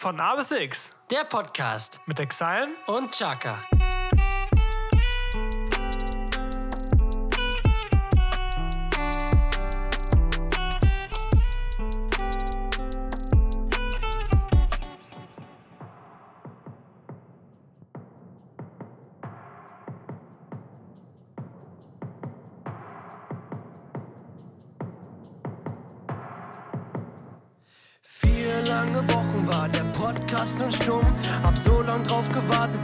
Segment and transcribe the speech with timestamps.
[0.00, 2.00] Von A bis X Der Podcast.
[2.06, 2.68] Mit Exile.
[2.86, 3.64] Und Chaka.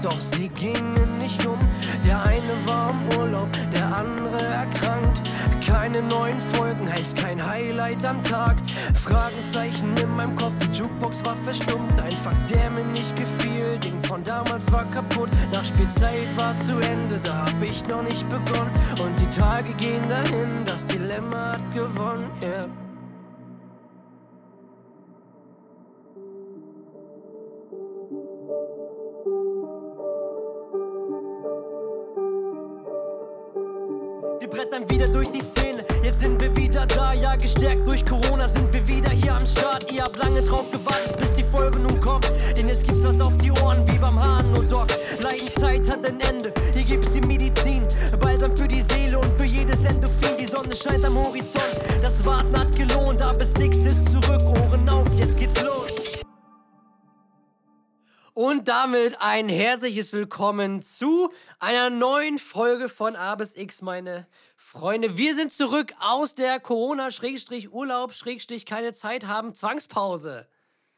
[0.05, 1.59] Doch sie gingen nicht um.
[2.05, 5.31] Der eine war im Urlaub, der andere erkrankt.
[5.67, 8.57] Keine neuen Folgen heißt kein Highlight am Tag.
[9.03, 11.99] Fragenzeichen in meinem Kopf, die Jukebox war verstummt.
[12.01, 13.79] Ein Fakt, der mir nicht gefiel.
[13.79, 15.31] Ding von damals war kaputt.
[15.53, 18.71] Nachspielzeit war zu Ende, da hab ich noch nicht begonnen.
[19.03, 22.31] Und die Tage gehen dahin, das Dilemma hat gewonnen.
[22.43, 22.84] Yeah.
[34.95, 38.87] Wieder durch die Szene, jetzt sind wir wieder da, ja gestärkt durch Corona sind wir
[38.87, 39.91] wieder hier am Start.
[39.91, 43.37] Ihr habt lange drauf gewartet, bis die Folge nun kommt, denn jetzt gibt's was auf
[43.39, 44.87] die Ohren, wie beim Hahn-Doc.
[45.21, 47.83] Leidenszeit hat ein Ende, hier gibt's die Medizin,
[48.21, 50.37] Balsam für die Seele und für jedes Endorphin.
[50.39, 55.09] Die Sonne scheint am Horizont, das Warten hat gelohnt, aber Six ist zurück, Ohren auf,
[55.17, 55.91] jetzt geht's los.
[58.37, 64.27] Und damit ein herzliches Willkommen zu einer neuen Folge von A bis X, meine
[64.75, 65.17] Freunde.
[65.17, 68.13] Wir sind zurück aus der Corona-Urlaub,
[68.67, 70.49] keine Zeit haben, Zwangspause.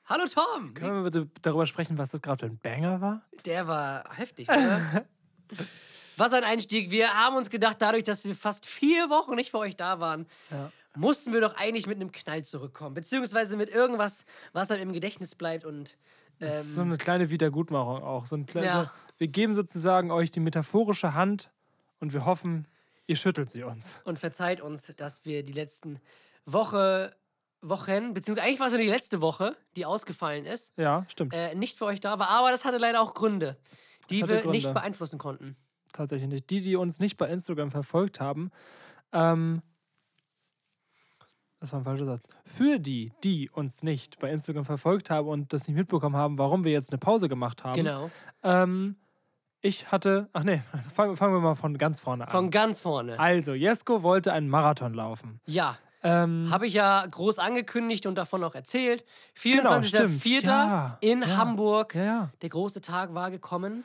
[0.06, 0.72] Hallo Tom.
[0.72, 3.22] Können wir bitte darüber sprechen, was das gerade für ein Banger war?
[3.44, 5.04] Der war heftig, oder?
[6.16, 6.90] Was ein Einstieg.
[6.90, 10.26] Wir haben uns gedacht, dadurch, dass wir fast vier Wochen nicht für euch da waren,
[10.96, 12.94] mussten wir doch eigentlich mit einem Knall zurückkommen.
[12.94, 14.24] Beziehungsweise mit irgendwas,
[14.54, 15.98] was dann im Gedächtnis bleibt und
[16.38, 18.24] Das ist so eine kleine Wiedergutmachung auch.
[18.24, 18.84] So ein Ja.
[18.84, 21.50] so, wir geben sozusagen euch die metaphorische Hand
[22.00, 22.66] und wir hoffen,
[23.06, 24.00] ihr schüttelt sie uns.
[24.04, 26.00] und verzeiht uns, dass wir die letzten
[26.44, 27.14] Woche,
[27.62, 31.32] Wochen, beziehungsweise eigentlich war es ja die letzte Woche, die ausgefallen ist, Ja, stimmt.
[31.34, 33.56] äh, nicht für euch da war, aber das hatte leider auch Gründe,
[34.10, 34.50] die wir Gründe.
[34.50, 35.56] nicht beeinflussen konnten.
[35.92, 36.50] Tatsächlich nicht.
[36.50, 38.50] Die, die uns nicht bei Instagram verfolgt haben,
[39.12, 39.62] ähm,
[41.58, 42.24] das war ein falscher Satz.
[42.44, 46.64] Für die, die uns nicht bei Instagram verfolgt haben und das nicht mitbekommen haben, warum
[46.64, 47.74] wir jetzt eine Pause gemacht haben.
[47.74, 48.10] Genau.
[48.42, 48.96] Ähm,
[49.66, 50.62] ich hatte, ach nee,
[50.94, 52.30] fangen, fangen wir mal von ganz vorne an.
[52.30, 53.18] Von ganz vorne.
[53.18, 55.40] also, Jesko wollte einen Marathon laufen.
[55.46, 55.76] Ja.
[56.02, 59.04] Ähm, Habe ich ja groß angekündigt und davon auch erzählt.
[59.42, 59.86] Genau, 24.04.
[59.88, 60.44] stimmt.
[60.44, 61.94] Ja, in ja, Hamburg.
[61.94, 62.30] ja, ja.
[62.42, 63.82] Der große Tag war gekommen.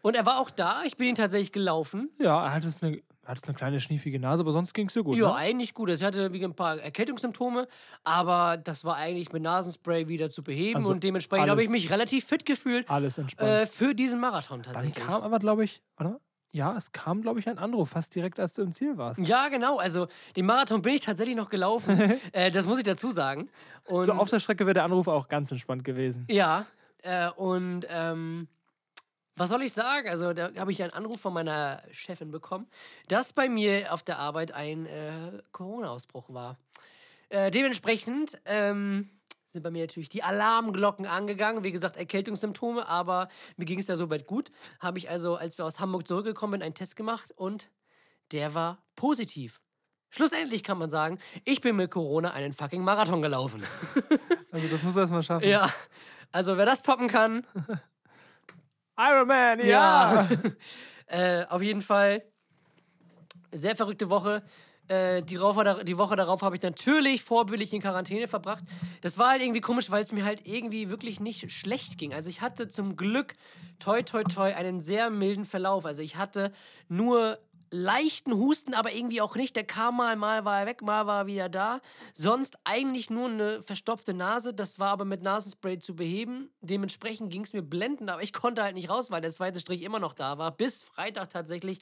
[0.00, 0.82] Und er war auch da.
[0.84, 2.10] Ich bin ihn tatsächlich gelaufen.
[2.18, 4.94] Ja, er hatte es eine, er hatte eine kleine schniefige Nase, aber sonst ging es
[4.94, 5.16] dir gut.
[5.16, 5.34] Ja, ne?
[5.36, 5.88] eigentlich gut.
[5.90, 7.68] Also Ich hatte wie ein paar Erkältungssymptome,
[8.04, 11.90] aber das war eigentlich mit Nasenspray wieder zu beheben Also und dementsprechend habe ich mich
[11.90, 13.48] relativ fit gefühlt Alles entspannt.
[13.50, 15.04] äh, für diesen Marathon Dann tatsächlich.
[15.06, 16.20] kam aber, glaube ich, oder?
[16.54, 19.26] Ja, es kam, glaube ich, ein Anruf, fast direkt, als du im Ziel warst.
[19.26, 19.78] ja, genau.
[19.78, 22.12] Also den Marathon bin ich tatsächlich noch gelaufen.
[22.32, 23.48] äh, das muss ich dazu sagen.
[23.84, 26.26] Und So auf der Strecke wäre der Anruf auch ganz entspannt gewesen.
[26.28, 26.66] Ja,
[27.02, 28.48] äh, und ähm,
[29.36, 30.08] was soll ich sagen?
[30.08, 32.66] Also, da habe ich einen Anruf von meiner Chefin bekommen,
[33.08, 36.58] dass bei mir auf der Arbeit ein äh, Corona-Ausbruch war.
[37.30, 39.08] Äh, dementsprechend ähm,
[39.48, 41.64] sind bei mir natürlich die Alarmglocken angegangen.
[41.64, 44.50] Wie gesagt, Erkältungssymptome, aber mir ging es da soweit gut.
[44.80, 47.70] Habe ich also, als wir aus Hamburg zurückgekommen sind, einen Test gemacht und
[48.32, 49.60] der war positiv.
[50.10, 53.62] Schlussendlich kann man sagen, ich bin mit Corona einen fucking Marathon gelaufen.
[54.54, 55.48] Also, das muss er erstmal schaffen.
[55.48, 55.66] ja,
[56.30, 57.46] also wer das toppen kann,
[59.08, 60.28] Iron Man, ja!
[61.06, 62.22] äh, auf jeden Fall.
[63.52, 64.42] Sehr verrückte Woche.
[64.88, 68.64] Äh, die, dar- die Woche darauf habe ich natürlich vorbildlich in Quarantäne verbracht.
[69.00, 72.12] Das war halt irgendwie komisch, weil es mir halt irgendwie wirklich nicht schlecht ging.
[72.14, 73.34] Also ich hatte zum Glück,
[73.78, 75.86] toi, toi, toi, einen sehr milden Verlauf.
[75.86, 76.52] Also ich hatte
[76.88, 77.38] nur
[77.72, 79.56] leichten Husten, aber irgendwie auch nicht.
[79.56, 81.80] Der kam mal, mal war er weg, mal war er wieder da.
[82.12, 84.52] Sonst eigentlich nur eine verstopfte Nase.
[84.52, 86.50] Das war aber mit Nasenspray zu beheben.
[86.60, 89.82] Dementsprechend ging es mir blendend, aber ich konnte halt nicht raus, weil der zweite Strich
[89.82, 90.50] immer noch da war.
[90.52, 91.80] Bis Freitag tatsächlich,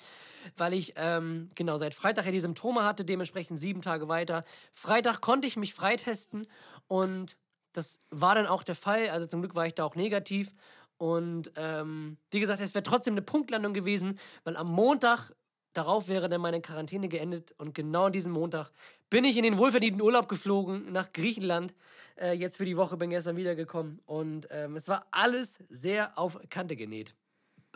[0.56, 4.44] weil ich, ähm, genau, seit Freitag ja die Symptome hatte, dementsprechend sieben Tage weiter.
[4.72, 6.46] Freitag konnte ich mich freitesten
[6.86, 7.36] und
[7.72, 9.10] das war dann auch der Fall.
[9.10, 10.52] Also zum Glück war ich da auch negativ.
[10.98, 15.32] Und ähm, wie gesagt, es wäre trotzdem eine Punktlandung gewesen, weil am Montag
[15.72, 17.52] darauf wäre dann meine Quarantäne geendet.
[17.58, 18.70] Und genau an diesem Montag
[19.08, 21.74] bin ich in den wohlverdienten Urlaub geflogen nach Griechenland.
[22.18, 24.00] Äh, jetzt für die Woche bin gestern wiedergekommen.
[24.06, 27.14] Und ähm, es war alles sehr auf Kante genäht.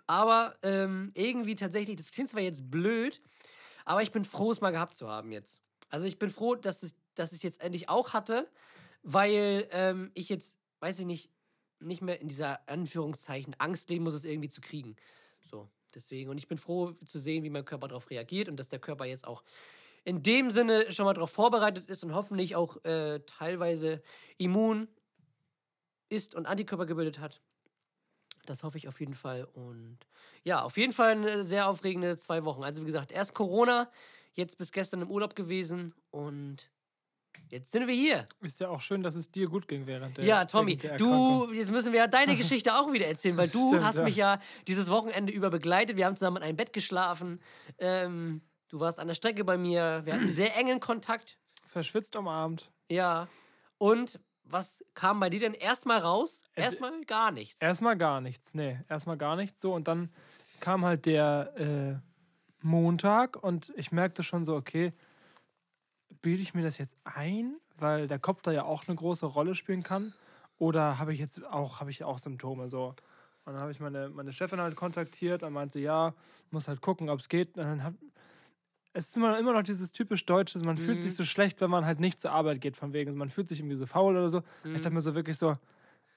[0.07, 3.23] Aber ähm, irgendwie tatsächlich, das klingt zwar jetzt blöd,
[3.85, 5.61] aber ich bin froh, es mal gehabt zu haben jetzt.
[5.89, 8.49] Also ich bin froh, dass es, dass ich es jetzt endlich auch hatte,
[9.03, 11.31] weil ähm, ich jetzt, weiß ich nicht,
[11.81, 14.97] nicht mehr in dieser Anführungszeichen Angst leben muss, es irgendwie zu kriegen.
[15.43, 16.31] So, deswegen.
[16.31, 19.05] Und ich bin froh zu sehen, wie mein Körper darauf reagiert und dass der Körper
[19.05, 19.43] jetzt auch
[20.05, 24.03] in dem Sinne schon mal darauf vorbereitet ist und hoffentlich auch äh, teilweise
[24.37, 24.89] immun
[26.09, 27.41] ist und Antikörper gebildet hat.
[28.47, 29.45] Das hoffe ich auf jeden Fall.
[29.45, 29.99] Und
[30.43, 32.63] ja, auf jeden Fall eine sehr aufregende zwei Wochen.
[32.63, 33.91] Also wie gesagt, erst Corona,
[34.35, 36.71] jetzt bis gestern im Urlaub gewesen und
[37.51, 38.27] jetzt sind wir hier.
[38.41, 41.53] Ist ja auch schön, dass es dir gut ging während der Ja, Tommy, der du,
[41.53, 44.05] jetzt müssen wir ja deine Geschichte auch wieder erzählen, weil du Stimmt, hast ja.
[44.05, 45.97] mich ja dieses Wochenende über begleitet.
[45.97, 47.41] Wir haben zusammen in einem Bett geschlafen.
[47.79, 50.03] Ähm, du warst an der Strecke bei mir.
[50.05, 51.39] Wir hatten sehr engen Kontakt.
[51.67, 52.71] Verschwitzt am Abend.
[52.89, 53.29] Ja.
[53.79, 56.43] Und was kam bei dir denn erstmal raus?
[56.55, 57.63] Erstmal gar nichts.
[57.63, 59.73] Erstmal gar nichts, nee, erstmal gar nichts so.
[59.73, 60.11] Und dann
[60.61, 64.93] kam halt der äh, Montag und ich merkte schon so, okay,
[66.25, 69.55] bilde ich mir das jetzt ein, weil der Kopf da ja auch eine große Rolle
[69.55, 70.15] spielen kann?
[70.57, 72.95] Oder habe ich jetzt auch, habe ich auch Symptome so?
[73.45, 76.15] Und dann habe ich meine, meine Chefin halt kontaktiert und meinte, ja,
[76.51, 77.59] muss halt gucken, ob es geht.
[77.59, 77.95] Und dann hat,
[78.95, 81.85] es ist immer, immer noch dieses typisch Deutsche, man fühlt sich so schlecht, wenn man
[81.85, 84.43] halt nicht zur Arbeit geht, von wegen, man fühlt sich irgendwie so faul oder so.
[84.65, 85.53] Ich dachte mir so wirklich so,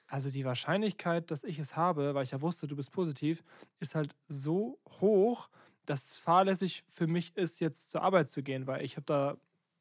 [0.08, 3.44] also die Wahrscheinlichkeit, dass ich es habe, weil ich ja wusste, du bist positiv,
[3.82, 5.50] ist halt so hoch,
[5.86, 9.38] dass es fahrlässig für mich ist, jetzt zur Arbeit zu gehen, weil ich habe da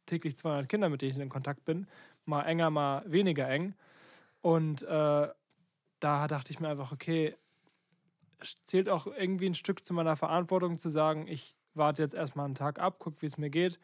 [0.07, 1.87] täglich 200 Kinder, mit denen ich in Kontakt bin,
[2.25, 3.75] mal enger, mal weniger eng.
[4.41, 5.29] Und äh,
[6.01, 7.37] da dachte ich mir einfach, okay,
[8.41, 12.47] es zählt auch irgendwie ein Stück zu meiner Verantwortung zu sagen, ich warte jetzt erstmal
[12.47, 13.79] einen Tag ab, guck, wie es mir geht.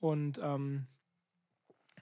[0.00, 0.86] Und ähm,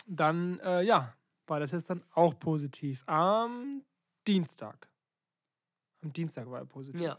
[0.06, 1.14] dann, äh, ja,
[1.46, 3.04] war der Test dann auch positiv.
[3.06, 3.82] Am
[4.26, 4.88] Dienstag.
[6.02, 7.00] Am Dienstag war er positiv.
[7.00, 7.18] ja.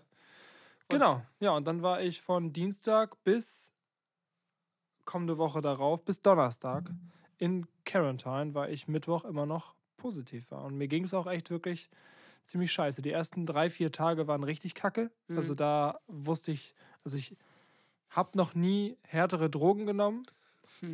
[0.89, 3.72] Genau, ja, und dann war ich von Dienstag bis
[5.05, 6.89] kommende Woche darauf, bis Donnerstag
[7.37, 10.63] in Quarantine, weil ich Mittwoch immer noch positiv war.
[10.65, 11.89] Und mir ging es auch echt wirklich
[12.43, 13.01] ziemlich scheiße.
[13.01, 15.11] Die ersten drei, vier Tage waren richtig kacke.
[15.37, 16.73] Also da wusste ich,
[17.03, 17.35] also ich
[18.09, 20.23] habe noch nie härtere Drogen genommen.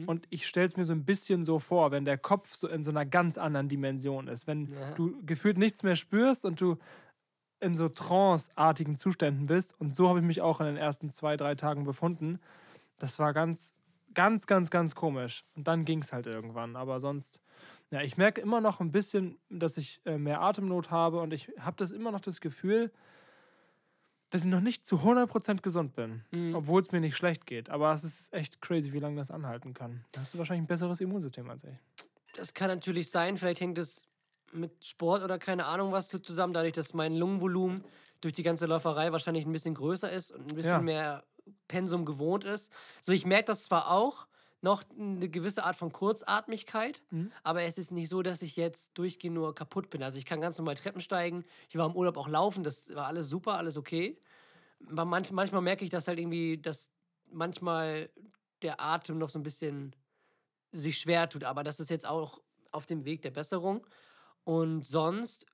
[0.08, 2.84] Und ich stelle es mir so ein bisschen so vor, wenn der Kopf so in
[2.84, 4.46] so einer ganz anderen Dimension ist.
[4.48, 4.94] Wenn Ja.
[4.96, 6.78] du gefühlt nichts mehr spürst und du
[7.62, 9.74] in so tranceartigen Zuständen bist.
[9.80, 12.40] Und so habe ich mich auch in den ersten zwei, drei Tagen befunden.
[12.98, 13.74] Das war ganz,
[14.20, 15.46] ganz, ganz, ganz komisch.
[15.56, 16.76] Und dann ging es halt irgendwann.
[16.76, 17.40] Aber sonst,
[17.90, 21.22] ja, ich merke immer noch ein bisschen, dass ich äh, mehr Atemnot habe.
[21.22, 22.92] Und ich habe das immer noch das Gefühl,
[24.30, 26.24] dass ich noch nicht zu 100% gesund bin.
[26.54, 27.70] Obwohl es mir nicht schlecht geht.
[27.70, 30.04] Aber es ist echt crazy, wie lange das anhalten kann.
[30.12, 31.78] Da hast du wahrscheinlich ein besseres Immunsystem als ich.
[32.36, 33.38] Das kann natürlich sein.
[33.38, 34.06] Vielleicht hängt es
[34.52, 37.84] mit Sport oder keine Ahnung was zu- zusammen, dadurch, dass mein Lungenvolumen
[38.22, 40.82] durch die ganze Läuferei wahrscheinlich ein bisschen größer ist und ein bisschen Ja.
[40.82, 41.24] mehr
[41.68, 42.72] Pensum gewohnt ist.
[43.02, 44.28] So, ich merke das zwar auch,
[44.62, 47.02] noch eine gewisse Art von Kurzatmigkeit,
[47.44, 50.04] aber es ist nicht so, dass ich jetzt durchgehend nur kaputt bin.
[50.04, 51.46] Also ich kann ganz normal Treppen steigen.
[51.70, 54.18] Ich war im Urlaub auch laufen, das war alles super, alles okay.
[54.90, 56.92] Aber manch, manchmal merke ich, dass halt irgendwie, dass
[57.32, 58.10] manchmal
[58.62, 59.96] der Atem noch so ein bisschen
[60.72, 61.44] sich schwer tut.
[61.46, 62.42] Aber das ist jetzt auch
[62.72, 63.86] auf dem Weg der Besserung.
[64.44, 65.46] Und sonst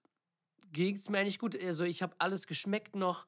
[0.72, 1.62] ging es mir eigentlich gut.
[1.62, 3.28] Also ich habe alles geschmeckt noch.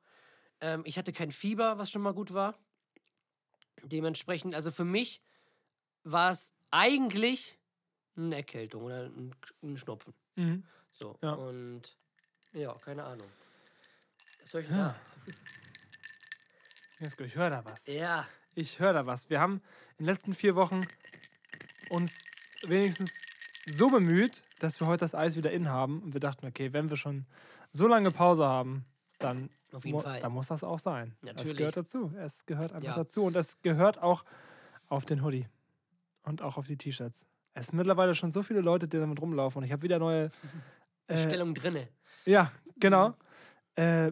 [0.62, 2.58] Ähm, ich hatte kein Fieber, was schon mal gut war.
[3.84, 5.22] Dementsprechend, also für mich
[6.04, 7.58] war es eigentlich
[8.16, 10.14] eine Erkältung oder ein, ein Schnupfen.
[10.36, 10.64] Mhm.
[10.92, 11.18] So.
[11.22, 11.34] Ja.
[11.34, 11.98] Und
[12.54, 13.28] ja, keine Ahnung.
[14.42, 15.00] Was soll ich denn da?
[17.00, 17.86] Jetzt, Ich höre da was.
[17.88, 18.28] Ja.
[18.56, 19.30] Ich höre da was.
[19.30, 19.62] Wir haben
[19.98, 20.82] in den letzten vier Wochen
[21.90, 22.24] uns
[22.64, 23.22] wenigstens
[23.66, 26.02] so bemüht, dass wir heute das Eis wieder in haben.
[26.02, 27.28] Und wir dachten, okay, wenn wir schon
[27.72, 28.86] so lange Pause haben,
[29.20, 30.20] dann, Auf jeden mu- Fall.
[30.22, 31.16] dann muss das auch sein.
[31.22, 31.58] Es Natürlich.
[31.58, 32.12] gehört dazu.
[32.18, 32.96] Es gehört einfach Ja.
[32.96, 33.24] dazu.
[33.24, 34.24] Und es gehört auch
[34.88, 35.48] auf den Hoodie
[36.24, 37.26] und auch auf die T-Shirts.
[37.54, 39.60] Es sind mittlerweile schon so viele Leute, die damit rumlaufen.
[39.60, 40.30] Und ich habe wieder neue.
[41.10, 41.88] Äh, Bestellung drinne.
[42.26, 43.14] ja, genau.
[43.76, 44.12] Äh,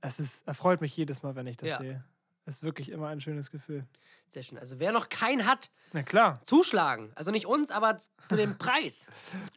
[0.00, 1.76] es ist, erfreut mich jedes Mal, wenn ich das Ja.
[1.78, 2.04] sehe.
[2.44, 3.86] Es ist wirklich immer ein schönes Gefühl.
[4.28, 4.58] Sehr schön.
[4.58, 6.42] Also wer noch keinen hat, Na klar.
[6.44, 7.12] zuschlagen.
[7.14, 9.06] Also nicht uns, aber zu dem Preis.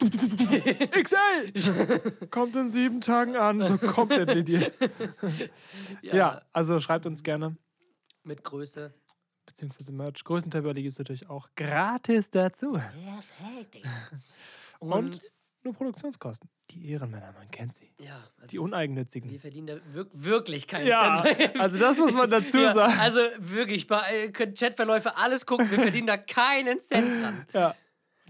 [1.02, 2.26] XL!
[2.28, 4.72] Kommt in sieben Tagen an, so komplett lediert.
[6.02, 6.42] Ja.
[6.52, 7.56] also schreibt uns gerne.
[8.22, 8.94] Mit Größe.
[9.46, 10.22] Beziehungsweise Merch.
[10.24, 12.72] Größentabelle gibt es natürlich auch gratis dazu.
[12.72, 13.86] Perfekt.
[14.78, 15.32] Und, Und,
[15.66, 16.48] nur Produktionskosten.
[16.70, 17.92] Die Ehrenmänner, man kennt sie.
[18.00, 19.30] ja, also Die uneigennützigen.
[19.30, 21.60] wir verdienen da wirk wirklich keinen Ja, Cent.
[21.60, 22.98] also das muss man dazu Ja, sagen.
[22.98, 27.46] also wirklich, bei Chatverläufe alles gucken, wir verdienen da keinen Cent dran.
[27.52, 27.74] Ja.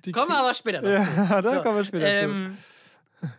[0.04, 1.08] Die Kommen wir aber später dazu.
[1.16, 2.12] Ja, da kommen wir später zu.
[2.24, 2.58] ähm,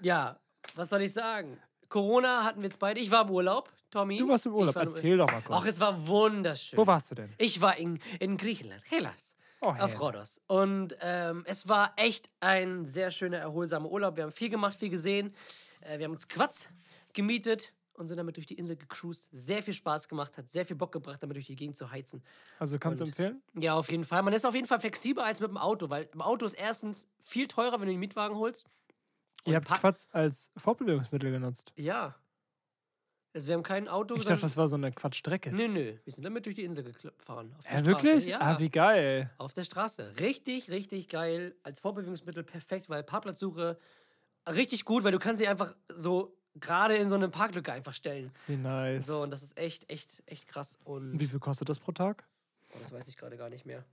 [0.02, 0.40] Ja,
[0.76, 1.58] was soll ich sagen?
[1.90, 3.00] Corona hatten wir jetzt beide.
[3.00, 4.18] Ich war im Urlaub, Tommy.
[4.18, 4.76] Du warst im Urlaub.
[4.76, 5.60] War im- Erzähl doch mal kurz.
[5.62, 6.78] Ach, es war wunderschön.
[6.78, 7.34] Wo warst du denn?
[7.38, 9.27] Ich war in, in Griechenland, Hellas.
[9.62, 10.00] Oh, auf.
[10.00, 10.40] Rhodos.
[10.48, 14.16] Und ähm, es war echt ein sehr schöner, erholsamer Urlaub.
[14.16, 15.34] Wir haben viel gemacht, viel gesehen.
[15.82, 16.68] Äh, wir haben uns Quatsch
[17.14, 19.28] gemietet und sind damit durch die Insel gecruised.
[19.32, 22.24] Sehr viel Spaß gemacht, hat sehr viel Bock gebracht, damit durch die Gegend zu heizen.
[22.60, 23.42] Also kannst du Und- empfehlen?
[23.56, 24.22] Ja, auf jeden Fall.
[24.22, 27.08] Man ist auf jeden Fall flexibler als mit dem Auto, weil im Auto ist erstens
[27.20, 28.66] viel teurer, wenn du den Mietwagen holst.
[29.46, 31.72] Ihr habt Quatsch als Fortbewegungsmittel genutzt.
[31.78, 32.16] Ja.
[33.38, 34.16] Also wir haben kein Auto.
[34.16, 35.52] Ich dachte, das war so eine Quatschstrecke.
[35.52, 35.94] Nö, nö.
[36.04, 37.54] Wir sind damit durch die Insel gefahren.
[37.56, 37.86] Auf der Ja, Straße.
[37.86, 38.26] wirklich?
[38.26, 38.42] Ja.
[38.42, 39.30] Ah, wie geil.
[39.38, 40.12] Auf der Straße.
[40.20, 41.56] Richtig, richtig geil.
[41.62, 43.78] Als Fortbewegungsmittel perfekt, weil Parkplatzsuche
[44.50, 48.32] richtig gut, weil du kannst sie einfach so gerade in so eine Parklücke einfach stellen.
[48.48, 49.06] Wie nice.
[49.06, 50.80] So, und das ist echt, echt, echt krass.
[50.84, 52.24] Und Wie viel kostet das pro Tag?
[52.74, 53.86] oh, das weiß ich gerade gar nicht mehr.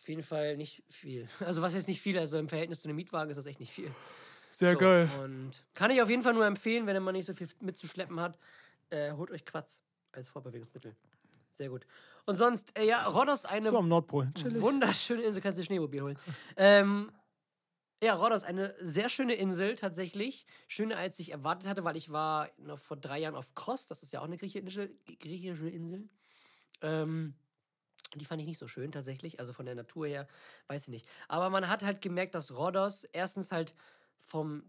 [0.00, 1.28] Auf jeden Fall nicht viel.
[1.38, 2.18] Also was heißt nicht viel?
[2.18, 3.94] Also im Verhältnis zu einem Mietwagen ist das echt nicht viel.
[4.60, 5.10] Sehr so, geil.
[5.22, 8.38] Und kann ich auf jeden Fall nur empfehlen, wenn man nicht so viel mitzuschleppen hat,
[8.90, 10.94] äh, holt euch Quatz als Fortbewegungsmittel.
[11.50, 11.86] Sehr gut.
[12.26, 14.30] Und sonst, äh, ja, Rhodos eine So am Nordpol.
[14.34, 14.60] Chillig.
[14.60, 16.18] Wunderschöne Insel, kannst du Schneemobil holen.
[16.58, 17.10] ähm,
[18.02, 20.44] ja, Rhodos, eine sehr schöne Insel tatsächlich.
[20.68, 24.02] Schöner, als ich erwartet hatte, weil ich war noch vor drei Jahren auf Kos, das
[24.02, 24.90] ist ja auch eine griechische,
[25.20, 26.10] griechische Insel.
[26.82, 27.34] Ähm,
[28.14, 30.28] die fand ich nicht so schön tatsächlich, also von der Natur her,
[30.66, 31.08] weiß ich nicht.
[31.28, 33.74] Aber man hat halt gemerkt, dass Rhodos erstens halt
[34.26, 34.62] vom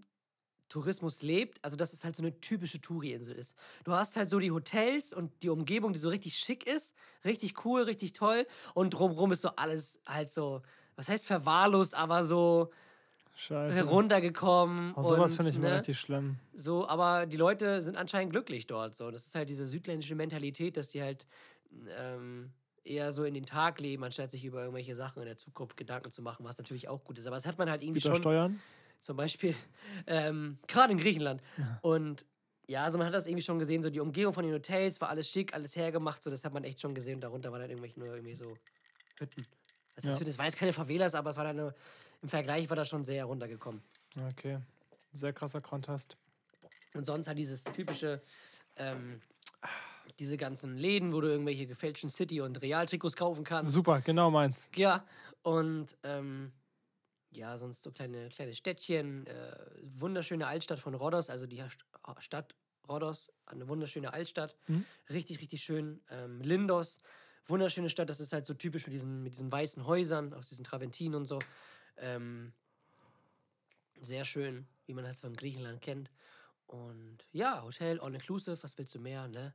[0.72, 3.55] Tourismus lebt, also dass es halt so eine typische Touri-Insel ist.
[3.84, 7.65] Du hast halt so die Hotels und die Umgebung, die so richtig schick ist, richtig
[7.65, 10.62] cool, richtig toll und drumherum ist so alles halt so,
[10.96, 12.72] was heißt verwahrlost, aber so
[13.36, 13.75] Scheiße.
[13.75, 14.93] heruntergekommen.
[14.96, 16.38] Oh, sowas finde ich immer ne, richtig schlimm.
[16.53, 18.96] so, aber die Leute sind anscheinend glücklich dort.
[18.96, 21.27] So, das ist halt diese südländische Mentalität, dass die halt
[21.98, 22.53] ähm,
[22.86, 26.12] eher so in den Tag leben, anstatt sich über irgendwelche Sachen in der Zukunft Gedanken
[26.12, 27.27] zu machen, was natürlich auch gut ist.
[27.27, 28.15] Aber das hat man halt irgendwie schon.
[28.15, 28.62] steuern?
[29.01, 29.55] Zum Beispiel,
[30.08, 31.41] ähm, gerade in Griechenland.
[31.81, 32.25] Und
[32.67, 35.10] ja, also man hat das irgendwie schon gesehen, so die Umgebung von den Hotels war
[35.10, 37.15] alles schick, alles hergemacht, so das hat man echt schon gesehen.
[37.15, 38.55] Und darunter waren dann irgendwelche nur irgendwie so
[39.20, 39.43] Hütten.
[39.96, 40.25] Das, heißt, Ja.
[40.25, 41.75] Das war jetzt keine Favelas, aber es war dann nur,
[42.22, 43.81] im Vergleich war das schon sehr runtergekommen.
[44.31, 44.60] Okay.
[45.13, 46.15] Sehr krasser Kontrast.
[46.93, 48.22] Und sonst halt dieses typische,
[48.77, 49.22] ähm,
[50.20, 53.74] diese ganzen Läden, wo du irgendwelche gefälschten City- und Realtrikots kaufen kannst.
[53.74, 54.67] Super, genau meins.
[54.75, 55.03] Ja,
[55.41, 56.51] und ähm,
[57.31, 61.83] ja, sonst so kleine, kleine Städtchen, äh, wunderschöne Altstadt von Rhodos, also die St-
[62.19, 62.55] Stadt
[62.88, 64.85] Rhodos, eine wunderschöne Altstadt, Mhm.
[65.09, 66.03] richtig, richtig schön.
[66.09, 67.00] Ähm, Lindos,
[67.45, 70.65] wunderschöne Stadt, das ist halt so typisch mit diesen, mit diesen weißen Häusern, aus diesen
[70.65, 71.39] Traventinen und so.
[71.97, 72.53] Ähm,
[74.01, 76.11] sehr schön, wie man das von Griechenland kennt.
[76.67, 79.53] Und ja, Hotel, all-inclusive, was willst du mehr, ne?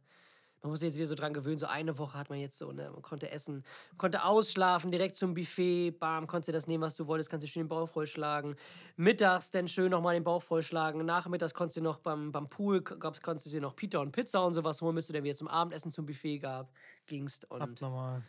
[0.67, 2.73] Man muss sich jetzt wieder so dran gewöhnen, so eine Woche hat man jetzt so,
[2.73, 2.91] ne?
[2.91, 3.63] Man konnte essen,
[3.99, 7.49] konnte ausschlafen, direkt zum Buffet, bam, konntest dir das nehmen, was du wolltest, kannst dir
[7.49, 8.57] schön den Bauch vollschlagen.
[8.97, 11.07] Mittags dann schön nochmal den Bauch vollschlagen.
[11.07, 14.45] Nachmittags konntest du noch beim, beim Pool, gab's, konntest du dir noch Pita und Pizza
[14.45, 16.73] und sowas holen, bis du dann wieder zum Abendessen zum Buffet gab,
[17.07, 17.49] gingst.
[17.49, 18.25] Und Abnormal.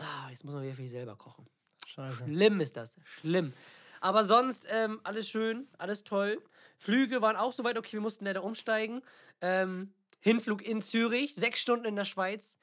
[0.00, 1.46] ah, jetzt muss man wieder für sich selber kochen.
[1.86, 2.24] Scheiße.
[2.24, 2.96] Schlimm ist das.
[3.04, 3.52] Schlimm.
[4.00, 6.42] Aber sonst ähm, alles schön, alles toll.
[6.76, 9.00] Flüge waren auch soweit okay, wir mussten leider umsteigen.
[9.40, 12.56] Ähm, Hinflug in Zürich, sechs Stunden in der Schweiz.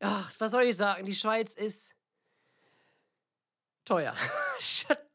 [0.00, 1.06] Ach, was soll ich sagen?
[1.06, 1.94] Die Schweiz ist
[3.84, 4.14] teuer.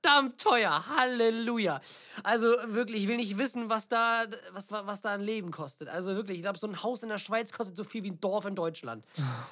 [0.01, 0.87] Verdammt teuer.
[0.87, 1.81] Halleluja.
[2.23, 5.89] Also wirklich, ich will nicht wissen, was da, was, was da ein Leben kostet.
[5.89, 8.21] Also wirklich, ich glaube, so ein Haus in der Schweiz kostet so viel wie ein
[8.21, 9.05] Dorf in Deutschland.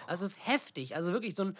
[0.07, 0.95] Also es ist heftig.
[0.95, 1.57] Also wirklich, so ein,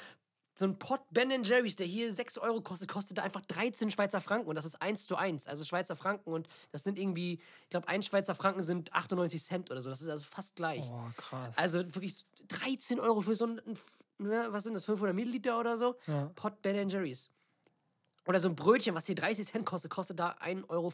[0.58, 4.20] so ein Pot Ben Jerry's, der hier 6 Euro kostet, kostet da einfach 13 Schweizer
[4.22, 4.50] Franken.
[4.50, 5.46] Und das ist 1 zu 1.
[5.48, 6.34] Also Schweizer Franken.
[6.34, 9.90] Und das sind irgendwie, ich glaube, ein Schweizer Franken sind 98 Cent oder so.
[9.90, 10.84] Das ist also fast gleich.
[10.84, 11.56] Oh, krass.
[11.58, 13.62] Also wirklich 13 Euro für so ein,
[14.18, 15.96] ne, was sind das, 500 Milliliter oder so?
[16.08, 16.32] Ja.
[16.34, 17.30] Pot Ben Jerry's.
[18.26, 20.92] Oder so ein Brötchen, was hier 30 Cent kostet, kostet da 1,50 Euro.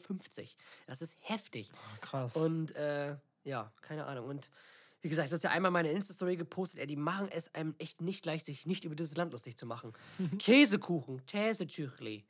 [0.88, 1.72] Das ist heftig.
[2.02, 2.36] krass.
[2.36, 3.16] Und äh,
[3.46, 4.28] ja, keine Ahnung.
[4.28, 4.50] Und
[5.04, 8.00] wie gesagt, du hast ja einmal meine Insta-Story gepostet, ey, die machen es einem echt
[8.00, 9.92] nicht leicht, sich nicht über dieses Land lustig zu machen.
[10.40, 12.24] Käsekuchen, Käsetüchli.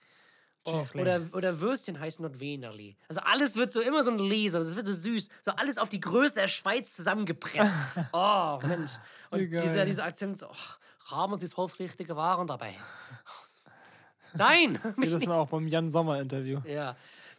[0.65, 2.95] Oh, oder, oder Würstchen heißt Nordwenerli.
[3.09, 5.29] Also alles wird so immer so ein Leser, das wird so süß.
[5.43, 7.77] So alles auf die Größe der Schweiz zusammengepresst.
[8.13, 8.93] oh, Mensch.
[9.29, 12.73] Und Wie dieser, dieser Akzent so, oh, haben Sie aufrichtige Waren dabei?
[14.33, 14.79] Nein!
[15.03, 16.59] Jedes Mal auch beim Jan Sommer Interview.
[16.65, 16.95] Ja,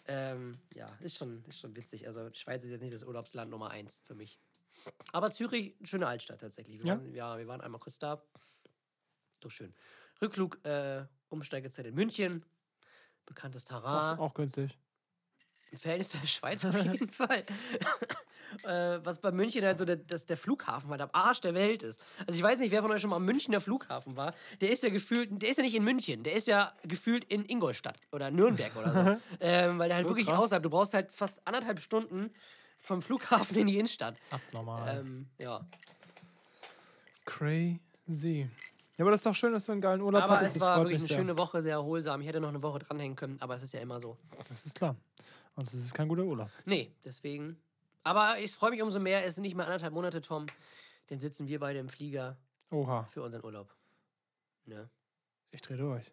[0.06, 2.06] ähm, ja, ist schon, ist schon witzig.
[2.06, 4.38] Also die Schweiz ist jetzt nicht das Urlaubsland Nummer eins für mich.
[5.12, 6.80] Aber Zürich, schöne Altstadt tatsächlich.
[6.82, 6.96] Wir Ja?
[6.98, 8.22] Waren, ja, wir waren einmal kurz da.
[9.40, 9.74] Doch schön.
[10.22, 12.44] Rückflug, äh, Umsteigezeit in München.
[13.26, 14.18] Bekanntes Terrain.
[14.18, 14.78] Auch, auch günstig.
[15.72, 17.44] Im Verhältnis der Schweiz auf jeden Fall.
[18.64, 21.82] äh, was bei München halt so der, dass der Flughafen halt am Arsch der Welt
[21.82, 22.00] ist.
[22.26, 24.34] Also ich weiß nicht, wer von euch schon mal am Münchner Flughafen war.
[24.60, 27.44] Der ist ja gefühlt, der ist ja nicht in München, der ist ja gefühlt in
[27.44, 29.20] Ingolstadt oder Nürnberg oder so.
[29.40, 30.38] ähm, weil der halt So wirklich krass.
[30.44, 32.30] außerhalb, du brauchst halt fast anderthalb Stunden
[32.84, 34.16] vom Flughafen in die Innenstadt.
[34.30, 34.98] Abnormal.
[35.00, 35.60] Ähm, ja.
[37.24, 38.48] Crazy.
[38.96, 40.56] Ja, aber das ist doch schön, dass du einen geilen Urlaub Aber hattest.
[40.56, 41.16] es das war wirklich eine sehr.
[41.16, 42.20] schöne Woche, sehr erholsam.
[42.20, 44.16] Ich hätte noch eine Woche dranhängen können, aber es ist ja immer so.
[44.48, 44.94] Das ist klar.
[45.56, 46.50] Und das ist kein guter Urlaub.
[46.64, 47.56] Nee, deswegen.
[48.04, 49.24] Aber ich freue mich umso mehr.
[49.24, 50.46] Es sind nicht mehr anderthalb Monate, Tom.
[51.08, 52.36] Dann sitzen wir beide im Flieger
[52.70, 53.74] Oha, für unseren Urlaub.
[54.66, 54.88] Ne?
[55.50, 56.04] ich drehe durch.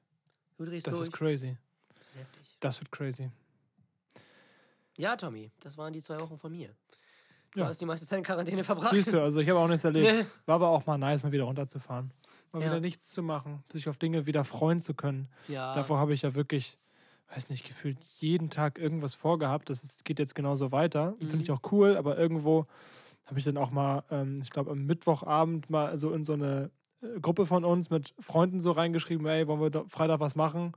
[0.57, 1.05] Du drehst Das durch.
[1.07, 1.57] wird crazy.
[1.97, 2.57] Das ist heftig.
[2.59, 3.31] Das wird crazy.
[4.97, 6.69] Ja, Tommy, das waren die zwei Wochen von mir.
[7.53, 7.67] Du Ja.
[7.67, 8.91] hast die meiste Zeit in Quarantäne verbracht.
[8.91, 10.05] Siehst du, also ich habe auch nichts erlebt.
[10.09, 10.25] Nee.
[10.45, 12.13] War aber auch mal nice, mal wieder runterzufahren.
[12.51, 12.67] Mal Ja.
[12.67, 15.29] wieder nichts zu machen, sich auf Dinge wieder freuen zu können.
[15.47, 15.73] Ja.
[15.73, 16.77] Davor habe ich ja wirklich,
[17.33, 19.69] weiß nicht, gefühlt jeden Tag irgendwas vorgehabt.
[19.69, 21.15] Das ist, geht jetzt genauso weiter.
[21.19, 21.41] Finde Mhm.
[21.41, 22.67] ich auch cool, aber irgendwo
[23.25, 26.71] habe ich dann auch mal, ähm, ich glaube, am Mittwochabend mal so in so eine
[27.01, 30.73] äh, Gruppe von uns mit Freunden so reingeschrieben, ey, wollen wir Freitag was machen?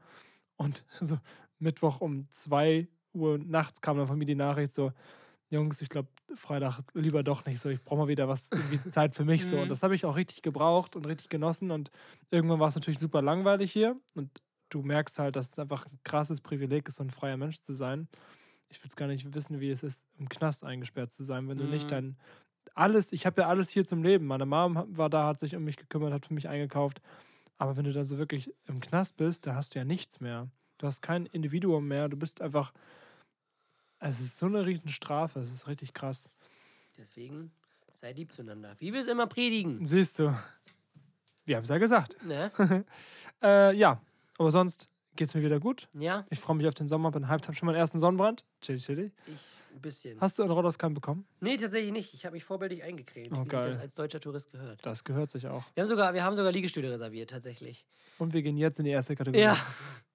[0.56, 1.18] Und so
[1.58, 4.92] Mittwoch um 2 Uhr nachts kam dann von mir die Nachricht so,
[5.50, 7.68] Jungs, ich glaube, Freitag lieber doch nicht so.
[7.68, 9.56] Ich brauche mal wieder was, irgendwie Zeit für mich so.
[9.56, 9.62] Mhm.
[9.62, 11.70] Und das habe ich auch richtig gebraucht und richtig genossen.
[11.70, 11.90] Und
[12.30, 13.96] irgendwann war es natürlich super langweilig hier.
[14.14, 14.30] Und
[14.70, 17.72] du merkst halt, dass es einfach ein krasses Privileg ist, so ein freier Mensch zu
[17.72, 18.08] sein.
[18.68, 21.64] Ich will gar nicht wissen, wie es ist, im Knast eingesperrt zu sein, wenn du
[21.64, 21.90] nicht Mhm.
[21.90, 22.16] dein
[22.74, 24.26] alles, ich habe ja alles hier zum Leben.
[24.26, 27.00] Meine Mom war da, hat sich um mich gekümmert, hat für mich eingekauft.
[27.56, 30.48] Aber wenn du dann so wirklich im Knast bist, da hast du ja nichts mehr.
[30.78, 32.08] Du hast kein Individuum mehr.
[32.08, 32.72] Du bist einfach.
[34.06, 35.40] Es ist so eine Riesenstrafe.
[35.40, 36.28] Es ist richtig krass.
[36.98, 37.50] Deswegen
[37.94, 38.74] sei lieb zueinander.
[38.78, 39.84] Wie wir es immer predigen.
[39.86, 40.36] Siehst du.
[41.46, 42.14] Wir haben es ja gesagt.
[42.24, 42.52] Ne?
[43.42, 44.00] Äh, ja,
[44.38, 45.88] aber sonst geht es mir wieder gut.
[45.98, 48.42] Ja, Ich freue mich auf den Sommer, bin hyped, habe schon meinen ersten Sonnenbrand.
[48.62, 49.12] Chili, chili.
[49.26, 49.38] ich
[49.74, 50.18] ein bisschen.
[50.20, 51.26] Hast du in Rodoskam bekommen?
[51.40, 52.14] Nee, tatsächlich nicht.
[52.14, 53.64] Ich habe mich vorbildlich eingecremt, Oh, wie geil.
[53.66, 54.84] das als deutscher Tourist gehört.
[54.86, 55.64] Das gehört sich auch.
[55.74, 57.86] Wir haben sogar, wir haben sogar Liegestühle reserviert, tatsächlich.
[58.18, 59.42] Und wir gehen jetzt in die erste Kategorie.
[59.44, 59.56] Ja.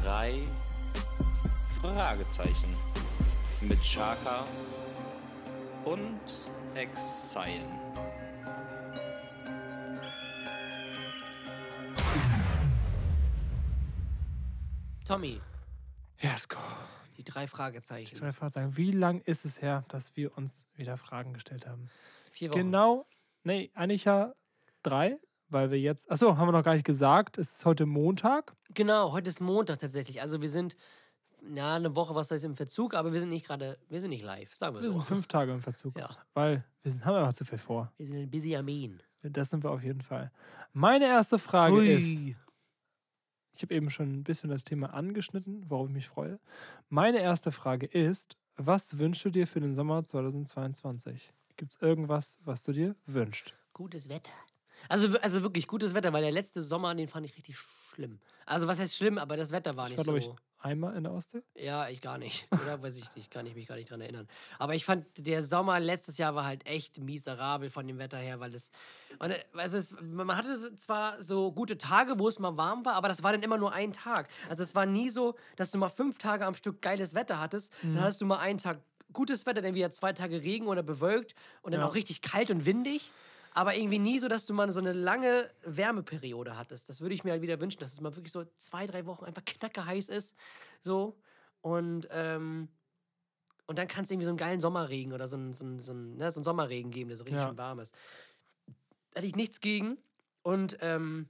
[0.00, 0.40] drei
[1.80, 2.74] Fragezeichen
[3.60, 4.44] mit Shaka
[5.84, 6.20] und
[6.74, 7.64] Exile.
[15.04, 15.40] Tommy,
[16.20, 16.58] Yes, go.
[17.18, 18.14] die drei Fragezeichen.
[18.14, 21.66] Ich wollte gerade sagen, wie lang ist es her, dass wir uns wieder Fragen gestellt
[21.66, 21.88] haben?
[22.30, 22.58] Vier Wochen.
[22.60, 23.06] Genau,
[23.42, 24.32] nee, eigentlich ja
[24.82, 25.18] drei,
[25.52, 28.54] weil wir jetzt, achso, haben wir noch gar nicht gesagt, es ist heute Montag.
[28.74, 30.20] Genau, heute ist Montag tatsächlich.
[30.22, 30.76] Also wir sind,
[31.42, 34.24] na, eine Woche, was heißt im Verzug, aber wir sind nicht gerade, wir sind nicht
[34.24, 34.98] live, sagen wir Wir so.
[34.98, 36.10] sind fünf Tage im Verzug, Ja.
[36.34, 37.92] weil wir sind, haben einfach zu viel vor.
[37.96, 39.02] Wir sind ein busy Armeen.
[39.22, 40.32] Das sind wir auf jeden Fall.
[40.72, 42.20] Meine erste Frage ist,
[43.54, 46.40] ich habe eben schon ein bisschen das Thema angeschnitten, worauf ich mich freue.
[46.88, 51.32] Meine erste Frage ist, was wünschst du dir für den Sommer 2022?
[51.56, 53.54] Gibt es irgendwas, was du dir wünschst?
[53.74, 54.30] Gutes Wetter.
[54.88, 58.18] Also, also wirklich gutes Wetter, weil der letzte Sommer, den fand ich richtig schlimm.
[58.46, 60.16] Also was heißt schlimm, aber das Wetter war Ich nicht war, so.
[60.16, 61.42] ich, einmal in der Ostsee.
[61.54, 62.48] Ja, ich gar nicht.
[62.64, 64.28] Oder weiß ich nicht, kann ich mich gar nicht dran erinnern.
[64.58, 68.40] Aber ich fand, der Sommer letztes Jahr war halt echt miserabel von dem Wetter her,
[68.40, 68.70] weil es.
[69.18, 72.94] Und, äh, also es man hatte zwar so gute Tage, wo es mal warm war,
[72.94, 74.28] aber das war dann immer nur ein Tag.
[74.48, 77.72] Also es war nie so, dass du mal fünf Tage am Stück geiles Wetter hattest.
[77.84, 77.94] Mhm.
[77.94, 78.80] Dann hattest du mal einen Tag
[79.12, 81.86] gutes Wetter, dann wieder zwei Tage Regen oder bewölkt und dann Ja.
[81.88, 83.10] auch richtig kalt und windig.
[83.54, 86.88] Aber irgendwie nie so, dass du mal so eine lange Wärmeperiode hattest.
[86.88, 89.24] Das würde ich mir halt wieder wünschen, dass es mal wirklich so zwei, drei Wochen
[89.26, 90.34] einfach knacke heiß ist.
[90.80, 91.18] So.
[91.60, 92.68] Und, ähm,
[93.66, 95.92] und dann kann es irgendwie so einen geilen Sommerregen oder so einen, so einen, so
[95.92, 97.48] einen, ne, so einen Sommerregen geben, der so richtig Ja.
[97.48, 97.94] schön warm ist.
[99.10, 99.98] Da hätte ich nichts gegen.
[100.42, 101.28] Und, ähm,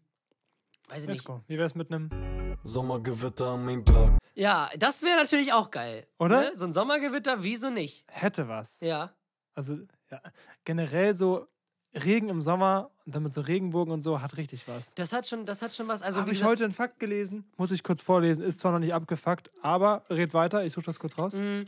[0.88, 1.24] weiß ich Let's nicht.
[1.26, 1.42] go.
[1.48, 4.12] Wie wär's mit einem Sommergewitter am Main Block.
[4.34, 6.06] Ja, das wäre natürlich auch geil.
[6.18, 6.40] Oder?
[6.42, 6.52] Ne?
[6.56, 8.04] So ein Sommergewitter, wieso nicht?
[8.08, 8.78] hätte was?
[8.80, 9.14] Ja.
[9.54, 9.78] Also
[10.10, 10.22] ja,
[10.64, 11.46] generell so
[11.94, 14.94] Regen im Sommer und dann mit so Regenbogen und so hat richtig was.
[14.94, 16.02] Das hat schon, das hat schon was.
[16.02, 18.78] Also, Habe ich gesagt- heute einen Fakt gelesen, muss ich kurz vorlesen, ist zwar noch
[18.78, 21.34] nicht abgefuckt, aber red weiter, ich suche das kurz raus.
[21.34, 21.64] Mhm.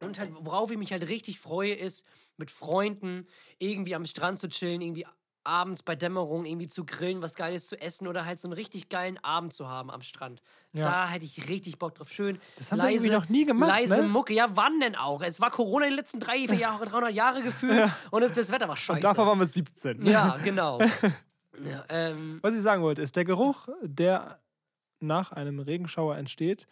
[0.00, 3.26] Und halt, worauf ich mich halt richtig freue, ist, mit Freunden
[3.58, 5.06] irgendwie am Strand zu chillen, irgendwie
[5.44, 8.88] abends bei Dämmerung irgendwie zu grillen, was Geiles zu essen oder halt so einen richtig
[8.88, 10.42] geilen Abend zu haben am Strand.
[10.72, 10.84] Ja.
[10.84, 12.10] Da hätte ich richtig Bock drauf.
[12.10, 12.38] Schön.
[12.58, 14.08] Das haben wir irgendwie noch nie gemacht, Leise ne?
[14.08, 14.34] Mucke.
[14.34, 15.22] Ja, wann denn auch?
[15.22, 18.68] Es war Corona die letzten drei, vier Jahre, 300 Jahre gefühlt und es, das Wetter
[18.68, 18.98] war scheiße.
[18.98, 20.04] Und davor waren wir 17.
[20.04, 20.80] ja, genau.
[20.80, 24.40] ja, ähm, Was ich sagen wollte, ist, der Geruch, der
[25.00, 26.66] nach einem Regenschauer entsteht,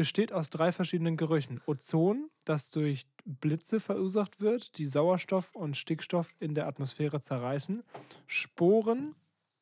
[0.00, 1.60] besteht aus drei verschiedenen Gerüchen.
[1.66, 7.82] Ozon, das durch Blitze verursacht wird, die Sauerstoff und Stickstoff in der Atmosphäre zerreißen.
[8.26, 9.14] Sporen,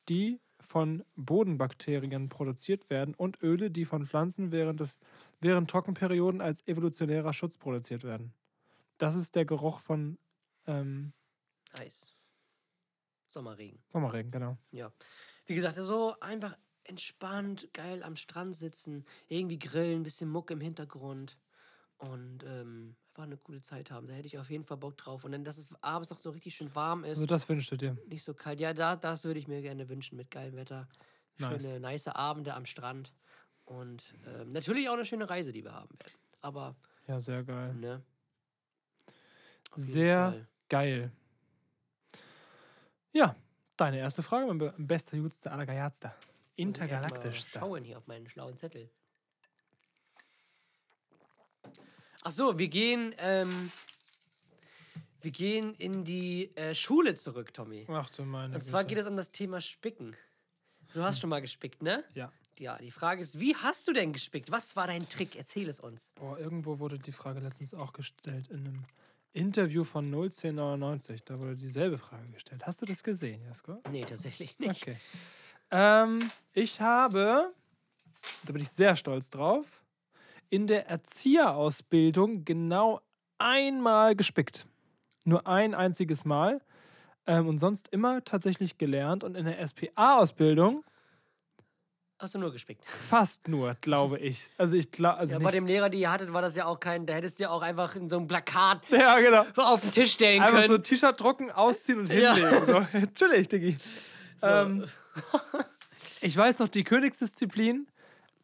[0.07, 5.01] die von Bodenbakterien produziert werden und Öle, die von Pflanzen während, des,
[5.41, 8.33] während Trockenperioden als evolutionärer Schutz produziert werden.
[8.97, 10.17] Das ist der Geruch von
[10.67, 11.11] ähm,
[11.77, 12.15] nice.
[13.27, 13.83] Sommerregen.
[13.89, 14.57] Sommerregen, genau.
[14.71, 14.93] Ja.
[15.47, 16.55] Wie gesagt, so einfach
[16.89, 21.37] entspannt, geil am Strand sitzen, irgendwie grillen, bisschen Muck im Hintergrund
[21.97, 24.07] und ähm, einfach eine coole Zeit haben.
[24.07, 25.23] Da hätte ich auf jeden Fall Bock drauf.
[25.23, 27.77] Und dann, dass es abends noch so richtig schön warm ist, Also das wünschst du
[27.77, 27.97] dir.
[28.07, 28.59] nicht so kalt.
[28.59, 30.87] Ja, da, das würde ich mir gerne wünschen mit geilem Wetter.
[31.37, 31.63] Nice.
[31.63, 33.13] schöne, nice Abende am Strand
[33.63, 36.13] und ähm, natürlich auch eine schöne Reise, die wir haben werden.
[36.41, 36.75] Aber,
[37.07, 37.73] Ja, sehr geil.
[37.75, 38.03] ne?
[39.75, 40.47] Sehr Fall.
[40.67, 41.11] geil.
[43.11, 43.35] Ja,
[43.77, 46.13] deine erste Frage, mein be- bester, jutster, allergeilster.
[46.59, 47.59] Ich erst mal Intergalaktischster.
[47.61, 48.89] Schauen hier auf meinen schlauen Zettel.
[52.23, 53.71] Ach so, wir gehen, ähm,
[55.21, 57.85] wir gehen in die äh, Schule zurück, Tommy.
[57.89, 58.95] Ach du meine Und zwar Güte.
[58.95, 60.17] geht es um das Thema Spicken.
[60.93, 62.03] Du hast schon mal gespickt, ne?
[62.13, 62.31] Ja.
[62.57, 64.51] Ja, die Frage ist, wie hast du denn gespickt?
[64.51, 65.37] Was war dein Trick?
[65.37, 66.11] Erzähl es uns.
[66.15, 68.83] Boah, irgendwo wurde die Frage letztens auch gestellt in einem
[69.31, 71.21] Interview von 01099.
[71.23, 72.65] Da wurde dieselbe Frage gestellt.
[72.65, 73.81] Hast du das gesehen, Jasko?
[73.89, 74.81] Nee, tatsächlich nicht.
[74.81, 74.97] Okay.
[75.71, 76.19] Ähm,
[76.53, 77.53] ich habe,
[78.45, 79.83] da bin ich sehr stolz drauf,
[80.49, 82.99] in der Erzieherausbildung genau
[83.37, 84.65] einmal gespickt.
[85.23, 86.61] Nur ein einziges Mal.
[87.27, 89.23] Ähm, und sonst immer tatsächlich gelernt.
[89.23, 90.83] Und in der SPA-Ausbildung
[92.17, 92.83] Hast du nur gespickt?
[92.89, 94.49] fast nur, glaube ich.
[94.57, 96.79] Also ich glaube, also Ja, bei dem Lehrer, die ihr hattet, war das ja auch
[96.79, 97.05] kein.
[97.05, 99.45] Da hättest du ja auch einfach in so einem Plakat ja, genau.
[99.55, 100.79] auf den Tisch stellen Einfach so können.
[100.79, 102.33] ein T-Shirt drucken, ausziehen und Ja.
[102.33, 102.65] hinlegen.
[102.65, 102.87] So.
[103.15, 103.77] Chillig, Diggi.
[104.39, 104.47] So.
[104.47, 104.85] Ähm,
[106.21, 107.87] ich weiß noch, die Königsdisziplin.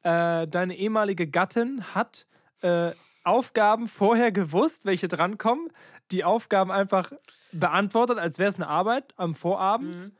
[0.04, 2.28] Äh, deine ehemalige Gattin hat
[2.62, 2.92] äh,
[3.24, 5.70] Aufgaben vorher gewusst, welche drankommen.
[6.12, 7.12] Die Aufgaben einfach
[7.52, 9.96] beantwortet, als wäre es eine Arbeit am Vorabend.
[9.96, 10.12] Mhm.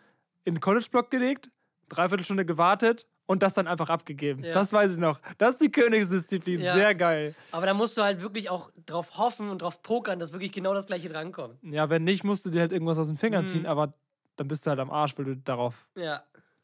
[0.44, 1.50] In den College-Block gelegt,
[1.90, 4.44] dreiviertel Stunde gewartet und das dann einfach abgegeben.
[4.44, 4.54] Ja.
[4.54, 5.20] Das weiß ich noch.
[5.38, 6.62] Das ist die Königsdisziplin.
[6.62, 6.74] Ja.
[6.74, 7.36] Sehr geil.
[7.52, 10.74] Aber da musst du halt wirklich auch drauf hoffen und drauf pokern, dass wirklich genau
[10.74, 11.58] das gleiche drankommt.
[11.64, 13.48] Ja, wenn nicht, musst du dir halt irgendwas aus den Fingern Mhm.
[13.50, 13.94] ziehen, aber
[14.36, 16.24] dann bist du halt am Arsch, weil du darauf Ja.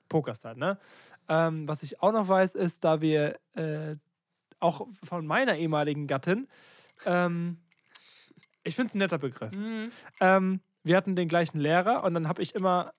[0.09, 0.77] pokerst halt, ne?
[1.29, 3.95] Ähm, was ich auch noch weiß, ist, da wir äh,
[4.59, 6.47] auch von meiner ehemaligen Gattin,
[7.05, 7.57] ähm,
[8.63, 9.55] ich finde es ein netter Begriff.
[9.55, 9.91] Mhm.
[10.19, 12.93] Ähm, wir hatten den gleichen Lehrer und dann habe ich immer,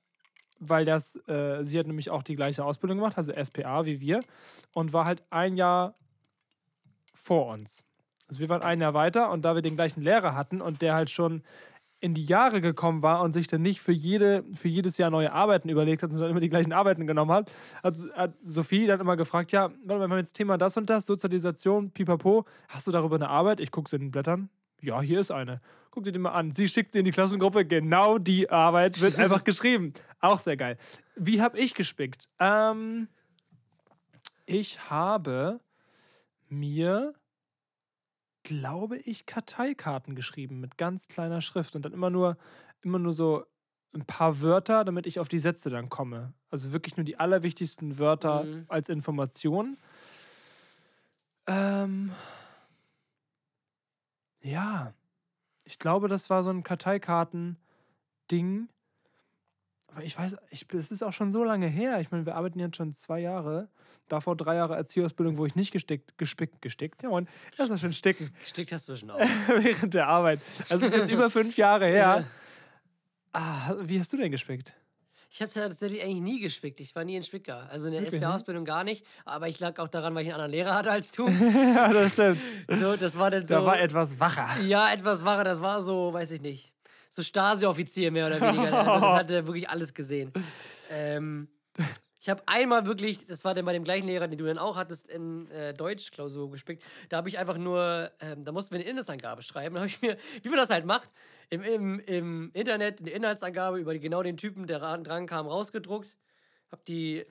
[0.58, 4.20] weil das, äh, sie hat nämlich auch die gleiche Ausbildung gemacht, also SPA wie wir,
[4.74, 5.94] und war halt ein Jahr
[7.14, 7.84] vor uns.
[8.28, 10.94] Also wir waren ein Jahr weiter und da wir den gleichen Lehrer hatten und der
[10.94, 11.42] halt schon
[12.02, 15.32] in die Jahre gekommen war und sich dann nicht für, jede, für jedes Jahr neue
[15.32, 17.50] Arbeiten überlegt hat, sondern immer die gleichen Arbeiten genommen hat,
[17.82, 20.90] hat, hat Sophie dann immer gefragt, ja, warte mal, wir haben jetzt Thema das und
[20.90, 23.60] das, Sozialisation, pipapo, hast du darüber eine Arbeit?
[23.60, 24.50] Ich gucke sie in den Blättern.
[24.80, 25.60] Ja, hier ist eine.
[25.92, 26.52] Guck dir die mal an.
[26.52, 27.64] Sie schickt sie in die Klassengruppe.
[27.64, 29.92] Genau die Arbeit wird einfach geschrieben.
[30.20, 30.78] Auch sehr geil.
[31.14, 32.28] Wie habe ich gespickt?
[32.40, 33.06] Ähm,
[34.44, 35.60] ich habe
[36.48, 37.14] mir,
[38.42, 42.36] glaube ich, Karteikarten geschrieben mit ganz kleiner Schrift und dann immer nur,
[42.82, 43.44] immer nur so
[43.94, 46.32] ein paar Wörter, damit ich auf die Sätze dann komme.
[46.50, 48.64] Also wirklich nur die allerwichtigsten Wörter Mhm.
[48.68, 49.76] als Information.
[51.46, 52.12] Ähm,
[54.42, 54.92] ja,
[55.64, 57.58] ich glaube, das war so ein Karteikarten-Ding.
[59.94, 62.00] Aber ich weiß, ich, es ist auch schon so lange her.
[62.00, 63.68] Ich meine, wir arbeiten jetzt schon zwei Jahre.
[64.08, 67.02] Davor drei Jahre Erzieherausbildung, wo ich nicht gestickt, gespickt, gestickt.
[67.02, 69.18] Ja, und das ist schon sticken Gestickt hast du schon auch.
[69.48, 70.40] während der Arbeit.
[70.68, 72.24] Also es ist jetzt über fünf Jahre her.
[72.24, 72.24] Ja.
[73.32, 74.74] Ah, wie hast du denn gespickt?
[75.30, 76.78] Ich habe tatsächlich eigentlich nie gespickt.
[76.80, 77.66] Ich war nie ein Spicker.
[77.70, 78.26] Also in der Wirklich, ne?
[78.26, 79.06] SPA-Ausbildung gar nicht.
[79.24, 81.26] Aber ich lag auch daran, weil ich einen anderen Lehrer hatte als du.
[81.74, 82.38] ja, das stimmt.
[82.68, 83.54] so, das war dann so.
[83.54, 84.60] Da war etwas wacher.
[84.60, 86.74] Ja, etwas war er, das war so, weiß ich nicht.
[87.14, 88.72] So Stasi-Offizier mehr oder weniger.
[88.72, 90.32] Also das hat er wirklich alles gesehen.
[90.90, 91.46] Ähm,
[92.22, 94.78] ich habe einmal wirklich, das war dann bei dem gleichen Lehrer, den du dann auch
[94.78, 96.82] hattest, in äh, Deutsch-Klausur gespickt.
[97.10, 99.74] Da habe ich einfach nur, ähm, da mussten wir eine Inhaltsangabe schreiben.
[99.74, 101.10] Da habe ich mir, wie man das halt macht,
[101.50, 106.16] im, im, im Internet eine Inhaltsangabe über genau den Typen, der ran, dran kam, rausgedruckt.
[106.70, 107.26] Hab die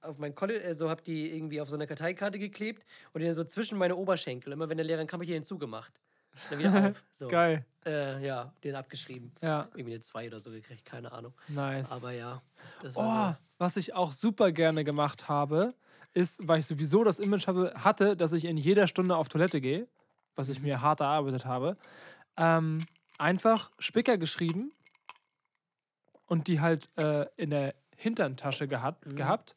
[0.00, 3.34] auf mein College, äh, so hab die irgendwie auf so einer Karteikarte geklebt und dann
[3.34, 4.54] so zwischen meine Oberschenkel.
[4.54, 6.00] Immer wenn der Lehrer kam, hab ich hier hinzugemacht.
[6.50, 7.04] Dann wieder auf.
[7.12, 7.28] So.
[7.28, 7.64] Geil.
[7.84, 9.32] Äh, ja, den abgeschrieben.
[9.40, 11.34] Ja, Irgendwie eine 2 oder so gekriegt, keine Ahnung.
[11.48, 11.90] nice.
[11.90, 12.40] Aber ja,
[12.80, 15.72] das oh, war was ich auch super gerne gemacht habe,
[16.14, 19.60] ist, weil ich sowieso das Image habe, hatte, dass ich in jeder Stunde auf Toilette
[19.60, 19.86] gehe,
[20.34, 21.76] was ich mir hart erarbeitet habe,
[22.36, 22.80] ähm,
[23.18, 24.72] einfach Spicker geschrieben
[26.26, 29.54] und die halt äh, in der Hinterntasche gehabt, gehabt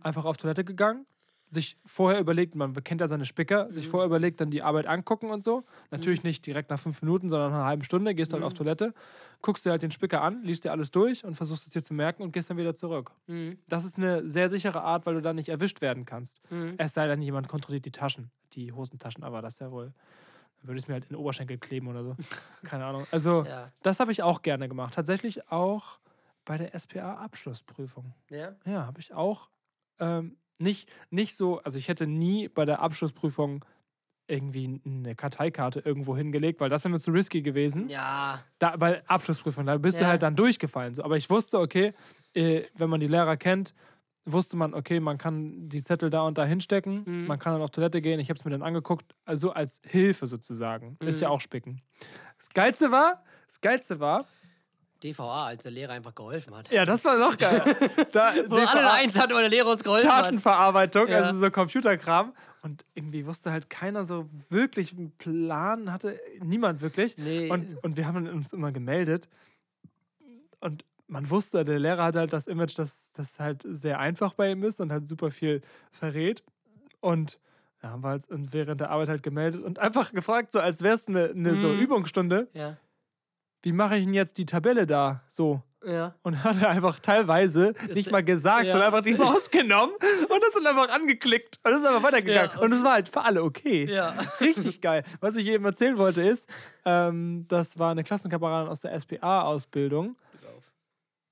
[0.00, 1.04] einfach auf Toilette gegangen,
[1.52, 5.30] sich vorher überlegt, man kennt ja seine Spicker, sich vorher überlegt, dann die Arbeit angucken
[5.30, 5.64] und so.
[5.90, 8.94] Natürlich nicht direkt nach fünf Minuten, sondern nach einer halben Stunde, gehst halt auf Toilette,
[9.42, 11.92] guckst dir halt den Spicker an, liest dir alles durch und versuchst es dir zu
[11.92, 13.10] merken und gehst dann wieder zurück.
[13.26, 13.58] Mhm.
[13.68, 16.40] Das ist eine sehr sichere Art, weil du dann nicht erwischt werden kannst.
[16.50, 16.74] Mhm.
[16.78, 19.92] Es sei denn, jemand kontrolliert die Taschen, die Hosentaschen, aber das ist ja wohl.
[20.60, 22.16] Dann würde ich es mir halt in den Oberschenkel kleben oder so.
[22.64, 23.04] Keine Ahnung.
[23.10, 23.70] Also, Ja.
[23.82, 24.94] das habe ich auch gerne gemacht.
[24.94, 25.98] Tatsächlich auch
[26.46, 28.14] bei der SPA-Abschlussprüfung.
[28.30, 28.54] Ja?
[28.64, 29.48] Ja, habe ich auch
[30.00, 33.64] ähm, nicht, nicht so, also ich hätte nie bei der Abschlussprüfung
[34.28, 37.88] irgendwie eine Karteikarte irgendwo hingelegt, weil das wäre mir zu risky gewesen.
[37.88, 38.38] Ja.
[38.58, 40.10] Da, bei Abschlussprüfung, da bist du Ja.
[40.10, 40.94] halt dann durchgefallen.
[40.94, 41.02] So.
[41.02, 41.92] Aber ich wusste, okay,
[42.34, 43.74] äh, wenn man die Lehrer kennt,
[44.24, 47.26] wusste man, okay, man kann die Zettel da und da hinstecken, Mhm.
[47.26, 48.20] man kann dann auf Toilette gehen.
[48.20, 50.96] Ich habe es mir dann angeguckt, also als Hilfe sozusagen.
[51.04, 51.34] Ist ja Mhm.
[51.34, 51.82] auch Spicken.
[52.38, 54.24] Das Geilste war, das Geilste war,
[55.04, 56.70] DVA, als der Lehrer einfach geholfen hat.
[56.70, 57.60] ja, das war noch geil.
[58.12, 60.24] da, Wo alle DVA Eins hatten, weil der Lehrer uns geholfen hat.
[60.26, 62.32] Datenverarbeitung, also so Computerkram.
[62.62, 67.16] Und irgendwie wusste halt keiner so wirklich einen Plan, hatte niemand wirklich.
[67.18, 67.50] Nee.
[67.50, 69.28] Und, und wir haben uns immer gemeldet.
[70.60, 74.50] Und man wusste, der Lehrer hat halt das Image, dass das halt sehr einfach bei
[74.52, 75.60] ihm ist und halt super viel
[75.90, 76.42] verrät.
[77.00, 77.38] Und
[77.80, 80.94] da haben wir halt während der Arbeit halt gemeldet und einfach gefragt, so als wäre
[80.94, 81.80] es eine, eine so Mhm.
[81.80, 82.76] Übungsstunde, Ja.
[83.62, 85.62] Wie mache ich denn jetzt die Tabelle da so?
[85.84, 86.14] Ja.
[86.22, 88.72] Und hat er einfach teilweise nicht mal gesagt, ja.
[88.72, 91.58] sondern einfach die Maus genommen und das dann einfach angeklickt.
[91.64, 92.52] Und das ist einfach weitergegangen.
[92.54, 93.92] Ja, und es war halt für alle okay.
[93.92, 94.14] Ja.
[94.40, 95.02] Richtig geil.
[95.20, 96.48] Was ich eben erzählen wollte ist,
[96.84, 100.16] ähm, das war eine Klassenkameradin aus der SPA-Ausbildung.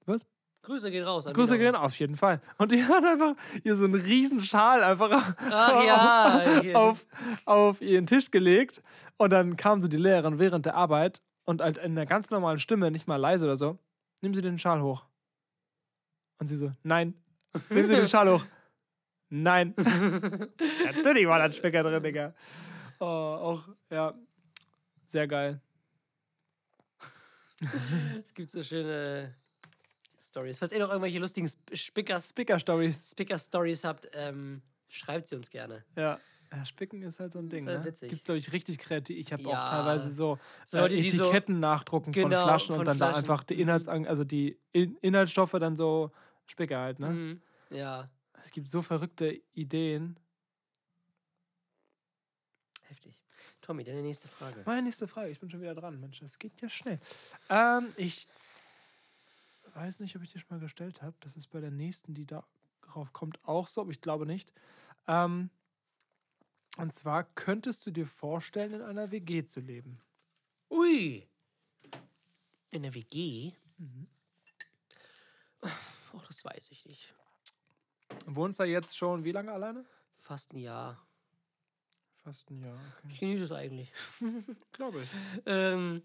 [0.07, 0.27] Was?
[0.63, 1.27] Grüße gehen raus.
[1.27, 2.41] an Grüße gehen auf jeden Fall.
[2.59, 6.61] Und die hat einfach ihr so einen riesen Schal einfach Ach ja.
[6.61, 6.79] hier.
[6.79, 7.07] auf,
[7.47, 8.83] auf ihren Tisch gelegt.
[9.17, 12.61] Und dann kam so die Lehrerin während der Arbeit und halt in einer ganz normalen
[12.61, 13.77] Stimme, nicht mal leise oder so,
[14.23, 15.05] nehmen Sie den Schal hoch.
[16.39, 17.15] Und sie so, nein.
[17.71, 18.45] Nehmen Sie den Schal hoch.
[19.31, 19.75] Nein.
[19.77, 22.35] Natürlich war da ein Spicker drin, Digga.
[23.01, 24.15] Oh, auch, ja,
[25.09, 25.61] sehr geil.
[28.25, 29.35] Es gibt so schöne
[30.29, 30.59] Stories.
[30.61, 33.11] Falls ihr noch irgendwelche lustigen Sp- Spickers, Spicker-Stories.
[33.11, 35.85] Spicker-Stories habt, ähm, schreibt sie uns gerne.
[35.97, 36.19] Ja.
[36.53, 36.65] Ja.
[36.65, 37.67] Spicken ist halt so ein Ding.
[37.67, 37.85] halt Ne?
[37.87, 38.11] witzig.
[38.11, 39.17] Gibt's, glaube ich, richtig kreativ.
[39.19, 39.49] Ich habe Ja.
[39.49, 42.85] auch teilweise so, So äh, Leute, die so- Etiketten nachdrucken von Genau, Flaschen von und
[42.87, 43.31] dann da Flaschen.
[43.31, 43.61] einfach die Mhm.
[43.61, 46.11] Inhalts also die In Inhaltsstoffe dann so
[46.47, 47.11] Spicker halt, ne?
[47.11, 47.43] Mhm.
[47.71, 48.09] Ja,
[48.43, 50.19] Es gibt so verrückte Ideen.
[52.85, 53.21] heftig.
[53.61, 54.63] Tommy, deine nächste Frage.
[54.67, 56.01] Meine nächste Frage, ich bin schon wieder dran.
[56.01, 56.99] Mensch, das geht ja schnell.
[57.49, 58.27] Ähm, ich
[59.75, 61.15] weiß nicht, ob ich die schon mal gestellt habe.
[61.21, 64.53] Das ist bei der nächsten, die darauf kommt, auch so, aber ich glaube nicht.
[65.07, 65.51] Ähm,
[66.77, 70.01] und zwar könntest du dir vorstellen, in einer WG zu leben?
[70.71, 71.27] Ui!
[72.71, 73.51] In der WG?
[73.79, 74.07] Mhm.
[76.13, 77.15] Och, das weiß ich nicht.
[78.27, 79.85] Wohnst du jetzt schon wie lange alleine?
[80.17, 81.07] Fast ein Jahr.
[82.23, 83.13] Fast ein Jahr, okay.
[83.13, 83.93] Ich genieße es eigentlich.
[84.73, 85.09] Glaube ich.
[85.47, 86.03] Ähm,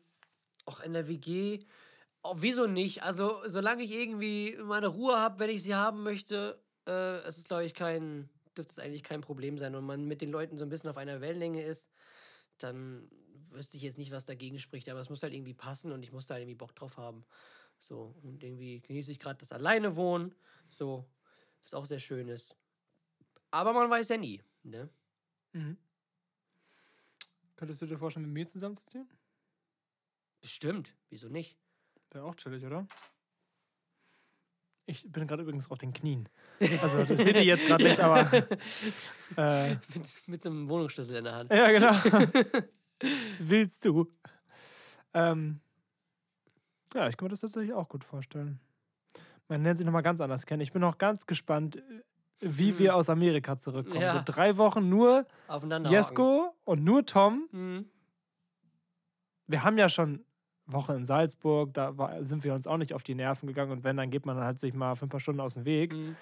[0.65, 1.59] auch in der WG.
[2.23, 3.03] Oh, wieso nicht?
[3.03, 7.47] Also, solange ich irgendwie meine Ruhe habe, wenn ich sie haben möchte, äh, es ist,
[7.47, 10.65] glaube ich, kein, dürfte es eigentlich kein Problem sein und man mit den Leuten so
[10.65, 11.89] ein bisschen auf einer Wellenlänge ist,
[12.57, 13.09] dann
[13.49, 14.89] wüsste ich jetzt nicht, was dagegen spricht.
[14.89, 17.25] Aber es muss halt irgendwie passen und ich muss da halt irgendwie Bock drauf haben.
[17.79, 20.33] So, und irgendwie genieße ich gerade das alleine wohnen.
[20.69, 21.05] So,
[21.63, 22.55] was auch sehr schön ist.
[23.51, 24.89] Aber man weiß ja nie, ne?
[25.53, 25.77] Mhm.
[27.55, 29.07] Könntest du dir vorstellen, mit mir zusammenzuziehen?
[30.41, 30.93] Bestimmt.
[31.09, 31.57] Wieso nicht?
[32.11, 32.85] Wäre auch chillig, oder?
[34.87, 36.29] Ich bin gerade übrigens auf den Knien.
[36.81, 38.31] Also, das seht ihr jetzt gerade nicht, aber.
[39.37, 41.51] Äh, mit, mit so einem Wohnungsschlüssel in der Hand.
[41.51, 41.91] ja, genau.
[43.39, 44.11] Willst du?
[45.15, 45.59] Ähm,
[46.93, 48.59] ja, ich kann mir das tatsächlich auch gut vorstellen.
[49.47, 50.61] Man lernt sich nochmal ganz anders kennen.
[50.61, 51.81] Ich bin noch ganz gespannt,
[52.39, 52.77] wie Hm.
[52.79, 54.01] wir aus Amerika zurückkommen.
[54.01, 54.13] Ja.
[54.13, 55.25] So drei Wochen nur.
[55.89, 57.47] Jesko und nur Tom.
[57.51, 57.89] Mhm.
[59.47, 60.23] wir haben ja schon
[60.67, 63.83] Woche in Salzburg, da war, sind wir uns auch nicht auf die Nerven gegangen und
[63.83, 65.93] wenn, dann geht man halt sich mal für ein paar Stunden aus dem Weg.
[65.93, 66.15] Mhm.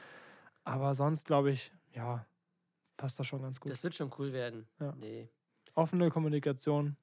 [0.65, 2.25] Aber sonst glaube ich, ja,
[2.97, 3.71] passt das schon ganz gut.
[3.71, 4.67] Das wird schon cool werden.
[4.79, 4.93] Ja.
[4.97, 5.29] Nee.
[5.75, 6.95] Offene Kommunikation,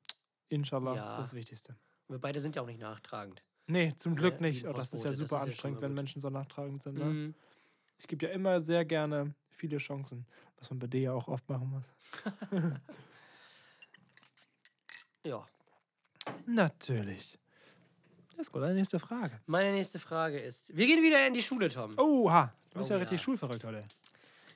[0.48, 1.16] inshallah, Ja.
[1.16, 1.76] das Wichtigste.
[2.08, 3.42] Wir beide sind ja auch nicht nachtragend.
[3.66, 4.66] Nee, zum Ja, Glück wie nicht.
[4.66, 5.94] Oh, das ist ja super ist ja anstrengend, mal wenn.
[5.94, 6.98] Menschen so nachtragend sind.
[6.98, 7.04] Ne?
[7.04, 7.34] Mhm.
[7.98, 10.26] Ich gebe ja immer sehr gerne viele Chancen,
[10.58, 11.84] was man bei dir ja auch oft machen muss.
[15.22, 15.44] Ja.
[16.46, 17.38] Natürlich.
[18.36, 19.40] Das ist gut, eine nächste Frage.
[19.46, 21.98] Meine nächste Frage ist: Wir gehen wieder in die Schule, Tom.
[21.98, 23.24] Oha, du bist Oh, ja richtig ja.
[23.24, 23.84] schulverrückt heute.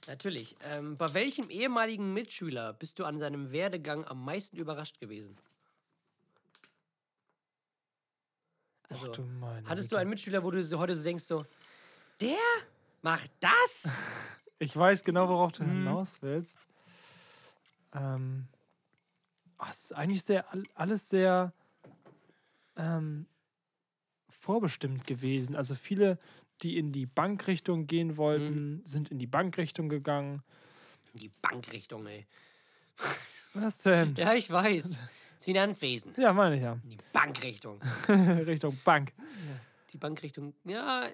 [0.07, 0.57] Natürlich.
[0.65, 5.37] Ähm, bei welchem ehemaligen Mitschüler bist du an seinem Werdegang am meisten überrascht gewesen?
[8.91, 11.45] Also, Ach du meine hattest du einen Mitschüler, wo du so heute so denkst, so,
[12.21, 12.37] der
[13.03, 13.91] macht das?
[14.61, 15.71] Ich weiß genau, worauf du Mhm.
[15.85, 16.57] hinaus willst.
[17.93, 18.47] Ähm,
[19.59, 21.53] oh, es ist eigentlich sehr, all- alles sehr
[22.77, 23.27] ähm,
[24.31, 25.57] vorbestimmt gewesen.
[25.57, 26.19] Also viele,
[26.63, 28.83] die in die Bankrichtung gehen wollten, Mhm.
[28.85, 30.43] sind in die Bankrichtung gegangen.
[31.15, 32.27] In die Bankrichtung, ey.
[33.55, 34.15] Was denn?
[34.19, 34.99] Ja, ich weiß.
[35.37, 36.15] Das Finanzwesen.
[36.17, 36.73] Ja, meine ich ja.
[36.85, 37.81] In die Bankrichtung.
[38.09, 39.13] Richtung Bank.
[39.93, 41.09] Die Bankrichtung, ja,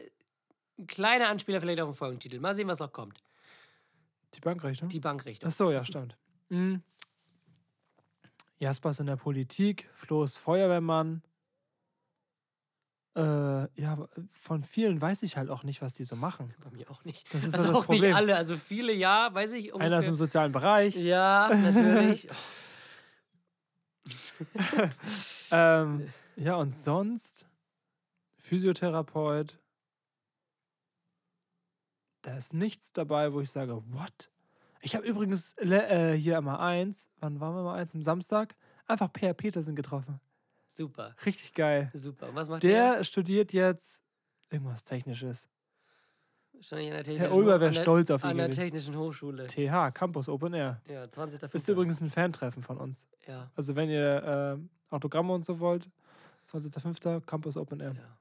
[0.79, 2.39] ein kleiner Anspieler vielleicht auf den Folgentitel.
[2.41, 3.23] Mal sehen, was noch kommt.
[4.35, 4.89] Die Bankrichtung?
[4.89, 5.51] Die Bankrichtung.
[5.51, 6.17] Ach so, ja, stimmt.
[6.49, 6.83] Mhm.
[8.59, 11.23] Jasper ist in der Politik, Flo ist Feuerwehrmann.
[13.17, 13.23] Äh,
[13.81, 16.55] ja, aber von vielen weiß ich halt auch nicht, was die so machen.
[16.63, 17.33] Bei mir auch nicht.
[17.35, 18.15] Das ist also so das auch nicht Problem.
[18.15, 18.37] alle.
[18.37, 19.87] Also viele, ja, weiß ich ungefähr.
[19.87, 20.95] Einer ist im sozialen Bereich.
[20.97, 22.29] ja, natürlich.
[25.53, 27.47] Ähm, ja, und sonst
[28.39, 29.59] Physiotherapeut.
[32.23, 34.31] Da ist nichts dabei, wo ich sage, what?
[34.83, 37.95] Ich habe übrigens äh, hier mal eins, wann waren wir mal eins?
[37.95, 38.55] Am Samstag,
[38.87, 40.21] einfach Per Petersen getroffen.
[40.81, 41.91] Super, Richtig geil.
[41.93, 42.29] super.
[42.31, 42.95] Und was macht der?
[42.97, 44.03] Der studiert jetzt
[44.49, 45.47] irgendwas Technisches.
[46.55, 48.61] Wahrscheinlich an der Herr Technischen, Ulmer an wäre stolz auf ihn An der gewesen.
[48.63, 49.47] Technischen Hochschule.
[49.47, 50.81] TH, Campus Open Air.
[50.89, 51.53] Ja, 20.
[51.55, 53.07] Ist übrigens ein Fantreffen von uns.
[53.27, 55.89] Ja, Also wenn ihr äh, Autogramme und so wollt,
[56.51, 57.21] 20.05.
[57.27, 57.93] Campus Open Air.
[57.95, 58.19] ja.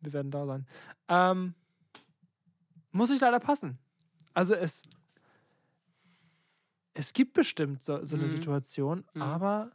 [0.00, 0.66] Wir werden da sein.
[1.08, 1.54] Ähm,
[2.90, 3.78] muss ich leider passen.
[4.34, 4.82] Also es,
[6.94, 8.30] es gibt bestimmt so, so eine Mhm.
[8.30, 9.22] Situation, Mhm.
[9.22, 9.70] aber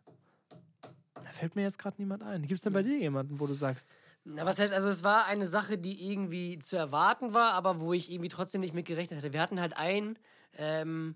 [1.35, 2.41] fällt mir jetzt gerade niemand ein.
[2.43, 3.87] Gibt es denn bei dir jemanden, wo du sagst,
[4.23, 7.93] Na, was heißt, also es war eine Sache, die irgendwie zu erwarten war, aber wo
[7.93, 9.33] ich irgendwie trotzdem nicht mit gerechnet hatte.
[9.33, 10.17] Wir hatten halt einen,
[10.57, 11.15] ähm,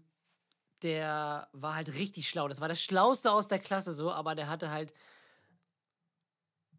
[0.83, 2.47] der war halt richtig schlau.
[2.47, 4.93] Das war der Schlauste aus der Klasse so, aber der hatte halt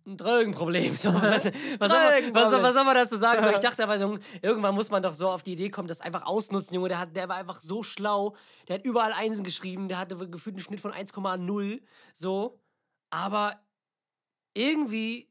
[0.06, 0.96] ein Drogenproblem.
[0.98, 3.42] So, was, was, soll man, was, soll- was soll man dazu sagen?
[3.42, 6.00] So, ich dachte aber, so, irgendwann muss man doch so auf die Idee kommen, das
[6.00, 6.88] einfach ausnutzen, Junge.
[6.88, 8.34] Der, hat, der war einfach so schlau.
[8.68, 9.88] Der hat überall Einsen geschrieben.
[9.88, 11.80] Der hatte gefühlt einen Schnitt von 1,0.
[12.14, 12.58] So.
[13.10, 13.60] Aber
[14.54, 15.28] irgendwie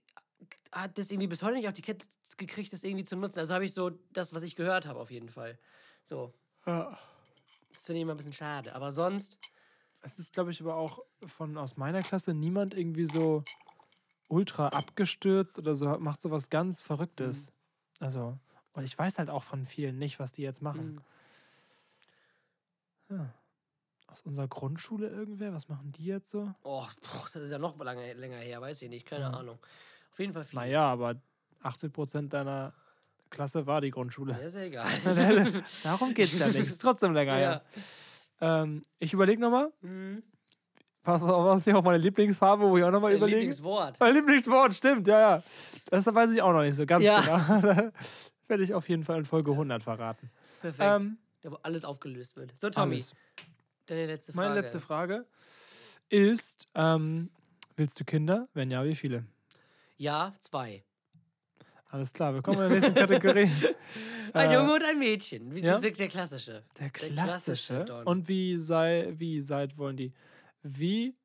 [0.71, 2.05] hat das irgendwie bis heute nicht auf die Kette
[2.37, 3.39] gekriegt, das irgendwie zu nutzen.
[3.39, 5.57] Also habe ich so das, was ich gehört habe, auf jeden Fall.
[6.03, 6.33] So.
[6.65, 6.97] ja.
[7.71, 8.75] Das finde ich immer ein bisschen schade.
[8.75, 9.37] Aber sonst,
[10.01, 13.43] es ist, glaube ich, aber auch von aus meiner Klasse niemand irgendwie so
[14.27, 17.51] ultra abgestürzt oder so, macht sowas ganz Verrücktes.
[17.99, 18.37] Also,
[18.73, 21.01] und ich weiß halt auch von vielen nicht, was die jetzt machen.
[23.09, 23.33] mh, Ja.
[24.11, 25.53] Aus unserer Grundschule irgendwer?
[25.53, 26.51] Was machen die jetzt so?
[26.63, 26.85] oh,
[27.33, 29.29] das ist ja noch lange, länger her, weiß ich nicht, keine Ja.
[29.31, 29.59] Ahnung.
[30.11, 30.59] Auf jeden Fall viel.
[30.59, 31.15] Naja, aber
[31.63, 32.73] 80% deiner
[33.29, 34.33] Klasse war die Grundschule.
[34.33, 34.87] Ja, ist ja egal.
[35.83, 36.57] Darum geht es ja nicht.
[36.67, 37.49] Ist trotzdem länger ja.
[37.51, 37.61] her.
[38.41, 39.71] Ähm, ich überlege nochmal.
[39.81, 40.23] Mhm.
[41.03, 43.37] Was was ist hier auch meine Lieblingsfarbe, wo ich auch nochmal überlege?
[43.39, 43.99] Lieblingswort.
[43.99, 45.43] Mein Lieblingswort, stimmt, ja, ja.
[45.89, 47.21] Das weiß ich auch noch nicht so ganz Ja.
[47.21, 47.91] genau.
[48.47, 50.29] Werde ich auf jeden Fall in Folge 100 verraten.
[50.61, 51.03] Perfekt.
[51.03, 52.57] Ähm, da, wo alles aufgelöst wird.
[52.59, 53.13] So, Tommy, alles.
[53.89, 54.47] Deine letzte Frage.
[54.49, 55.25] Meine letzte Frage
[56.09, 57.29] ist: ähm,
[57.75, 58.47] Willst du Kinder?
[58.53, 59.25] Wenn ja, wie viele?
[59.97, 60.83] Ja, zwei.
[61.91, 63.49] Alles klar, wir kommen zur nächsten Kategorie.
[64.33, 65.55] Ein Äh, Junge und ein Mädchen.
[65.55, 65.79] Wie ja?
[65.79, 66.63] der klassische.
[66.77, 67.85] Der klassische klassische.
[67.85, 68.05] Don.
[68.05, 70.13] Und wie sei, wie seid wollen die?
[70.61, 71.15] Wie?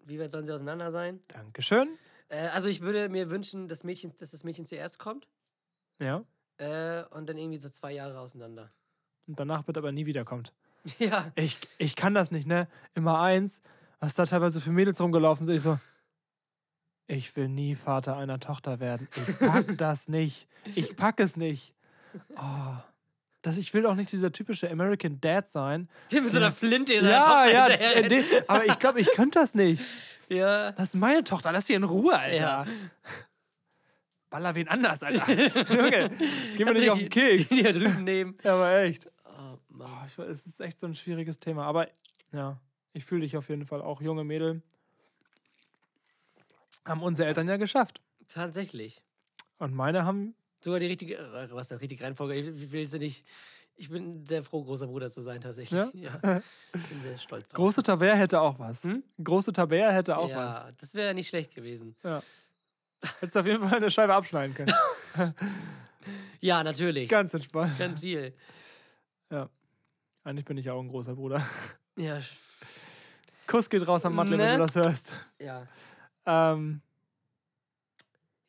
[0.00, 1.20] Wie weit sollen sie auseinander sein?
[1.28, 1.96] Dankeschön.
[2.28, 5.28] Äh, also ich würde mir wünschen, dass, Mädchen, dass das Mädchen zuerst kommt
[6.00, 6.24] Ja.
[6.58, 8.72] äh, und dann irgendwie so zwei Jahre auseinander.
[9.28, 10.52] Und danach bitte aber nie wiederkommt.
[10.98, 12.68] ja, Ich, ich kann das nicht, ne?
[12.94, 13.60] Immer eins,
[14.00, 15.56] was da teilweise für Mädels rumgelaufen sind.
[15.56, 15.78] Ich so,
[17.06, 19.08] ich will nie Vater einer Tochter werden.
[19.16, 20.46] Ich pack das nicht.
[20.74, 21.74] Ich pack es nicht.
[22.36, 22.76] Oh,
[23.42, 25.88] das, ich will auch nicht dieser typische American Dad sein.
[26.12, 28.78] der mit so einer Flinte in seiner Ja, Tochter ja, hinterher äh, nee, aber ich
[28.78, 30.20] glaube, ich könnte das nicht.
[30.28, 30.72] ja.
[30.72, 32.36] Das ist meine Tochter, lass sie in Ruhe, Alter.
[32.36, 32.66] Ja.
[34.30, 35.30] Baller wen anders, Alter.
[35.72, 36.10] Junge,
[36.56, 37.48] geh mir nicht auf den die- Keks.
[37.50, 38.36] Die da drüben nehmen.
[38.42, 39.08] Ja, aber echt.
[39.78, 41.64] Oh, ich, es ist echt so ein schwieriges Thema.
[41.64, 41.88] Aber
[42.32, 42.60] ja,
[42.92, 44.62] ich fühle dich auf jeden Fall auch, junge Mädel.
[46.84, 48.00] Haben unsere Eltern ja geschafft.
[48.28, 49.02] Tatsächlich.
[49.58, 50.34] Und meine haben.
[50.62, 52.34] Sogar die richtige, äh, was ist das, richtige Reihenfolge?
[52.34, 53.26] Ich will sie nicht.
[53.76, 55.92] Ich bin sehr froh, großer Bruder zu sein, tatsächlich.
[55.94, 56.40] Ja?
[56.72, 57.56] Ich bin sehr stolz drauf.
[57.56, 58.84] Große Tabär hätte auch was.
[58.84, 59.02] Hm?
[59.22, 60.54] Große Tabär hätte auch was.
[60.54, 61.96] ja, das wäre nicht schlecht gewesen.
[62.04, 62.22] Ja.
[63.18, 64.72] Hättest auf jeden Fall eine Scheibe abschneiden können.
[66.40, 67.08] Ja, natürlich.
[67.08, 68.00] Ganz, Ganz entspannt.
[68.00, 68.34] viel.
[70.24, 71.44] Eigentlich bin ich ja auch ein großer Bruder.
[71.96, 72.18] Ja,
[73.46, 74.52] Kuss geht raus an wenn Ne?
[74.52, 75.14] du das hörst.
[75.38, 75.66] ja.
[76.26, 76.80] Ähm,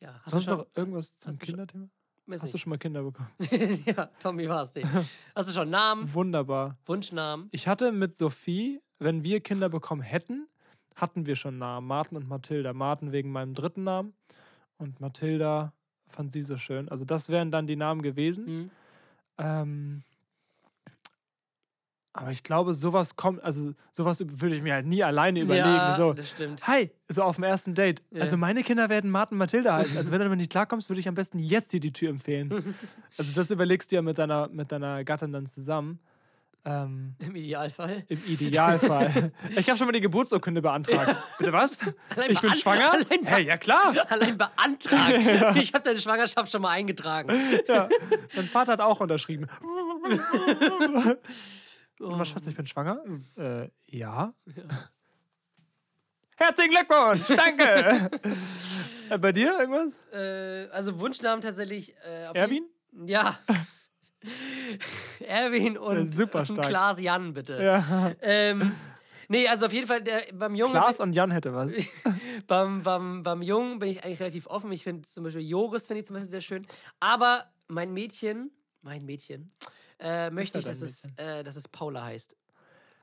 [0.00, 0.18] ja.
[0.22, 1.88] Hast sonst du schon, noch irgendwas zum du Kinderthema?
[2.30, 2.60] Hast du nicht.
[2.62, 3.30] schon mal Kinder bekommen?
[3.84, 4.88] ja, Tommy war es nicht.
[5.34, 6.12] Hast du schon Namen?
[6.12, 6.76] Wunderbar.
[6.86, 7.48] Wunschnamen?
[7.52, 10.48] Ich hatte mit Sophie, wenn wir Kinder bekommen hätten,
[10.96, 11.86] hatten wir schon Namen.
[11.86, 12.72] Martin und Mathilda.
[12.72, 14.14] Martin wegen meinem dritten Namen
[14.78, 15.72] und Mathilda
[16.08, 16.88] fand sie so schön.
[16.88, 18.46] Also das wären dann die Namen gewesen.
[18.46, 18.70] Hm?
[19.38, 20.02] Ähm,
[22.16, 25.66] aber ich glaube, sowas kommt, also sowas würde ich mir halt nie alleine überlegen.
[25.66, 26.66] ja, so, das stimmt.
[26.66, 28.02] hi, so auf dem ersten Date.
[28.10, 28.22] Ja.
[28.22, 29.96] Also meine Kinder werden Martin und Mathilda heißen.
[29.96, 32.74] Also wenn du damit nicht klarkommst, würde ich am besten jetzt dir die Tür empfehlen.
[33.18, 36.00] also das überlegst du ja mit deiner, mit deiner Gattin dann zusammen.
[36.68, 38.02] Ähm, Im Idealfall.
[38.08, 39.30] Im Idealfall.
[39.56, 41.16] ich habe schon mal die Geburtsurkunde beantragt.
[41.38, 41.78] Bitte was?
[42.16, 42.90] Allein Ich bin schwanger?
[42.92, 43.94] Allein, Hey, ja klar.
[44.08, 45.56] allein beantragt.
[45.56, 47.32] Ich habe deine Schwangerschaft schon mal eingetragen.
[47.68, 47.88] Ja.
[48.34, 49.46] Mein Vater hat auch unterschrieben.
[51.98, 53.02] Was, Schatz, ich bin schwanger?
[53.36, 54.34] Äh, ja.
[56.36, 58.10] Herzlichen Glückwunsch, danke.
[59.08, 59.96] Äh, bei dir irgendwas?
[60.12, 61.94] Äh, also Wunschnamen tatsächlich.
[62.04, 62.64] Äh, Erwin?
[62.90, 63.38] jeden- Ja.
[65.20, 66.66] Erwin und, super und stark.
[66.66, 67.62] Klaas Jan, bitte.
[67.62, 68.12] Ja.
[68.20, 68.72] Ähm,
[69.28, 70.72] nee, also auf jeden Fall der, beim Jungen.
[70.72, 71.70] Klaas und Jan hätte was.
[72.48, 74.72] beim, beim, beim Jungen bin ich eigentlich relativ offen.
[74.72, 76.66] Ich finde zum Beispiel Joris finde ich zum Beispiel sehr schön.
[76.98, 78.50] Aber mein Mädchen,
[78.82, 79.46] mein Mädchen,
[79.98, 82.36] äh, möchte ich, dass es, äh, dass es Paula heißt.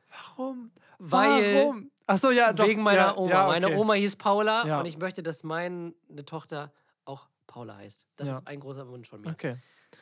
[0.09, 0.71] Warum?
[0.99, 1.91] Weil- Warum?
[2.05, 2.67] Ach so, ja, doch.
[2.67, 3.31] Wegen meiner ja, Oma.
[3.31, 3.75] Ja, Meine okay.
[3.77, 4.79] Oma hieß Paula Ja.
[4.79, 5.93] und ich möchte, dass meine
[6.25, 6.71] Tochter
[7.05, 8.05] auch Paula heißt.
[8.17, 9.29] Das ist ein großer Wunsch von mir.
[9.29, 9.55] Okay.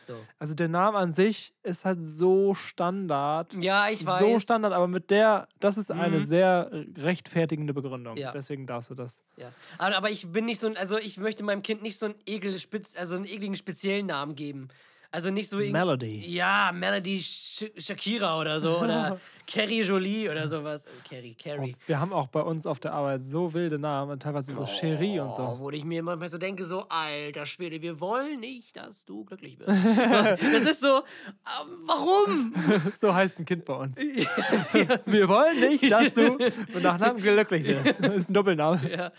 [0.08, 0.16] So.
[0.40, 3.54] Also der Name an sich ist halt so Standard.
[3.54, 4.20] Ja, ich weiß.
[4.20, 6.22] So Standard, aber mit der, das ist eine Mhm.
[6.24, 8.18] sehr rechtfertigende Begründung.
[8.18, 8.32] Ja.
[8.32, 9.22] Deswegen darfst du das.
[9.38, 9.52] Ja.
[9.78, 12.16] Aber, aber ich bin nicht so ein, also ich möchte meinem Kind nicht so einen
[12.26, 14.70] ekelspitz, also einen ekligen speziellen Namen geben.
[15.14, 15.74] Also nicht so irgendwie.
[15.74, 16.26] Melody.
[16.26, 18.80] Ja, Melody Sh Shakira oder so.
[18.80, 20.86] Oder Carrie Jolie oder sowas.
[20.86, 21.76] Äh, Carrie, Carrie.
[21.86, 25.32] Wir haben auch bei uns auf der Arbeit so wilde Namen, teilweise so Cherie und
[25.32, 25.56] Oh, so.
[25.60, 29.60] wo ich mir manchmal so denke, so, alter Schwede, wir wollen nicht, dass du glücklich
[29.60, 29.70] wirst.
[30.40, 32.54] so, das ist so, ähm, warum?
[32.98, 33.98] So heißt ein Kind bei uns.
[33.98, 38.00] Wir wollen nicht, dass du mit Nachnamen glücklich wirst.
[38.02, 38.80] Das ist ein Doppelname.
[38.90, 39.12] ja.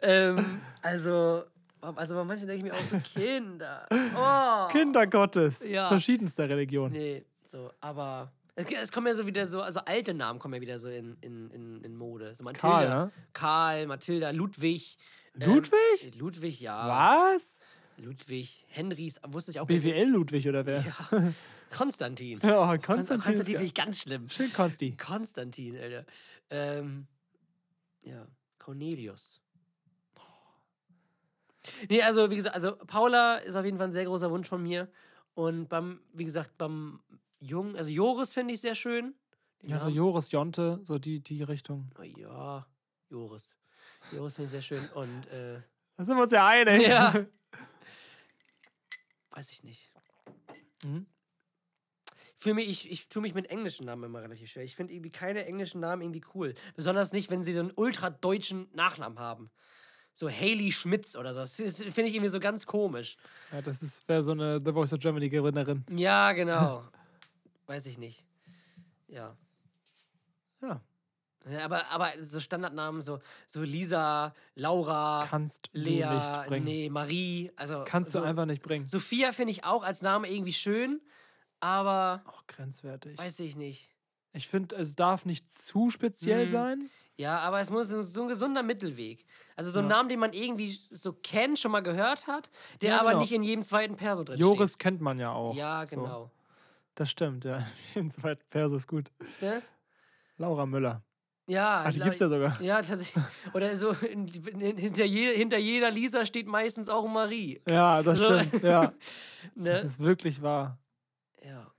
[0.00, 1.42] ähm, also,
[1.96, 3.86] also bei manchen denke ich mir auch so, Kinder.
[4.16, 4.68] Oh.
[4.70, 5.66] Kinder Gottes.
[5.66, 5.88] Ja.
[5.88, 6.92] Verschiedenster Religion.
[6.92, 8.32] Nee, so, aber.
[8.54, 11.16] Es, es kommen ja so wieder so, also alte Namen kommen ja wieder so in,
[11.20, 12.34] in, in, in Mode.
[12.34, 13.12] So Mathilda, Karl, ne?
[13.32, 14.96] Karl, Mathilda, Ludwig.
[15.34, 16.04] Ludwig?
[16.04, 17.32] Ähm, Ludwig, ja.
[17.34, 17.62] Was?
[17.96, 19.66] Ludwig, Henrys, wusste ich auch.
[19.66, 20.84] BWL Ludwig oder wer?
[20.84, 21.32] Ja.
[21.70, 22.38] Konstantin.
[22.40, 23.44] Ja, Konstantin, Konstantin.
[23.44, 24.28] Finde ich ganz schlimm.
[24.28, 24.96] Schön Konsti.
[24.96, 26.04] Konstantin, Alter.
[26.50, 27.06] Ähm,
[28.04, 28.26] ja,
[28.58, 29.40] Cornelius.
[31.88, 34.62] Nee, also wie gesagt, also Paula ist auf jeden Fall ein sehr großer Wunsch von
[34.62, 34.90] mir.
[35.34, 37.00] Und beim, wie gesagt, beim
[37.40, 39.14] Jungen, also Joris finde ich sehr schön.
[39.62, 39.88] Den Ja, so.
[39.88, 41.90] Joris Jonte, so die, die Richtung.
[41.98, 42.66] Oh, ja,
[43.10, 43.56] Joris.
[44.12, 44.86] Joris finde ich sehr schön.
[44.94, 45.60] Und äh,
[45.96, 46.86] Da sind wir uns ja einig.
[46.86, 47.12] Ja.
[49.30, 49.90] weiß ich nicht.
[50.84, 51.06] Mhm.
[52.36, 54.64] Für mich, ich, ich tue mich mit englischen Namen immer relativ schwer.
[54.64, 56.54] Ich finde irgendwie keine englischen Namen irgendwie cool.
[56.76, 59.50] Besonders nicht, wenn sie so einen ultra deutschen Nachnamen haben.
[60.16, 61.40] So Haley Schmitz oder so.
[61.40, 63.16] Das finde ich irgendwie so ganz komisch.
[63.52, 65.84] Ja, das wäre so eine The Voice of Germany Gewinnerin.
[65.90, 66.84] Ja, genau.
[67.66, 68.24] Weiß ich nicht.
[69.08, 69.36] Ja.
[70.62, 70.80] Ja.
[71.62, 76.64] Aber, aber so Standardnamen, so, so Lisa, Laura, Kannst du Lea, nicht bringen.
[76.64, 77.50] nee, Marie.
[77.56, 78.86] Also Kannst so, du einfach nicht bringen.
[78.86, 81.02] Sophia finde ich auch als Name irgendwie schön,
[81.60, 83.18] aber Auch grenzwertig.
[83.18, 83.93] weiß ich nicht.
[84.34, 86.48] Ich finde, es darf nicht zu speziell Mhm.
[86.48, 86.90] sein.
[87.16, 89.24] Ja, aber es muss so so ein gesunder Mittelweg.
[89.56, 89.96] Also so ein Ja.
[89.96, 92.50] Name, den man irgendwie so kennt, schon mal gehört hat,
[92.82, 93.20] der Ja, aber genau.
[93.20, 95.52] nicht in jedem zweiten Perso drin Joris kennt man ja auch.
[95.52, 95.60] steht.
[95.60, 95.96] Ja, So.
[95.96, 96.30] genau.
[96.96, 97.64] Das stimmt, ja.
[97.94, 99.10] In zweiten Vers ist gut.
[99.40, 99.62] Ne?
[100.36, 101.02] Laura Müller.
[101.46, 102.60] Ja, Ach, die gibt's ja sogar.
[102.62, 103.22] ja, tatsächlich.
[103.52, 107.60] Oder so in, in, hinter, je, hinter jeder Lisa steht meistens auch Marie.
[107.68, 108.24] Ja, das So.
[108.40, 108.62] stimmt.
[108.64, 108.86] Ja,
[109.54, 109.70] das Ne?
[109.80, 110.78] ist wirklich wahr.
[111.44, 111.70] Ja.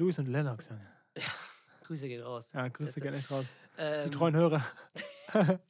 [0.00, 0.86] Louis und Lennox, Junge.
[1.84, 2.50] Grüße gehen raus.
[2.54, 3.44] Ja, Grüße gerne nicht raus.
[3.76, 4.64] Die Ähm, treuen Hörer.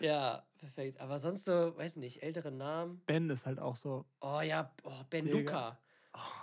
[0.00, 1.00] Ja, perfekt.
[1.00, 3.00] Aber sonst so, weiß nicht, ältere Namen.
[3.06, 4.04] Ben ist halt auch so.
[4.20, 5.38] Oh ja, oh, Ben Digga.
[5.38, 5.78] Luca.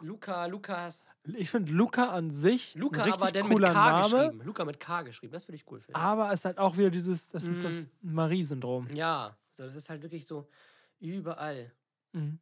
[0.01, 1.15] Luca, Lukas.
[1.37, 4.03] Ich finde Luca an sich Luca, ein aber dann mit K Name.
[4.03, 4.41] geschrieben.
[4.45, 5.31] Luca mit K geschrieben.
[5.31, 5.95] Das würde ich cool finden.
[5.99, 8.13] Aber es ist halt auch wieder dieses, das ist das Mhm.
[8.13, 8.89] Marie-Syndrom.
[8.93, 10.49] Ja, so, das ist halt wirklich so
[10.99, 11.71] überall.
[12.11, 12.39] Mhm.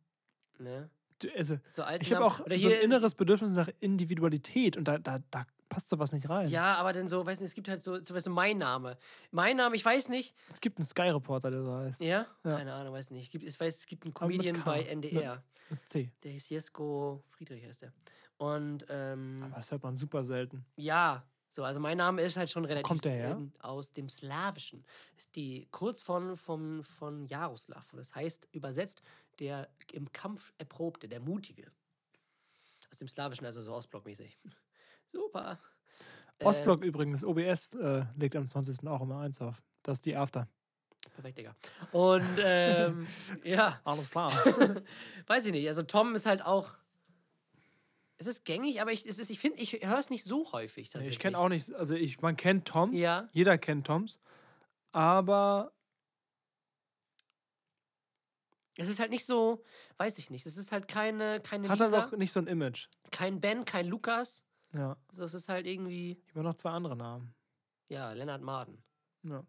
[0.57, 0.89] Ne?
[1.19, 4.97] Du- Also, So ich habe auch Oder so ein inneres Bedürfnis nach Individualität und da,
[4.97, 6.49] da, da passt sowas nicht rein.
[6.49, 8.97] Ja, aber dann so, weiß nicht, es gibt halt so, zum Beispiel mein Name.
[9.31, 10.33] Mein Name, ich weiß nicht.
[10.49, 12.01] Es gibt einen Sky-Reporter, der so heißt.
[12.01, 12.25] Ja?
[12.43, 12.55] Ja.
[12.57, 13.23] Keine Ahnung, weiß nicht.
[13.23, 14.83] Ich, gibt, ich weiß, es gibt einen mit Comedian bei?
[14.83, 15.43] NDR.
[15.69, 16.11] Mit C.
[16.23, 17.93] Der hieß Jesko Friedrich, heißt der.
[18.37, 20.65] Und, ähm, Aber das hört man super selten.
[20.77, 23.27] Ja, so, also mein Name ist halt schon relativ kommt der her?
[23.29, 24.85] selten aus dem Slawischen.
[25.17, 27.91] Ist die Kurzform von, von Jaroslav.
[27.95, 29.01] Das heißt übersetzt
[29.39, 31.71] der im Kampf Erprobte, der Mutige.
[32.91, 34.37] Aus dem Slawischen, also so Ostblockmäßig.
[35.11, 35.59] Super.
[36.39, 38.87] Äh, Ostblock übrigens, OBS äh, legt am 20.
[38.87, 39.61] auch immer eins auf.
[39.83, 40.47] Das ist die After.
[41.13, 41.55] Perfekt, Digga.
[41.91, 43.07] Und ähm,
[43.43, 44.31] ja, Alles klar.
[45.27, 45.67] weiß ich nicht.
[45.67, 46.73] Also Tom ist halt auch.
[48.17, 50.89] Es ist gängig, aber ich, es ist, ich finde, ich höre es nicht so häufig
[50.89, 51.15] tatsächlich.
[51.15, 52.99] ich kenne auch nicht, also ich, man kennt Toms.
[52.99, 53.29] Ja.
[53.31, 54.19] Jeder kennt Toms.
[54.91, 55.71] Aber
[58.79, 59.63] Es ist halt nicht so,
[59.97, 60.45] weiß ich nicht.
[60.45, 62.87] Es ist halt keine, keine hat Lisa, er doch nicht so ein Image.
[63.11, 64.45] kein Ben, kein Lukas.
[64.73, 64.95] Ja.
[65.11, 67.33] So, es ist halt irgendwie, Ich habe noch zwei andere Namen.
[67.89, 68.81] ja, Lennart Marden.
[69.23, 69.43] Ja.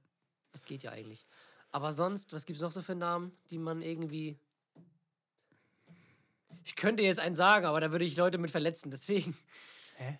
[0.53, 1.27] Das geht ja eigentlich.
[1.71, 4.39] Aber sonst, was gibt es noch so für Namen, die man irgendwie.
[6.65, 9.37] Ich könnte jetzt einen sagen, aber da würde ich Leute mit verletzen, deswegen.
[9.97, 10.19] Hä?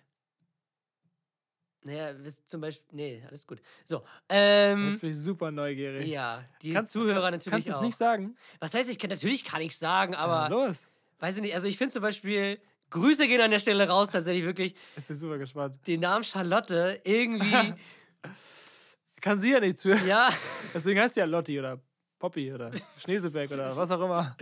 [1.83, 2.13] Naja,
[2.45, 2.85] zum Beispiel.
[2.91, 3.59] Nee, alles gut.
[3.85, 4.91] So, ähm.
[4.91, 6.07] Jetzt bin ich super neugierig.
[6.07, 8.35] Ja, die Kannst- Zuhörer natürlich Kannst du es nicht sagen?
[8.59, 10.87] Was heißt, ich kann natürlich kann ich sagen, aber ja, los.
[11.19, 11.55] weiß ich nicht.
[11.55, 12.59] Also ich finde zum Beispiel
[12.91, 15.87] Grüße gehen an der Stelle raus, tatsächlich wirklich Jetzt bin ich super gespannt.
[15.87, 17.73] den Namen Charlotte irgendwie,
[19.21, 20.05] Kann sie ja nicht zuhören.
[20.07, 20.29] ja,
[20.73, 21.79] Deswegen heißt sie ja Lotti oder
[22.19, 24.35] Poppy oder Schneesebeck oder was auch immer.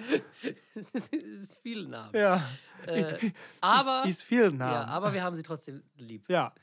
[0.76, 2.14] es ist, viele Namen.
[2.16, 2.42] Ja.
[2.86, 3.18] Äh,
[3.62, 4.74] aber, Ist viel Namen.
[4.74, 6.26] ja, aber wir haben sie trotzdem lieb.
[6.30, 6.54] Ja,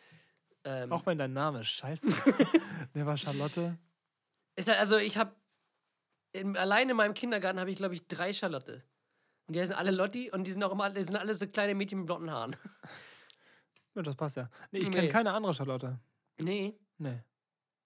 [0.68, 2.22] Ähm, auch wenn dein Name scheiße ist.
[2.94, 3.78] Der war Charlotte.
[4.56, 5.32] ist halt, also ich habe
[6.56, 8.82] allein in meinem Kindergarten habe ich glaube ich drei Charlotte.
[9.46, 11.74] Und die heißen alle Lotti und die sind auch immer, die sind alle so kleine
[11.76, 12.56] Mädchen mit blonden Haaren.
[13.94, 14.50] Ja, das passt ja.
[14.72, 14.94] Nee, ich Nee.
[14.96, 15.98] kenne keine andere Charlotte.
[16.42, 17.22] Nee, Nee.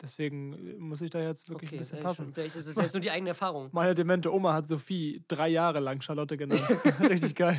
[0.00, 2.32] Deswegen äh, muss ich da jetzt wirklich okay, ein bisschen passen.
[2.32, 3.68] vielleicht ist es jetzt nur die eigene Erfahrung.
[3.72, 6.62] Meine demente Oma hat Sophie drei Jahre lang Charlotte genannt.
[7.00, 7.58] Richtig geil.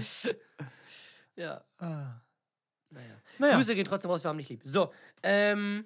[1.35, 2.15] Ja, Ah.
[2.91, 3.15] Naja.
[3.39, 4.61] Naja, Grüße gehen trotzdem raus, wir haben dich lieb.
[4.63, 4.91] So,
[5.23, 5.85] ähm,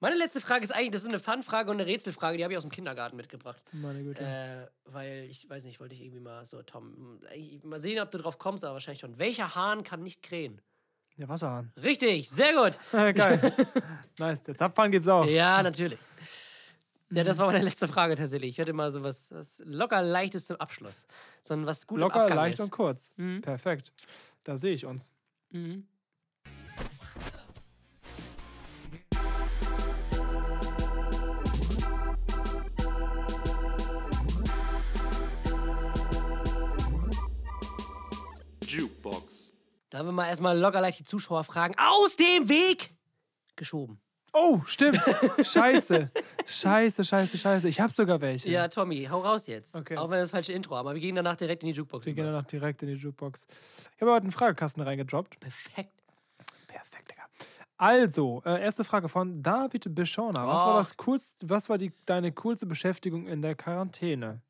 [0.00, 2.56] meine letzte Frage ist eigentlich, das ist eine Fun-Frage und eine Rätselfrage, die habe ich
[2.56, 3.62] aus dem Kindergarten mitgebracht.
[3.72, 4.22] meine Güte.
[4.22, 7.20] Äh, weil ich weiß nicht, wollte ich irgendwie mal so, Tom,
[7.64, 9.18] mal sehen, ob du drauf kommst, aber wahrscheinlich schon.
[9.18, 10.60] Welcher Hahn kann nicht krähen?
[11.16, 11.72] Der Wasserhahn.
[11.82, 12.78] Richtig, sehr gut.
[12.92, 13.52] geil.
[14.18, 14.44] nice.
[14.44, 15.26] Der Zapfhahn gibt's auch.
[15.26, 15.98] Ja, natürlich.
[17.10, 18.50] Ja, das war meine letzte Frage tatsächlich.
[18.50, 21.06] Ich hatte mal so was, was locker leichtes zum Abschluss.
[21.42, 22.64] Sondern was gut Locker, leicht ist.
[22.64, 23.12] und kurz.
[23.16, 23.40] Mhm.
[23.40, 23.92] Perfekt.
[24.44, 25.12] Da sehe ich uns.
[25.50, 25.88] Mhm.
[39.90, 42.90] Da haben wir mal erstmal locker leicht die Zuschauerfragen aus dem Weg
[43.56, 44.00] geschoben.
[44.32, 45.00] Oh, stimmt.
[45.42, 46.10] Scheiße.
[46.46, 47.68] Scheiße, scheiße, scheiße.
[47.68, 48.48] Ich habe sogar welche.
[48.50, 49.74] Ja, Tommy, hau raus jetzt.
[49.74, 49.96] Okay.
[49.96, 50.86] Auch wenn wir das falsche Intro haben.
[50.86, 52.04] Aber wir gehen danach direkt in die Jukebox.
[52.04, 52.32] Wir gehen über.
[52.32, 53.46] danach direkt in die Jukebox.
[53.96, 55.40] Ich habe heute einen Fragekasten reingedroppt.
[55.40, 55.92] Perfekt.
[56.66, 57.22] Perfekt, Digga.
[57.78, 60.46] Also, äh, erste Frage von David Beschorner.
[60.46, 60.78] Was war Och.
[60.78, 64.42] das coolste, was war die, deine coolste Beschäftigung in der Quarantäne?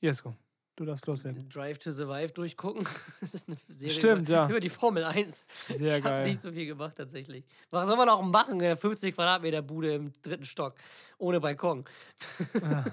[0.00, 0.34] Jesko,
[0.76, 1.48] du darfst loslegen.
[1.48, 2.86] Drive to Survive durchgucken.
[3.20, 4.48] Das ist eine Serie Stimmt, über, ja.
[4.48, 5.46] über die Formel 1.
[5.68, 6.26] Sehr ich habe geil.
[6.28, 7.44] nicht so viel gemacht tatsächlich.
[7.70, 10.74] Was soll man auch machen in der 50 Quadratmeter Bude im dritten Stock
[11.18, 11.84] ohne Balkon?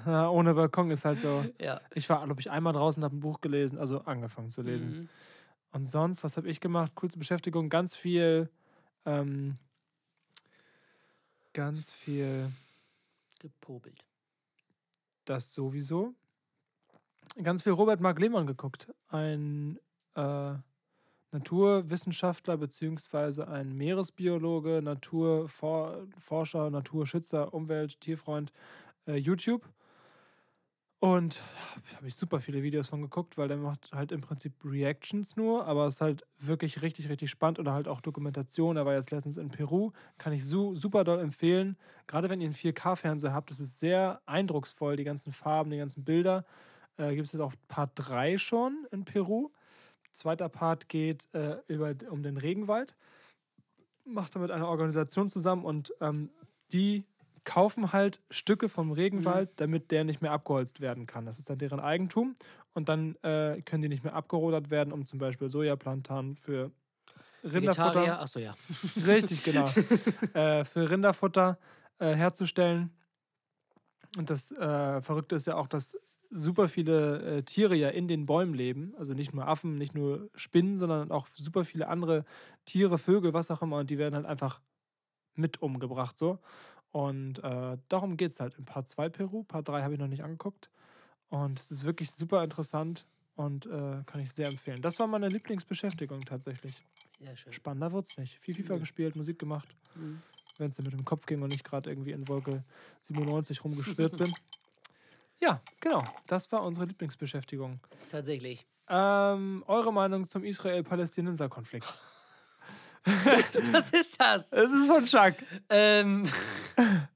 [0.06, 1.46] Ja, ohne Balkon ist halt so.
[1.60, 1.82] Ja.
[1.94, 4.90] Ich war, glaube ich, einmal draußen, habe ein Buch gelesen, also angefangen zu lesen.
[4.92, 5.10] Mhm.
[5.74, 6.94] Und sonst, was habe ich gemacht?
[6.96, 8.50] Coolste Beschäftigung, ganz viel,
[9.06, 9.56] ähm,
[11.54, 12.52] ganz viel
[13.40, 14.04] Gepobelt.
[15.26, 16.14] das sowieso.
[17.42, 18.94] Ganz viel Robert Mark Lehmann geguckt.
[19.10, 19.80] Ein
[20.16, 20.54] äh,
[21.32, 28.52] Naturwissenschaftler beziehungsweise ein Meeresbiologe, Naturforscher, Naturschützer, Umwelt, Tierfreund,
[29.08, 29.64] äh, YouTube.
[31.00, 31.42] Und
[31.90, 35.36] da habe ich super viele Videos von geguckt, weil der macht halt im Prinzip Reactions
[35.36, 38.78] nur, aber es ist halt wirklich richtig, richtig spannend oder halt auch Dokumentation.
[38.78, 41.76] Er war jetzt letztens in Peru, kann ich su super doll empfehlen.
[42.06, 46.04] Gerade wenn ihr einen 4K-Fernseher habt, das ist sehr eindrucksvoll, die ganzen Farben, die ganzen
[46.04, 46.46] Bilder.
[47.02, 49.50] Äh, Gibt es jetzt auch Part 3 schon in Peru.
[50.14, 52.96] Zweiter Part geht äh, über, um den Regenwald.
[54.06, 56.30] Macht er mit einer Organisation zusammen und ähm,
[56.74, 57.06] die
[57.44, 61.26] kaufen halt Stücke vom Regenwald, damit der nicht mehr abgeholzt werden kann.
[61.26, 62.36] Das ist dann deren Eigentum
[62.74, 66.72] und dann äh, können die nicht mehr abgerodert werden, um zum Beispiel Sojaplantan für
[67.44, 67.96] Rinderfutter.
[67.96, 68.20] Vegetarier?
[68.20, 68.54] Achso, ja.
[69.06, 69.66] Richtig, genau.
[70.34, 71.58] äh, für Rinderfutter
[71.98, 72.92] äh, herzustellen.
[74.18, 75.98] Und das äh, Verrückte ist ja auch, dass
[76.32, 78.94] super viele äh, Tiere ja in den Bäumen leben.
[78.98, 82.26] Also nicht nur Affen, nicht nur Spinnen, sondern auch super viele andere
[82.66, 83.78] Tiere, Vögel, was auch immer.
[83.78, 84.62] Und die werden halt einfach
[85.36, 86.40] mit umgebracht so.
[86.92, 89.44] Und äh, darum geht es halt in Part 2 Peru.
[89.44, 90.70] Part 3 habe ich noch nicht angeguckt.
[91.30, 93.06] Und es ist wirklich super interessant
[93.36, 94.82] und äh, kann ich sehr empfehlen.
[94.82, 96.76] Das war meine Lieblingsbeschäftigung tatsächlich.
[97.20, 97.54] Sehr schön.
[97.54, 98.38] Spannender wird's nicht.
[98.40, 98.80] Viel FIFA Nee.
[98.82, 100.22] gespielt, Musik gemacht, Mhm.
[100.58, 102.64] wenn es mit dem Kopf ging und ich gerade irgendwie in Wolke
[103.04, 104.32] 97 rumgeschwirrt bin.
[105.42, 106.04] Ja, genau.
[106.28, 107.80] Das war unsere Lieblingsbeschäftigung.
[108.12, 108.68] Tatsächlich.
[108.88, 111.88] Ähm, eure Meinung zum Israel-Palästinenser-Konflikt?
[113.72, 114.54] Was ist das?
[114.54, 115.34] Es ist von Chuck.
[115.70, 116.30] Ähm,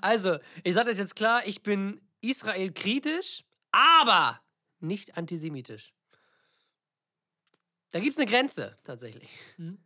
[0.00, 4.40] also, ich sage das jetzt klar, ich bin Israel kritisch, aber
[4.80, 5.92] nicht antisemitisch.
[7.90, 9.28] Da gibt es eine Grenze, tatsächlich.
[9.58, 9.78] Mhm.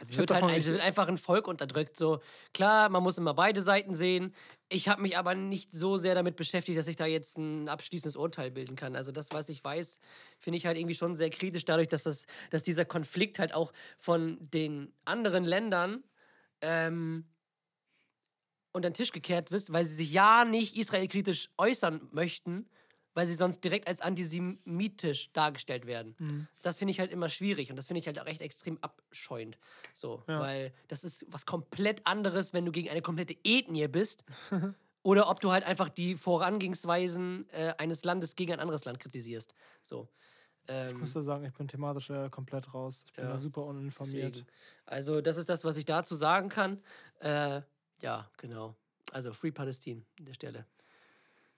[0.00, 1.96] Es wird halt es wird einfach ein Volk unterdrückt.
[1.96, 2.20] So
[2.54, 4.34] klar, man muss immer beide Seiten sehen.
[4.68, 8.16] Ich habe mich aber nicht so sehr damit beschäftigt, dass ich da jetzt ein abschließendes
[8.16, 8.96] Urteil bilden kann.
[8.96, 10.00] Also das, was ich weiß,
[10.38, 13.72] finde ich halt irgendwie schon sehr kritisch, dadurch, dass, das, dass dieser Konflikt halt auch
[13.98, 16.04] von den anderen Ländern
[16.60, 17.26] ähm,
[18.72, 22.68] unter den Tisch gekehrt wird, weil sie sich ja nicht israelkritisch äußern möchten,
[23.14, 26.14] weil sie sonst direkt als antisemitisch dargestellt werden.
[26.18, 26.46] Mhm.
[26.62, 29.58] Das finde ich halt immer schwierig und das finde ich halt auch echt extrem abscheuend.
[29.94, 30.40] So, Ja.
[30.40, 34.24] weil das ist was komplett anderes, wenn du gegen eine komplette Ethnie bist.
[35.02, 39.54] oder ob du halt einfach die Vorangehensweisen äh, eines Landes gegen ein anderes Land kritisierst.
[39.82, 40.08] So.
[40.68, 43.04] Ähm, Ich muss da sagen, ich bin thematisch äh, komplett raus.
[43.06, 44.34] Ich bin Ja, da super uninformiert.
[44.36, 44.46] Deswegen.
[44.86, 46.82] Also, das ist das, was ich dazu sagen kann.
[47.20, 47.62] Äh,
[48.02, 48.76] ja, genau.
[49.12, 50.66] Also, Free Palestine an der Stelle.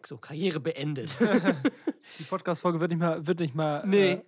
[0.07, 1.17] So, Karriere beendet.
[2.19, 3.83] Die Podcast-Folge wird nicht mal, wird nicht mal.
[3.87, 4.13] Nee.
[4.13, 4.23] Äh,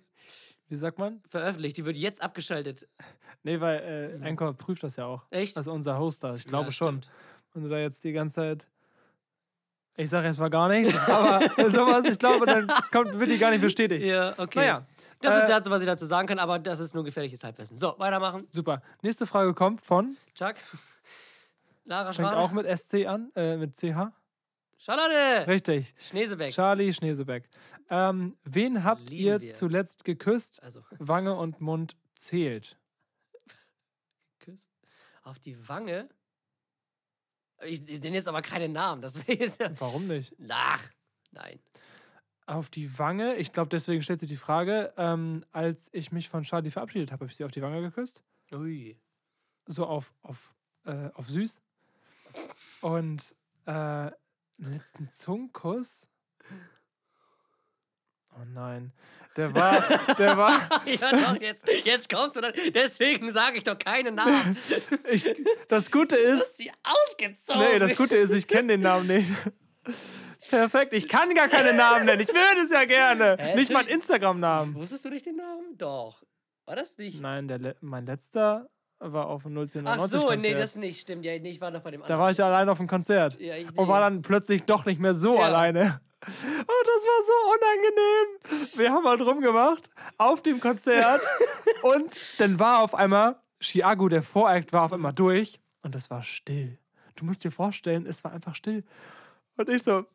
[0.67, 1.21] wie sagt man?
[1.27, 1.77] Veröffentlicht.
[1.77, 2.87] Die wird jetzt abgeschaltet.
[3.43, 5.21] Nee, weil äh, Anchor prüft das ja auch.
[5.29, 5.55] Echt?
[5.57, 7.01] Also unser Hoster, ich glaube Ja, schon.
[7.53, 8.65] Und du da jetzt die ganze Zeit.
[9.97, 11.39] Ich sage jetzt mal gar nichts, aber
[11.71, 14.05] sowas, ich glaube, dann kommt, wird die gar nicht bestätigt.
[14.05, 14.59] Ja, okay.
[14.59, 14.85] Naja,
[15.21, 17.77] Das ist äh, dazu, was ich dazu sagen kann, aber das ist nur gefährliches Halbwissen.
[17.77, 18.45] So, weitermachen.
[18.51, 18.81] super.
[19.03, 20.55] Nächste Frage kommt von, Chuck.
[21.85, 22.41] Lara fängt Schrader.
[22.41, 24.11] auch mit SC an, äh, mit CH.
[24.77, 25.47] Charlotte.
[25.47, 25.93] Richtig.
[25.97, 26.51] Schneesebeck.
[26.53, 27.49] Charlie Schneesebeck.
[27.89, 29.53] Ähm, wen habt Lieben ihr wir.
[29.53, 30.61] zuletzt geküsst?
[30.63, 32.77] also, Wange und Mund zählt.
[34.39, 34.71] geküsst.
[35.23, 36.09] Auf die Wange.
[37.63, 39.01] Ich, ich nenne jetzt aber keine Namen.
[39.01, 39.69] Das wäre jetzt ja.
[39.79, 40.35] Warum nicht?
[40.49, 40.89] Ach,
[41.31, 41.59] nein.
[42.47, 46.43] Auf die Wange, ich glaube, deswegen stellt sich die Frage, ähm, als ich mich von
[46.43, 48.23] Charlie verabschiedet habe, habe ich sie auf die Wange geküsst.
[48.51, 48.99] Ui.
[49.65, 50.53] So auf, auf,
[50.83, 51.59] äh, auf süß.
[52.81, 53.33] Und
[53.65, 54.11] äh,
[54.57, 56.09] den letzten Zungenkuss.
[58.37, 58.91] Oh nein.
[59.37, 59.81] Der war,
[60.17, 62.53] der war, Ja, doch, jetzt, jetzt kommst du dann.
[62.73, 64.57] Deswegen sage ich doch keine Namen.
[65.11, 65.33] ich,
[65.67, 67.61] das Gute Du ist, hast sie ausgezogen.
[67.61, 69.29] nee, das Gute ist, ich kenne den Namen nicht.
[70.49, 72.21] Perfekt, ich kann gar keine Namen nennen.
[72.21, 73.35] Ich würde es ja gerne.
[73.39, 73.95] Hä, nicht mal einen natürlich.
[73.95, 74.75] Instagram-Namen.
[74.75, 75.77] Wusstest du nicht den Namen?
[75.77, 76.23] Doch.
[76.65, 77.21] War das nicht?
[77.21, 78.69] Nein, der, mein letzter
[78.99, 80.59] war auf dem Ach 01090 so, nee, Konzert.
[80.59, 81.01] das nicht.
[81.01, 81.25] Stimmt.
[81.25, 82.21] Ja, nee, ich war noch bei dem Da anderen.
[82.21, 83.39] war ich allein auf dem Konzert.
[83.39, 85.41] Ja, ich, Und war dann plötzlich doch nicht mehr so Ja.
[85.45, 85.99] alleine.
[86.27, 88.77] Oh, das war so unangenehm.
[88.77, 91.21] Wir haben halt rumgemacht auf dem Konzert.
[91.83, 95.59] und dann war auf einmal, Chiago, der Voract, war auf einmal durch.
[95.83, 96.79] Und es war still.
[97.15, 98.83] Du musst dir vorstellen, es war einfach still.
[99.57, 100.05] Und ich so.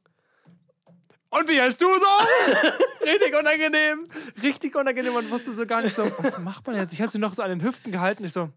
[1.31, 3.05] Und wie heißt du so?
[3.07, 4.09] Richtig unangenehm.
[4.43, 5.15] Richtig unangenehm.
[5.15, 6.93] Und wusste so gar nicht so, was macht man jetzt?
[6.93, 8.25] Ich hatte sie noch so an den Hüften gehalten.
[8.25, 8.51] Ich so.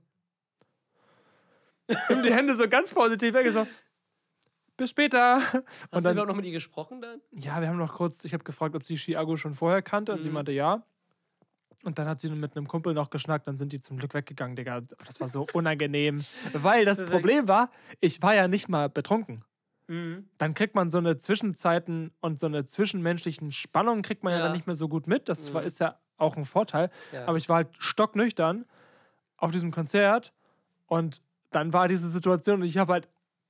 [2.09, 3.45] Nimm die Hände so ganz vorsichtig weg.
[3.47, 3.65] Ich so.
[4.77, 5.39] Bis später.
[5.41, 7.21] Hast Und du dann, überhaupt noch mit ihr gesprochen dann?
[7.31, 10.21] ja, wir haben noch kurz, ich habe gefragt, ob sie Chiago schon vorher kannte und
[10.23, 10.34] sie Mhm.
[10.36, 10.84] meinte ja.
[11.84, 14.55] Und dann hat sie mit einem Kumpel noch geschnackt, dann sind die zum Glück weggegangen,
[14.55, 14.81] Digga.
[15.05, 16.23] Das war so unangenehm.
[16.53, 17.03] Weil das.
[17.05, 17.69] Problem war,
[17.99, 19.43] ich war ja nicht mal betrunken.
[19.88, 20.29] Mhm.
[20.38, 24.45] Dann kriegt man so eine Zwischenzeiten und so eine zwischenmenschlichen Spannung kriegt man ja, Ja.
[24.45, 25.27] dann nicht mehr so gut mit.
[25.27, 25.59] Das Mhm.
[25.59, 26.89] ist ja auch ein Vorteil.
[27.11, 27.25] Ja.
[27.27, 28.65] Aber ich war halt stocknüchtern
[29.38, 30.31] auf diesem Konzert
[30.88, 31.21] und
[31.56, 33.08] dann war diese Situation und ich habe halt,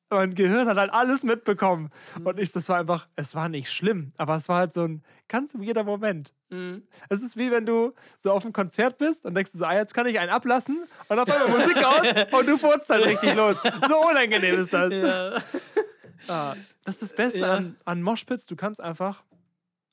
[0.10, 1.90] mein Gehirn hat halt alles mitbekommen.
[2.20, 2.28] Mhm.
[2.28, 5.02] Und ich, das war einfach, es war nicht schlimm, aber es war halt so ein
[5.28, 6.34] ganz weirder Moment.
[6.50, 6.84] Mhm.
[7.10, 9.74] Es ist wie wenn du so auf einem Konzert bist und denkst du so, ah,
[9.74, 12.02] jetzt kann ich einen ablassen und auf einmal Musik aus
[12.40, 13.58] und du furzt halt richtig los.
[13.88, 14.94] So unangenehm ist das.
[14.94, 15.38] Ja.
[16.28, 17.56] Ah, das ist das Beste Ja.
[17.56, 19.24] an, an Moshpits, du kannst einfach,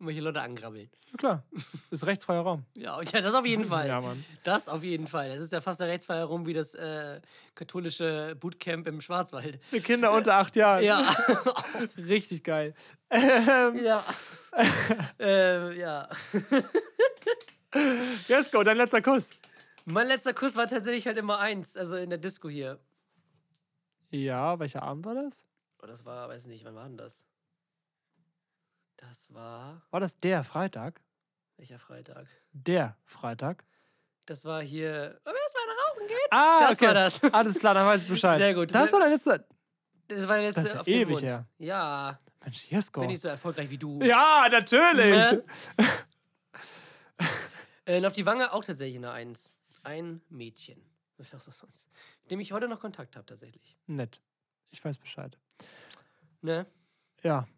[0.02, 0.88] Welche Leute angrabbeln.
[1.10, 1.44] ja klar,
[1.90, 2.64] ist rechtsfreier Raum.
[2.74, 3.86] Ja, ja, das auf jeden Fall.
[3.86, 4.24] Ja, Mann.
[4.44, 5.28] Das auf jeden Fall.
[5.28, 7.20] Das ist ja fast der Rechtsfall herum wie das äh,
[7.54, 9.62] katholische Bootcamp im Schwarzwald.
[9.64, 10.82] Für Kinder unter acht Jahren.
[10.84, 11.00] Ja.
[11.98, 12.74] Richtig geil.
[13.10, 14.02] Ähm, ja.
[15.20, 16.08] äh, ja.
[18.28, 19.30] Jesko, dein letzter Kuss.
[19.84, 22.78] Mein letzter Kuss war tatsächlich halt immer eins, also in der Disco hier.
[24.10, 25.44] Ja, welcher Abend war das?
[25.82, 27.26] Oh, das war, weiß nicht, wann war denn das?
[29.08, 29.82] Das war.
[29.90, 31.00] War das der Freitag?
[31.56, 32.26] Welcher Freitag?
[32.52, 33.64] Der Freitag?
[34.26, 35.20] Das war hier.
[35.24, 36.16] Wir erstmal rauchen gehen?
[36.30, 36.86] Ah, Das okay.
[36.86, 37.24] war das.
[37.34, 38.36] Alles klar, dann weiß ich Bescheid.
[38.36, 38.74] Sehr gut.
[38.74, 39.44] Das war dein letzter.
[40.08, 41.46] Das war jetzt Das ist ja auf dem ewig her.
[41.58, 43.00] Ja, Mensch, Jesko.
[43.00, 44.00] bin ich so erfolgreich wie du.
[44.02, 45.10] Ja, natürlich.
[45.10, 45.44] Ne?
[47.86, 49.50] Äh, und auf die Wange auch tatsächlich eine Eins.
[49.82, 50.80] Ein Mädchen.
[51.16, 51.88] Was das sonst?
[52.22, 53.76] Mit dem ich heute noch Kontakt habe, tatsächlich.
[53.86, 54.20] Nett.
[54.70, 55.36] Ich weiß Bescheid.
[56.42, 56.66] Ne?
[57.22, 57.48] Ja.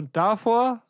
[0.00, 0.82] Und davor,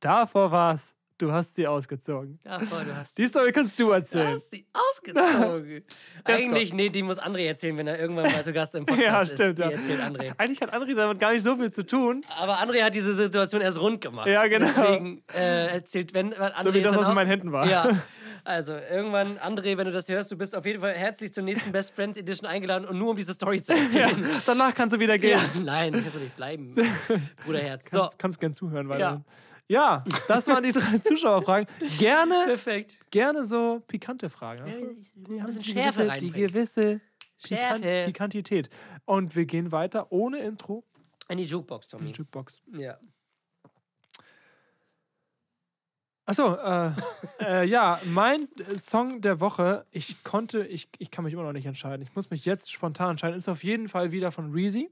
[0.00, 0.96] davor war's.
[1.18, 2.40] Du hast sie ausgezogen.
[2.44, 3.16] Ja, voll, du hast.
[3.16, 4.32] Die Story kannst du Du erzählen.
[4.34, 5.84] hast sie ausgezogen.
[6.24, 9.22] Eigentlich, nee, die muss André erzählen, wenn er irgendwann mal zu Gast im Podcast Ja,
[9.22, 9.34] ist.
[9.34, 9.70] stimmt, Die ja.
[9.70, 10.32] erzählt André.
[10.38, 12.24] Eigentlich hat André damit gar nicht so viel zu tun.
[12.40, 14.26] Aber André hat diese Situation erst rund gemacht.
[14.26, 14.66] Ja, genau.
[14.66, 17.68] Deswegen äh, erzählt, wenn, wenn André So wie ist das, was in meinen Händen war.
[17.68, 17.88] Ja,
[18.44, 21.70] also irgendwann, André, wenn du das hörst, du bist auf jeden Fall herzlich zur nächsten
[21.72, 24.26] Best Friends Edition eingeladen und nur um diese Story zu Ja, erzählen.
[24.46, 25.38] danach kannst du wieder gehen.
[25.54, 26.74] Ja, nein, kannst du nicht bleiben,
[27.44, 27.90] Bruderherz.
[27.90, 29.00] So, Kannst, kannst gern zuhören, weil.
[29.00, 29.22] Ja.
[29.68, 30.04] Ja.
[30.28, 31.66] das waren die drei Zuschauerfragen.
[31.98, 32.98] Gerne, perfekt.
[33.10, 34.66] gerne so pikante Fragen.
[34.66, 34.74] Ja,
[35.14, 37.00] Die haben die Schärfe gewisse, die gewisse
[37.38, 38.02] Schärfe.
[38.06, 38.68] Pikantität.
[39.06, 40.84] Und wir gehen weiter ohne Intro
[41.28, 42.12] In die Jukebox, in Tommy.
[42.12, 42.60] die Jukebox.
[42.76, 42.98] Ja.
[46.24, 46.92] Achso, äh,
[47.40, 51.52] äh, ja, mein äh, Song der Woche, ich konnte, ich, ich kann mich immer noch
[51.52, 52.02] nicht entscheiden.
[52.02, 53.36] Ich muss mich jetzt spontan entscheiden.
[53.36, 54.90] Ist auf jeden Fall wieder von Reezy.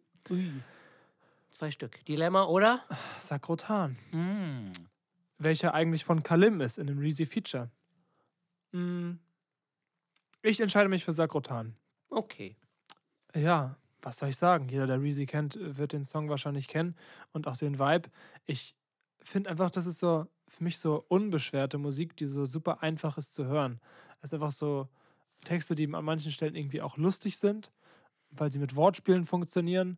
[1.51, 2.05] Zwei Stück.
[2.05, 2.83] Dilemma, oder?
[3.21, 3.97] Sakrotan.
[4.11, 4.73] Mm.
[5.39, 7.71] Welcher eigentlich von Kalim ist in dem Reezy Feature.
[8.73, 9.13] Mm.
[10.43, 11.77] Ich entscheide mich für Sakrotan.
[12.09, 12.57] Okay.
[13.35, 14.69] Ja, was soll ich sagen?
[14.69, 16.97] Jeder, der Reezy kennt, wird den Song wahrscheinlich kennen
[17.33, 18.11] und auch den Vibe.
[18.47, 18.75] Ich
[19.23, 23.33] finde einfach, das ist so für mich so unbeschwerte Musik, die so super einfach ist
[23.35, 23.81] zu hören.
[24.21, 24.89] Es ist einfach so
[25.45, 27.71] Texte, die an manchen Stellen irgendwie auch lustig sind,
[28.31, 29.97] weil sie mit Wortspielen funktionieren.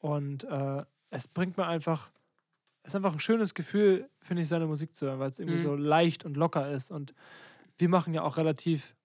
[0.00, 2.10] Und äh, es bringt mir einfach,
[2.82, 5.58] es ist einfach ein schönes Gefühl, finde ich, seine Musik zu hören, weil es irgendwie
[5.58, 5.62] Mhm.
[5.62, 6.90] so leicht und locker ist.
[6.90, 7.14] Und
[7.78, 8.96] wir machen ja auch relativ,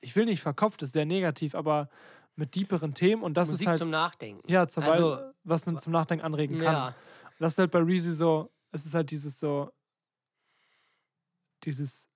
[0.00, 1.88] ich will nicht verkopft, ist sehr negativ, aber
[2.36, 3.22] mit deeperen Themen.
[3.22, 4.50] Und das Musik ist halt, zum Nachdenken.
[4.50, 6.72] ja, zum Also- Beispiel, was zum Nachdenken anregen kann.
[6.72, 6.94] Ja.
[7.38, 9.70] Das ist halt bei Reezy so, es ist halt dieses so,
[11.64, 12.08] dieses,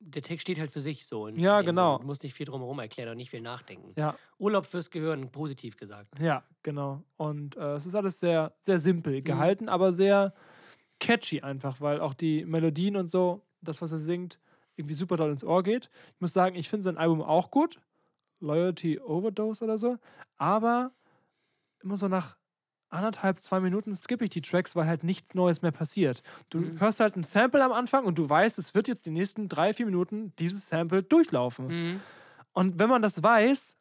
[0.00, 1.26] Der Text steht halt für sich so.
[1.26, 1.98] in Ja, genau.
[1.98, 3.94] Du musst nicht viel drumherum erklären und nicht viel nachdenken.
[3.96, 6.16] ja, Urlaub fürs Gehirn, positiv gesagt.
[6.18, 7.04] ja, genau.
[7.16, 9.24] Und äh, es ist alles sehr, sehr simpel Mhm.
[9.24, 10.34] gehalten, aber sehr
[11.00, 14.40] catchy einfach, weil auch die Melodien und so, das, was er singt,
[14.76, 15.90] irgendwie super doll ins Ohr geht.
[16.14, 17.80] Ich muss sagen, ich finde sein Album auch gut.
[18.40, 19.98] Loyalty Overdose oder so.
[20.38, 20.92] Aber
[21.82, 22.38] immer so nach
[22.92, 26.22] anderthalb, zwei Minuten skippe ich die Tracks, weil halt nichts Neues mehr passiert.
[26.50, 26.80] Du Mhm.
[26.80, 29.72] hörst halt ein Sample am Anfang und du weißt, es wird jetzt die nächsten drei,
[29.74, 31.66] vier Minuten dieses Sample durchlaufen.
[31.68, 32.00] Mhm.
[32.52, 33.76] Und wenn man das weiß,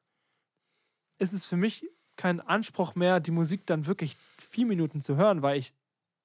[1.19, 1.85] ist es für mich
[2.15, 5.73] kein Anspruch mehr, die Musik dann wirklich vier Minuten zu hören, weil ich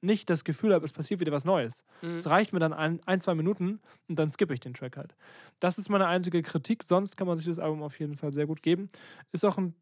[0.06, 1.84] nicht das Gefühl habe, es passiert wieder was Neues.
[2.00, 2.14] Mhm.
[2.14, 5.14] Es reicht mir dann ein, ein, zwei Minuten und dann skippe ich den Track halt.
[5.60, 6.82] Das ist meine einzige Kritik.
[6.82, 8.90] Sonst kann man sich das Album auf jeden Fall sehr gut geben.
[9.32, 9.74] Ist auch ein,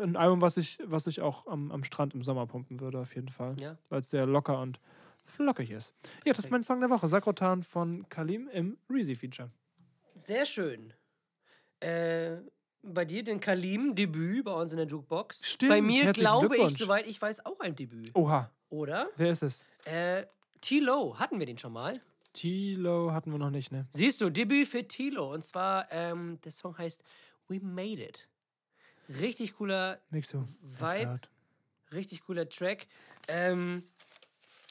[0.00, 3.14] ein Album, was ich, was ich auch am, am Strand im Sommer pumpen würde, auf
[3.16, 3.56] jeden Fall.
[3.60, 3.76] Ja.
[3.88, 4.78] Weil es sehr locker und
[5.24, 5.94] flockig ist.
[6.24, 7.08] Ja, das ist mein Song der Woche.
[7.08, 9.50] Sakrotan von Kalim im Reezy-Feature.
[10.22, 10.92] Sehr schön.
[11.80, 12.36] Äh,
[12.82, 15.46] bei dir den Kalim-Debüt bei uns in der Jukebox.
[15.46, 18.10] Stimmt, Bei mir glaube ich, soweit ich weiß, auch ein Debüt.
[18.14, 19.08] Oha, Oder?
[19.16, 19.64] wer ist es?
[19.84, 20.26] Äh,
[20.60, 21.94] Tilo, hatten wir den schon mal?
[22.32, 23.86] Tilo hatten wir noch nicht, ne?
[23.92, 25.32] Siehst du, Debüt für Tilo.
[25.32, 27.02] Und zwar, ähm, der Song heißt
[27.48, 28.28] We Made It.
[29.08, 30.46] Richtig cooler so.
[30.62, 31.20] Vibe.
[31.92, 32.86] Richtig cooler Track.
[33.26, 33.82] Ähm,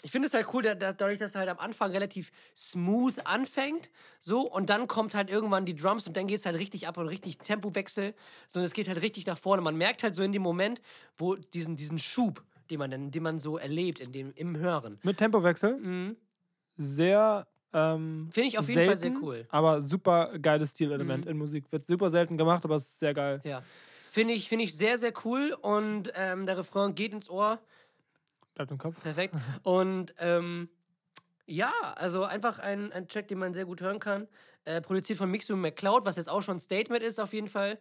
[0.01, 3.19] ich finde es halt cool, da, da, dadurch, dass er halt am Anfang relativ smooth
[3.25, 3.89] anfängt,
[4.21, 6.97] so, und dann kommt halt irgendwann die Drums und dann geht es halt richtig ab
[6.97, 8.15] und richtig Tempowechsel,
[8.47, 9.61] so, und es geht halt richtig nach vorne.
[9.61, 10.81] Man merkt halt so in dem Moment,
[11.17, 14.99] wo diesen, diesen Schub, den man dann, den man so erlebt in dem, im Hören.
[15.03, 15.77] Mit Tempowechsel.
[15.77, 16.15] Mhm.
[16.77, 17.47] Sehr.
[17.73, 19.45] Ähm, Finde ich auf jeden Fall sehr selten, cool.
[19.49, 21.31] Aber super geiles Stilelement Mhm.
[21.31, 21.71] in Musik.
[21.71, 23.41] Wird super selten gemacht, aber es ist sehr geil.
[23.43, 23.61] Ja.
[24.11, 27.59] Finde ich, finde ich sehr, sehr cool und ähm, der Refrain geht ins Ohr.
[28.55, 29.01] Bleibt im Kopf.
[29.03, 29.35] Perfekt.
[29.63, 30.67] Und ähm,
[31.45, 34.27] ja, also einfach ein, ein Track, den man sehr gut hören kann.
[34.65, 37.77] Äh, produziert von Mixu McCloud, was jetzt auch schon ein Statement ist auf jeden Fall.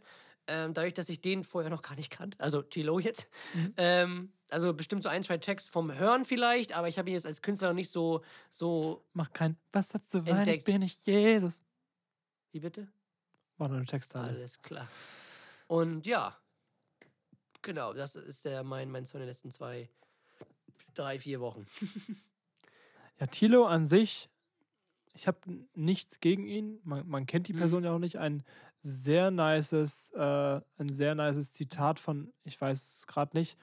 [0.51, 2.41] Ähm, dadurch, dass ich den vorher noch gar nicht kannte.
[2.41, 3.29] Also Tilo jetzt.
[3.77, 7.27] Ähm, also bestimmt so ein, zwei Tracks vom Hören vielleicht, aber ich habe ihn jetzt
[7.27, 9.05] als Künstler noch nicht so, so.
[9.13, 10.65] Mach kein Wasser zu Wein, ich Entdeckt.
[10.65, 11.63] bin nicht Jesus.
[12.53, 12.89] Wie bitte?
[13.59, 14.29] War nur eine Textzeile.
[14.29, 14.89] Alles klar.
[15.67, 16.35] Und ja,
[17.61, 19.91] genau, das ist der, mein, mein Song der letzten zwei,
[20.95, 21.67] drei, vier Wochen.
[23.21, 24.31] Ja, Tilo an sich,
[25.13, 25.39] ich habe
[25.75, 26.79] nichts gegen ihn.
[26.85, 27.59] Man, man kennt die Mhm.
[27.59, 28.17] Person ja auch nicht.
[28.21, 28.45] Ein
[28.83, 33.59] sehr nices, äh, ein sehr nices Zitat von, ich weiß es gerade nicht.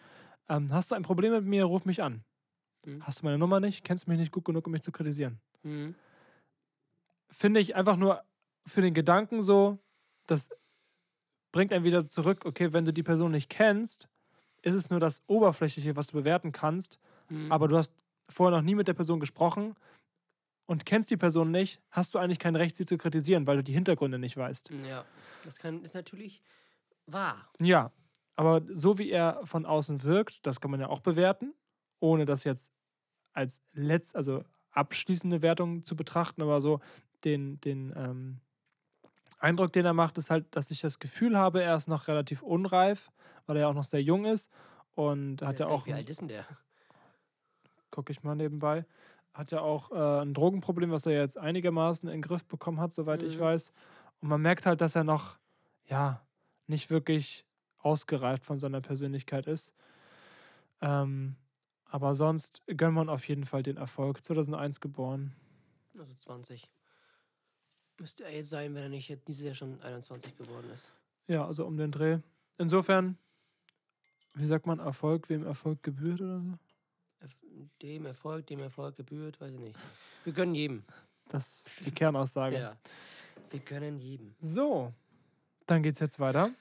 [0.49, 2.23] Ähm, hast du ein Problem mit mir, ruf mich an.
[2.85, 3.01] Mhm.
[3.05, 5.39] Hast du meine Nummer nicht, kennst mich nicht gut genug, um mich zu kritisieren.
[5.63, 5.95] Mhm.
[7.31, 8.23] Finde ich einfach nur
[8.65, 9.79] für den Gedanken so,
[10.27, 10.49] das
[11.51, 14.07] bringt einen wieder zurück, okay, wenn du die Person nicht kennst,
[14.61, 16.99] ist es nur das Oberflächliche, was du bewerten kannst,
[17.29, 17.51] Mhm.
[17.51, 17.91] aber du hast
[18.29, 19.75] vorher noch nie mit der Person gesprochen
[20.65, 23.63] und kennst die Person nicht, hast du eigentlich kein Recht, sie zu kritisieren, weil du
[23.63, 24.69] die Hintergründe nicht weißt.
[24.87, 25.05] Ja,
[25.43, 26.41] das kann, ist natürlich
[27.05, 27.49] wahr.
[27.59, 27.91] Ja,
[28.35, 31.53] aber so wie er von außen wirkt, das kann man ja auch bewerten,
[31.99, 32.73] ohne das jetzt
[33.33, 36.79] als letzt, also abschließende Wertung zu betrachten, aber so
[37.23, 38.41] den, den ähm,
[39.39, 42.41] Eindruck, den er macht, ist halt, dass ich das Gefühl habe, er ist noch relativ
[42.41, 43.11] unreif,
[43.45, 44.51] weil er ja auch noch sehr jung ist
[44.95, 46.45] und hat Weiß ja auch, Wie alt ist denn der?
[47.91, 48.85] gucke ich mal nebenbei,
[49.35, 52.93] hat ja auch äh, ein Drogenproblem, was er jetzt einigermaßen in den Griff bekommen hat,
[52.93, 53.41] soweit ich Mhm.
[53.41, 53.71] weiß.
[54.21, 55.37] Und man merkt halt, dass er noch,
[55.87, 56.25] ja,
[56.67, 57.45] nicht wirklich
[57.79, 59.73] ausgereift von seiner Persönlichkeit ist.
[60.81, 61.35] Ähm,
[61.89, 64.23] aber sonst gönnt man auf jeden Fall den Erfolg.
[64.25, 65.35] 2001 geboren.
[65.97, 66.69] Also 20.
[67.99, 70.91] Müsste er jetzt sein, wenn er nicht jetzt dieses Jahr schon 21 geworden ist.
[71.27, 72.19] Ja, also um den Dreh.
[72.57, 73.17] Insofern,
[74.35, 76.57] wie sagt man, Erfolg, wem Erfolg gebührt oder so?
[77.81, 79.79] Dem Erfolg, dem Erfolg gebührt, weiß ich nicht.
[80.23, 80.83] Wir gönnen jedem.
[81.29, 82.57] Das ist die Kernaussage.
[82.59, 82.77] Ja.
[83.49, 84.35] Wir können jedem.
[84.41, 84.93] So,
[85.65, 86.51] dann geht's jetzt weiter.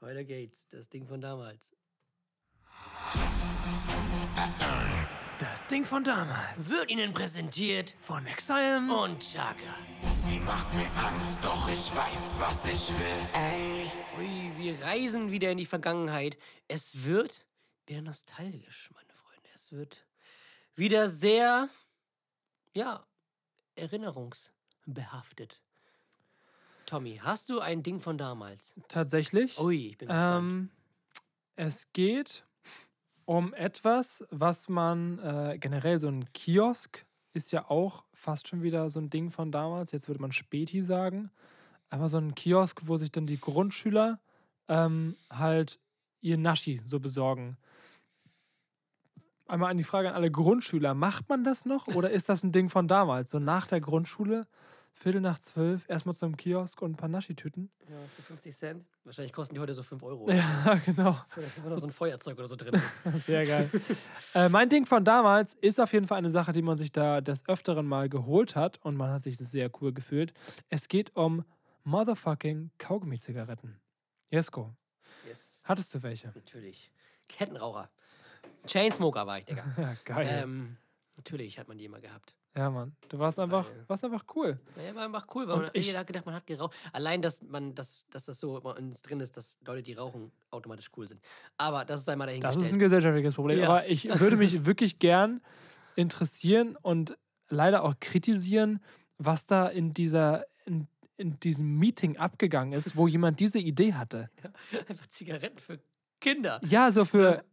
[0.00, 0.68] Weiter geht's.
[0.68, 1.74] Das Ding von damals.
[5.38, 6.68] Das Ding von damals.
[6.70, 8.78] Wird Ihnen präsentiert Von Exile.
[8.78, 9.74] und Chaka.
[10.18, 13.26] Sie macht mir Angst, doch ich weiß, was ich will.
[13.34, 16.38] Ey, Ui, wir reisen wieder in die Vergangenheit.
[16.68, 17.44] Es wird
[17.86, 19.05] wieder nostalgisch, Freunde.
[19.66, 20.06] Es wird
[20.76, 21.68] wieder sehr,
[22.72, 23.04] ja,
[23.74, 25.60] erinnerungsbehaftet.
[26.86, 28.74] Tommy, hast du ein Ding von damals?
[28.86, 29.58] Tatsächlich.
[29.58, 30.38] Ui, ich bin gespannt.
[30.38, 30.70] Ähm,
[31.56, 32.44] es geht
[33.24, 38.88] um etwas, was man äh, generell so ein Kiosk ist ja auch fast schon wieder
[38.88, 39.90] so ein Ding von damals.
[39.90, 41.32] Jetzt würde man Späti sagen.
[41.90, 44.20] Aber so ein Kiosk, wo sich dann die Grundschüler
[44.68, 45.80] ähm, halt
[46.20, 47.58] ihr Naschi so besorgen.
[49.48, 52.52] Einmal an die Frage an alle Grundschüler: Macht man das noch oder ist das ein
[52.52, 53.30] Ding von damals?
[53.30, 54.46] So nach der Grundschule,
[54.92, 57.70] Viertel nach zwölf, erstmal zum Kiosk und ein paar Naschi-Tüten.
[57.88, 58.84] Ja, für 50 Cent.
[59.04, 60.30] Wahrscheinlich kosten die heute so 5 Euro.
[60.30, 61.18] Ja, genau.
[61.34, 63.00] Wenn noch so ein Feuerzeug oder so drin ist.
[63.26, 63.70] Sehr geil.
[64.34, 67.20] äh, mein Ding von damals ist auf jeden Fall eine Sache, die man sich da
[67.20, 70.32] des Öfteren mal geholt hat und man hat sich sehr cool gefühlt.
[70.70, 71.44] Es geht um
[71.84, 73.78] motherfucking Kaugummi-Zigaretten.
[74.30, 74.74] Jesko,
[75.28, 76.32] Yes, hattest du welche?
[76.34, 76.90] natürlich.
[77.28, 77.90] Kettenraucher.
[78.66, 79.64] Chainsmoker war ich, Digga.
[79.76, 80.28] Ja, geil.
[80.42, 80.76] ähm,
[81.16, 82.34] natürlich hat man die immer gehabt.
[82.56, 82.96] ja, Mann.
[83.08, 83.84] Du warst einfach, Geil.
[83.86, 84.58] warst einfach cool.
[84.84, 86.74] Ja, war einfach cool, weil man, ich- jeder hat gedacht, man hat geraucht.
[86.92, 90.32] Allein, dass man, dass, dass das so bei uns drin ist, dass Leute, die rauchen,
[90.50, 91.20] automatisch cool sind.
[91.56, 92.66] Aber das ist einmal Das dahingestellt.
[92.66, 93.60] ist ein gesellschaftliches Problem.
[93.60, 93.68] Ja.
[93.68, 95.40] Aber ich würde mich wirklich gern
[95.94, 97.16] interessieren und
[97.48, 98.80] leider auch kritisieren,
[99.18, 104.28] was da in dieser, in, in diesem Meeting abgegangen ist, wo jemand diese Idee hatte.
[104.88, 105.78] einfach Zigaretten für
[106.20, 106.60] Kinder.
[106.66, 107.44] Ja, so für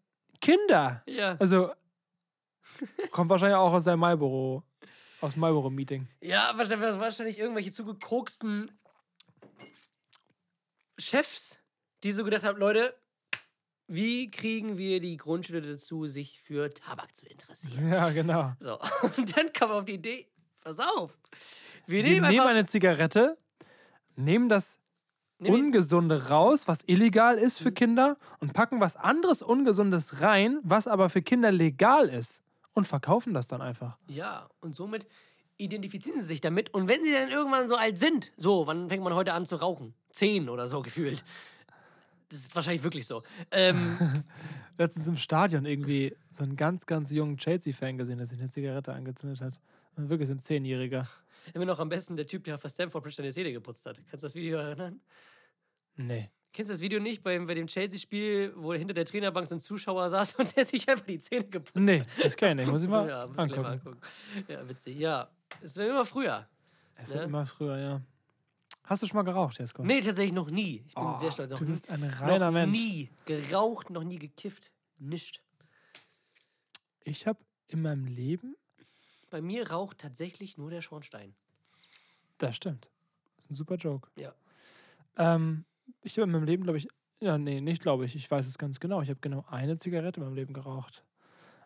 [0.42, 1.04] Kinder.
[1.08, 1.36] Ja.
[1.40, 1.74] Also
[3.12, 4.64] kommt wahrscheinlich auch aus seinem Marlboro,
[5.22, 6.08] aus dem Marlboro-Meeting.
[6.22, 8.72] Ja, wahrscheinlich, wahrscheinlich irgendwelche zugekoksten
[10.98, 11.60] Chefs,
[12.04, 12.96] die so gedacht haben, Leute,
[13.88, 17.92] wie kriegen wir die Grundschüler dazu, sich für Tabak zu interessieren?
[17.92, 18.54] Ja, genau.
[18.60, 18.80] So,
[19.18, 20.28] und dann kam auf die Idee,
[20.62, 21.12] pass auf,
[21.88, 22.46] wir Wir nehmen nehmen einfach...
[22.50, 23.38] eine Zigarette,
[24.16, 24.83] nehmen das nehmen-
[25.52, 27.64] Ungesunde raus, was illegal ist Mhm.
[27.64, 32.42] für Kinder, und packen was anderes Ungesundes rein, was aber für Kinder legal ist.
[32.74, 33.98] Und verkaufen das dann einfach.
[34.08, 35.06] Ja, und somit
[35.58, 36.74] identifizieren sie sich damit.
[36.74, 39.58] Und wenn sie dann irgendwann so alt sind, so, wann fängt man heute an zu
[39.58, 39.94] rauchen?
[40.10, 41.24] Zehn oder so gefühlt.
[42.30, 43.22] Das ist wahrscheinlich wirklich so.
[43.52, 43.98] Ähm,
[44.80, 48.92] Letztens im Stadion irgendwie so einen ganz, ganz jungen Chelsea-Fan gesehen, der sich eine Zigarette
[48.92, 49.60] angezündet hat.
[49.96, 51.08] Wirklich so ein Zehnjähriger.
[51.54, 53.98] immer noch am besten der Typ, der für Stamford Bridge seine Zähne geputzt hat.
[54.10, 55.00] Kannst du das Video erinnern?
[55.96, 56.30] Nee.
[56.52, 59.60] Kennst du das Video nicht beim, bei dem Chelsea-Spiel, wo hinter der Trainerbank so ein
[59.60, 62.08] Zuschauer saß und der sich einfach die Zähne geputzt Nee, hat?
[62.24, 62.68] das kenne ich.
[62.70, 64.00] Muss ich mal ja, muss ich gleich mal angucken.
[64.36, 64.52] angucken.
[64.52, 64.98] Ja, witzig.
[64.98, 65.30] Ja,
[65.62, 66.48] es war immer früher.
[66.96, 67.26] Es wird Ne?
[67.26, 68.02] immer früher, ja.
[68.84, 69.84] Hast du schon mal geraucht, Jesko?
[69.84, 70.84] Nee, tatsächlich noch nie.
[70.86, 71.50] Ich bin Oh, sehr stolz.
[71.50, 72.78] Noch du bist ein reiner noch Mensch.
[72.78, 74.72] nie geraucht, noch nie gekifft.
[75.00, 75.42] Nischt.
[77.04, 78.56] Ich habe in meinem Leben,
[79.30, 81.34] Bei mir raucht tatsächlich nur der Schornstein.
[82.38, 82.92] das stimmt.
[83.38, 84.10] Das ist ein super Joke.
[84.16, 84.34] Ja.
[85.18, 85.66] Ähm,
[86.04, 86.88] ich habe in meinem Leben, glaube ich,
[87.20, 89.02] ja, nee, nicht glaube ich, ich weiß es ganz genau.
[89.02, 91.04] Ich habe genau eine Zigarette in meinem Leben geraucht.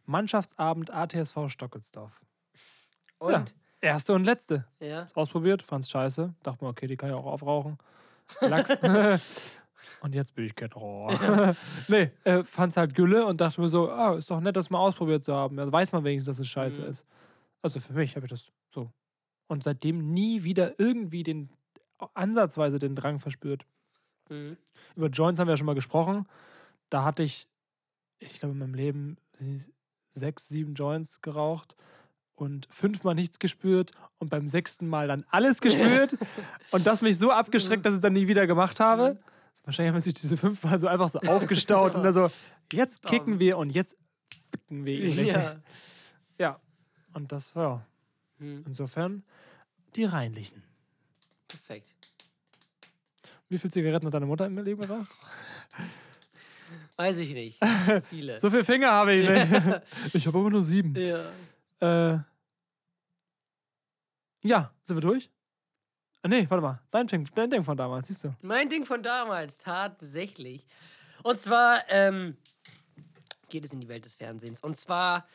[0.05, 2.21] Mannschaftsabend ATSV Stockelsdorf.
[3.19, 3.31] Und?
[3.31, 3.45] Ja.
[3.79, 4.65] Erste und letzte.
[4.79, 5.07] Ja.
[5.13, 6.33] Ausprobiert, fand's scheiße.
[6.43, 7.77] Dachte mir, okay, die kann ich auch aufrauchen.
[8.41, 8.77] Lachs.
[10.01, 11.13] und jetzt bin ich Kettenrohr.
[11.87, 14.79] nee, äh, fand's halt Gülle und dachte mir so, ah, ist doch nett, das mal
[14.79, 15.57] ausprobiert zu haben.
[15.57, 16.87] Da weiß man wenigstens, dass es scheiße Mhm.
[16.87, 17.05] ist.
[17.61, 18.91] Also für mich habe ich das so.
[19.47, 21.49] Und seitdem nie wieder irgendwie den,
[22.13, 23.65] ansatzweise den Drang verspürt.
[24.29, 24.57] Mhm.
[24.95, 26.27] Über Joints haben wir ja schon mal gesprochen.
[26.89, 27.47] Da hatte ich,
[28.19, 29.17] ich glaube, in meinem Leben
[30.11, 31.75] sechs, sieben Joints geraucht
[32.35, 36.15] und fünfmal nichts gespürt und beim sechsten Mal dann alles gespürt
[36.71, 39.19] und das mich so abgestreckt, dass ich es dann nie wieder gemacht habe.
[39.65, 42.29] Wahrscheinlich haben sich diese fünfmal so einfach so aufgestaut und dann so,
[42.71, 43.97] jetzt kicken wir und jetzt
[44.51, 45.25] ficken wir ihn.
[45.25, 45.57] Ja.
[46.37, 46.59] ja.
[47.13, 47.85] Und das war
[48.39, 49.23] Hm, insofern
[49.95, 50.61] die reinlichen.
[51.47, 51.93] perfekt.
[53.49, 55.07] Wie viele Zigaretten hat deine Mutter im Leben geraucht?
[56.97, 57.59] Weiß ich nicht.
[58.09, 58.39] Viele.
[58.39, 59.81] So viele Finger habe ich nicht.
[60.15, 60.95] Ich habe aber nur sieben.
[60.95, 61.23] ja.
[61.79, 62.19] Äh,
[64.41, 65.29] ja, sind wir durch?
[66.23, 66.81] Ah, nee, warte mal.
[66.89, 68.33] Dein Ding, dein Ding von damals, siehst du.
[68.41, 70.65] Mein Ding von damals, tatsächlich.
[71.23, 72.37] Und zwar ähm,
[73.49, 74.61] geht es in die Welt des Fernsehens.
[74.61, 75.27] Und zwar,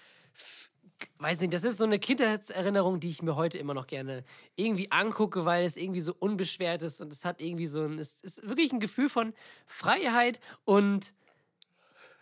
[1.19, 4.25] weiß nicht, das ist so eine Kindheitserinnerung, die ich mir heute immer noch gerne
[4.57, 8.15] irgendwie angucke, weil es irgendwie so unbeschwert ist und es hat irgendwie so ein, es
[8.23, 9.35] ist wirklich ein Gefühl von
[9.67, 11.13] Freiheit und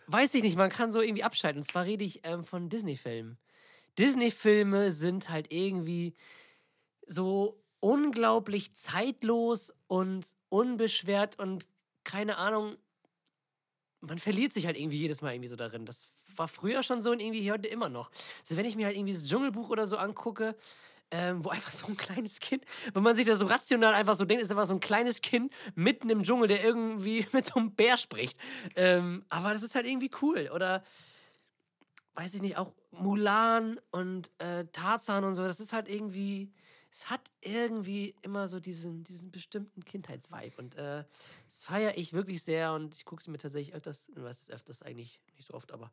[0.07, 1.61] weiß ich nicht, man kann so irgendwie abschalten.
[1.61, 3.37] Und zwar rede ich ähm, von Disney-Filmen.
[3.97, 6.13] Disney-Filme sind halt irgendwie
[7.07, 11.65] so unglaublich zeitlos und unbeschwert und
[12.03, 12.77] keine Ahnung.
[14.01, 15.85] Man verliert sich halt irgendwie jedes Mal irgendwie so darin.
[15.85, 16.07] Das
[16.41, 18.09] war früher schon so und irgendwie heute immer noch.
[18.41, 20.55] Also wenn ich mir halt irgendwie das Dschungelbuch oder so angucke,
[21.11, 24.25] ähm, wo einfach so ein kleines Kind, wenn man sich das so rational einfach so
[24.25, 27.75] denkt, ist einfach so ein kleines Kind mitten im Dschungel, der irgendwie mit so einem
[27.75, 28.37] Bär spricht.
[28.75, 30.49] Ähm, aber das ist halt irgendwie cool.
[30.53, 30.83] Oder
[32.15, 36.51] weiß ich nicht, auch Mulan und äh, Tarzan und so, das ist halt irgendwie,
[36.91, 40.57] es hat irgendwie immer so diesen, diesen bestimmten Kindheitsvibe.
[40.57, 41.05] Und äh,
[41.47, 44.81] das feiere ich wirklich sehr und ich gucke es mir tatsächlich öfters, was ist öfters
[44.81, 45.89] eigentlich nicht so oft, aber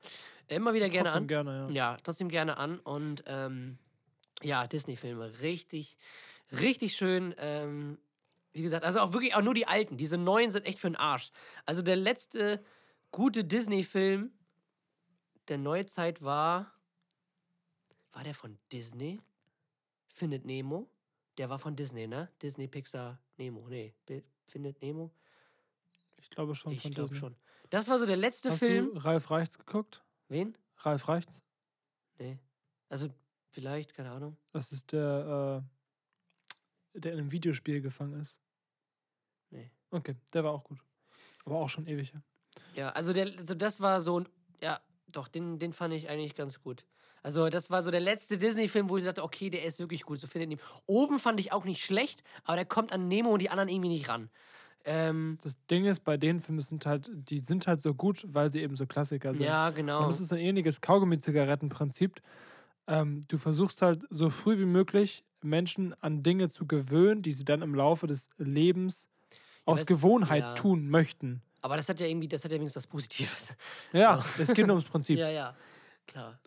[0.48, 1.28] immer wieder gerne Trotzdem an.
[1.28, 1.70] gerne, ja.
[1.70, 2.80] Ja, trotzdem gerne an.
[2.80, 3.78] Und ähm,
[4.42, 5.98] ja, Disney-Filme, richtig,
[6.50, 7.32] richtig schön.
[7.38, 7.98] Ähm,
[8.52, 9.96] wie gesagt, also auch wirklich auch nur die alten.
[9.96, 11.30] Diese neuen sind echt für den Arsch.
[11.64, 12.64] Also der letzte
[13.12, 14.32] gute Disney-Film
[15.46, 16.72] der Neuzeit war.
[18.12, 19.20] War der von Disney?
[20.08, 20.88] Findet Nemo?
[21.36, 22.28] Der war von Disney, ne?
[22.42, 23.68] Disney, Pixar, Nemo.
[23.68, 23.94] Nee,
[24.46, 25.12] Findet Nemo?
[26.16, 26.72] Ich glaube schon.
[26.72, 27.36] Ich glaube schon.
[27.70, 28.94] Das war so der letzte Hast Film.
[28.94, 30.02] du Ralf Reichts geguckt?
[30.28, 30.56] Wen?
[30.78, 31.42] Ralf Reichts?
[32.18, 32.38] Nee.
[32.88, 33.08] Also,
[33.50, 34.36] vielleicht, keine Ahnung.
[34.52, 35.62] Das ist der,
[36.94, 38.36] äh, der in einem Videospiel gefangen ist.
[39.50, 39.70] Nee.
[39.90, 40.78] Okay, der war auch gut.
[41.44, 42.12] Aber auch schon ewig.
[42.12, 42.22] ja.
[42.74, 44.28] Ja, also, der, also das war so ein.
[44.60, 46.84] Ja, doch, den, den fand ich eigentlich ganz gut.
[47.22, 50.20] Also, das war so der letzte Disney-Film, wo ich sagte, okay, der ist wirklich gut.
[50.20, 50.60] So findet ihn.
[50.86, 53.90] Oben fand ich auch nicht schlecht, aber der kommt an Nemo und die anderen irgendwie
[53.90, 54.30] nicht ran.
[54.84, 58.52] Ähm, Das Ding ist, bei den Filmen sind halt, die sind halt so gut, weil
[58.52, 59.42] sie eben so Klassiker sind.
[59.42, 60.02] ja, genau.
[60.02, 62.22] Und das ist ein ähnliches Kaugummi-Zigaretten-Prinzip.
[62.86, 67.44] Ähm, du versuchst halt so früh wie möglich Menschen an Dinge zu gewöhnen, die sie
[67.44, 69.08] dann im Laufe des Lebens
[69.66, 70.54] aus Gewohnheit ja.
[70.54, 71.42] tun möchten.
[71.60, 73.54] aber das hat ja irgendwie, das hat ja wenigstens was Positives.
[73.92, 75.18] Ja, es geht nur ums Prinzip.
[75.18, 75.54] ja, ja,
[76.06, 76.40] klar.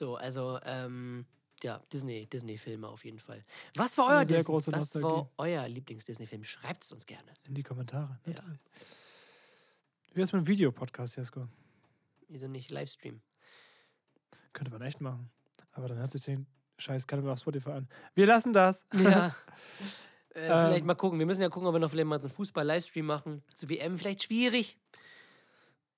[0.00, 1.26] So, also, ähm,
[1.62, 3.44] ja, Disney, Disney-Filme auf jeden Fall.
[3.74, 6.42] Was war euer, Dis was war euer Lieblings-Disney-Film?
[6.42, 7.30] Schreibt es uns gerne.
[7.46, 8.18] In die Kommentare.
[8.24, 8.32] Ja.
[8.32, 8.60] natürlich.
[10.14, 11.48] Wie ist mit dem Videopodcast, Jesko?
[12.28, 13.20] Wieso nicht Livestream?
[14.54, 15.30] Könnte man echt machen.
[15.72, 16.46] Aber dann hört sich den
[16.78, 17.88] Scheiß keiner mehr auf Spotify an.
[18.14, 18.86] Wir lassen das.
[18.94, 19.36] Ja.
[20.32, 20.86] Äh, vielleicht Ähm.
[20.86, 21.18] mal gucken.
[21.18, 23.42] Wir müssen ja gucken, ob wir noch vielleicht mal so einen Fußball-Livestream machen.
[23.52, 24.78] Zu WM vielleicht schwierig.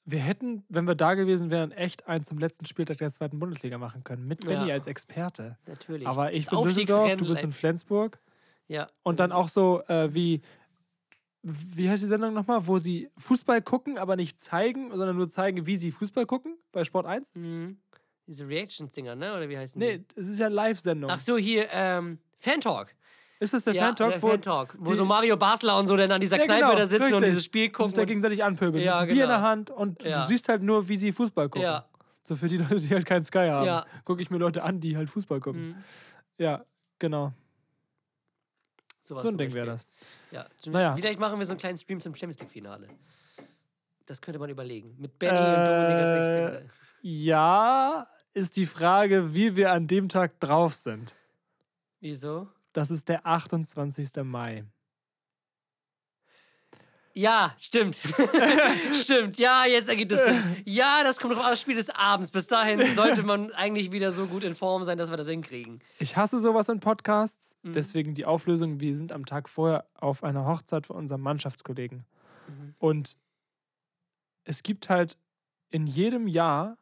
[0.04, 3.78] Wir hätten, wenn wir da gewesen wären, echt einen zum letzten Spieltag der zweiten Bundesliga
[3.78, 4.26] machen können.
[4.26, 4.74] Mit Benny Ja.
[4.74, 5.58] als Experte.
[5.66, 6.06] Natürlich.
[6.08, 8.18] Aber ich Das bin in Düsseldorf, du bist in Flensburg.
[8.66, 8.88] Ja.
[9.04, 10.40] Und dann auch so äh, wie,
[11.42, 15.66] wie heißt die Sendung nochmal, wo sie Fußball gucken, aber nicht zeigen, sondern nur zeigen,
[15.66, 17.34] wie sie Fußball gucken bei Sport 1?
[17.34, 17.78] Mhm.
[18.26, 19.34] Diese Reaction-Dinger, ne?
[19.36, 20.20] Oder wie heißen Nee, die?
[20.20, 21.10] es ist ja Live-Sendung.
[21.10, 22.94] Ach so, hier, ähm, Fan-Talk.
[23.42, 24.10] Ist das der ja, Fan-Talk?
[24.12, 24.76] der wo Fan-Talk.
[24.78, 27.04] Wo die- so Mario Basler und so dann an dieser Ja, Kneipe genau, da sitzen
[27.06, 27.28] und richtig.
[27.30, 27.86] dieses Spiel und gucken.
[27.88, 28.84] sich da und- gegenseitig anpöbeln.
[28.84, 29.48] Ja, einem Bier in der genau.
[29.48, 30.20] Hand und Ja.
[30.22, 31.62] du siehst halt nur, wie sie Fußball gucken.
[31.62, 31.86] Ja.
[32.24, 33.84] So für die Leute, die halt keinen Sky haben, Ja.
[34.04, 35.68] gucke ich mir Leute an, die halt Fußball gucken.
[35.70, 35.74] Mhm.
[36.38, 36.64] Ja,
[37.00, 37.32] genau.
[39.02, 39.86] Sowas So ein Ding wäre das.
[40.30, 40.46] Ja.
[40.66, 40.94] Naja.
[40.94, 42.86] Vielleicht machen wir so einen kleinen Stream zum Champions League-Finale.
[44.06, 44.94] Das könnte man überlegen.
[44.98, 46.70] Mit Benny und Dominik als Äh, Experte.
[47.02, 51.12] ja, ist die Frage, wie wir an dem Tag drauf sind.
[52.00, 52.48] Wieso?
[52.72, 54.22] Das ist der 28.
[54.24, 54.64] Mai.
[57.14, 57.96] Ja, stimmt.
[58.94, 59.38] stimmt.
[59.38, 60.62] Ja, jetzt ergibt es Sinn.
[60.64, 62.30] Ja, das kommt drauf an, das Spiel des Abends.
[62.30, 65.80] Bis dahin sollte man eigentlich wieder so gut in Form sein, dass wir das hinkriegen.
[65.98, 67.74] Ich hasse sowas in Podcasts, Mhm.
[67.74, 72.06] deswegen die Auflösung, wir sind am Tag vorher auf einer Hochzeit von unserem Mannschaftskollegen.
[72.48, 72.74] Mhm.
[72.78, 73.18] Und
[74.44, 75.18] es gibt halt
[75.68, 76.78] in jedem Jahr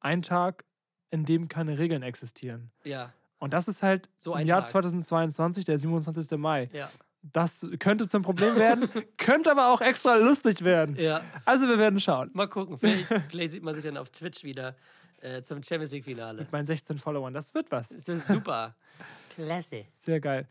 [0.00, 0.64] einen Tag,
[1.10, 2.70] in dem keine Regeln existieren.
[2.84, 4.70] Ja, Und das ist halt So im ein Jahr Tag.
[4.70, 6.38] 2022, der 27.
[6.38, 6.68] Mai.
[6.72, 6.90] ja,
[7.22, 10.96] Das könnte zum Problem werden, könnte aber auch extra lustig werden.
[10.96, 11.20] ja.
[11.44, 12.30] Also wir werden schauen.
[12.34, 12.78] Mal gucken.
[12.78, 14.76] Vielleicht, vielleicht sieht man sich dann auf Twitch wieder
[15.20, 16.40] äh, zum Champions League-Finale.
[16.40, 17.88] Mit meinen 16 Followern, das wird was.
[17.90, 18.74] Das ist super.
[19.34, 19.84] Klasse.
[20.00, 20.48] Sehr geil.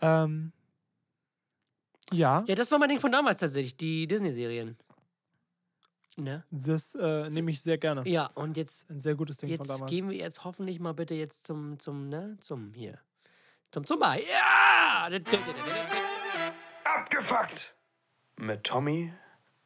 [0.00, 0.52] Ähm,
[2.12, 4.76] ja, Ja, das war mein Ding von damals tatsächlich, die Disney-Serien.
[6.22, 6.44] Ne?
[6.50, 8.02] das äh, nehme ich sehr gerne.
[8.08, 9.90] Ja, und jetzt, Ein sehr gutes Ding von jetzt damals.
[9.90, 12.98] gehen wir jetzt hoffentlich mal bitte jetzt zum, zum, ne, zum, hier.
[13.70, 14.16] Zum Zumba.
[14.16, 15.08] Ja!
[16.84, 17.74] Abgefuckt!
[18.36, 19.12] Mit Tommy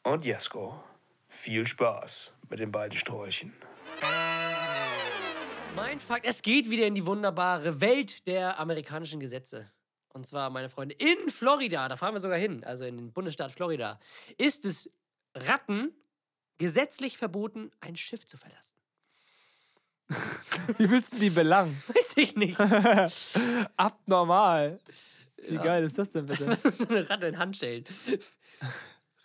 [0.02, 0.82] und Jesko.
[1.28, 3.52] Viel Spaß mit den beiden Sträuchen.
[5.74, 9.70] Mein Fakt, es geht wieder in die wunderbare Welt der amerikanischen Gesetze.
[10.12, 13.50] Und zwar, meine Freunde, in Florida, da fahren wir sogar hin, also in den Bundesstaat
[13.50, 13.98] Florida,
[14.38, 14.88] ist es
[15.34, 15.92] Ratten
[16.58, 18.76] gesetzlich verboten, ein Schiff zu verlassen.
[20.78, 21.76] Wie willst du die belangen?
[21.88, 22.58] Weiß ich nicht.
[23.76, 24.78] Abnormal.
[25.48, 26.56] Wie geil ist das denn bitte?
[26.70, 27.84] so eine Ratte in Handschellen.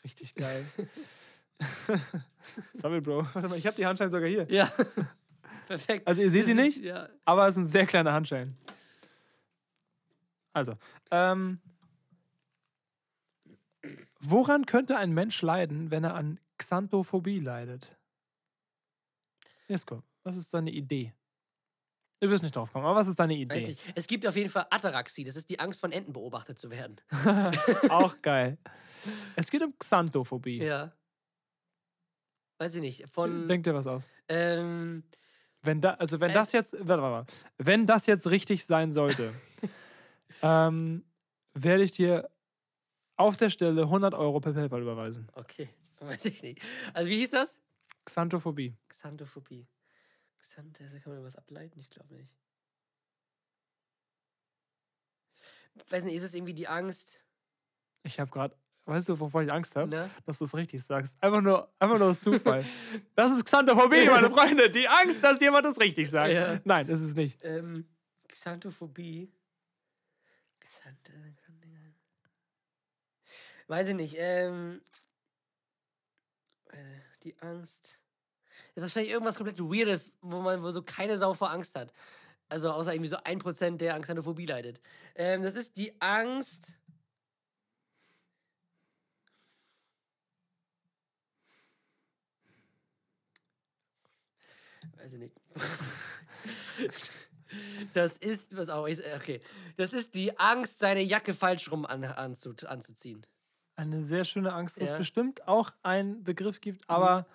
[0.03, 0.65] Richtig geil.
[2.73, 3.27] Sorry, Bro.
[3.33, 4.45] Warte mal, ich habe die Handschellen sogar hier.
[4.49, 4.71] Ja.
[5.67, 6.07] Perfekt.
[6.07, 6.77] Also ihr seht sie nicht?
[6.77, 7.09] ist- Ja.
[7.25, 8.57] Aber es sind sehr kleine Handschellen.
[10.53, 10.73] Also,
[11.11, 11.59] ähm,
[14.19, 17.95] woran könnte ein Mensch leiden, wenn er an Xanthophobie leidet?
[19.67, 21.13] Jesko, was ist deine Idee?
[22.21, 23.67] Du wirst nicht drauf kommen, aber was ist deine Weiß Idee?
[23.67, 23.93] nicht.
[23.95, 25.23] Es gibt auf jeden Fall Ataraxie.
[25.23, 26.97] Das ist die Angst von Enten beobachtet zu werden.
[27.89, 28.57] Auch geil.
[29.37, 30.61] Es geht um Xanthophobie.
[30.61, 30.91] Ja.
[32.57, 33.07] Weiß ich nicht.
[33.09, 33.47] Von.
[33.47, 34.11] Denk dir was aus.
[34.27, 35.05] Ähm,
[35.61, 37.33] Wenn da, also wenn das jetzt, warte, warte, warte.
[37.57, 39.33] wenn das jetzt richtig sein sollte,
[40.41, 41.05] ähm,
[41.53, 42.29] werde ich dir
[43.15, 45.29] auf der Stelle 100 Euro per PayPal überweisen.
[45.35, 45.69] okay.
[46.07, 46.61] Weiß ich nicht.
[46.93, 47.59] Also, wie hieß das?
[48.05, 48.75] Xanthophobie.
[48.87, 49.67] Xanthophobie.
[50.39, 51.77] Xanth, kann man was ableiten?
[51.79, 52.29] Ich glaube nicht.
[55.89, 57.21] Weiß nicht, ist es irgendwie die Angst?
[58.03, 60.09] Ich habe gerade, weißt du, wovor ich Angst habe?
[60.25, 61.21] Dass du es richtig sagst.
[61.21, 62.63] Einfach nur, einfach nur aus Zufall.
[63.15, 64.69] das ist Xanthophobie, meine Freunde.
[64.69, 66.33] Die Angst, dass jemand das richtig sagt.
[66.33, 66.59] Ja.
[66.63, 67.39] Nein, ist es nicht.
[67.43, 67.87] Ähm,
[68.27, 69.31] Xanthophobie.
[70.59, 71.65] Xanth, Xanth,
[73.67, 74.15] Weiß ich nicht.
[74.17, 74.81] Ähm,
[76.71, 76.77] äh,
[77.23, 77.97] die Angst.
[78.75, 81.93] Ja, wahrscheinlich irgendwas komplett Weirdes, wo man wo so keine Sau vor Angst hat.
[82.49, 84.81] Also außer irgendwie so ein Prozent, der an Xanthophobie leidet.
[85.15, 86.73] Ähm, das ist die Angst.
[94.97, 95.35] Weiß ich nicht.
[97.93, 99.39] Das ist, was auch ist, okay.
[99.77, 103.25] Das ist die Angst, seine Jacke falsch rum an, anzu, anzuziehen.
[103.79, 104.97] Eine sehr schöne Angst, was Ja.
[104.97, 107.25] bestimmt auch einen Begriff gibt, aber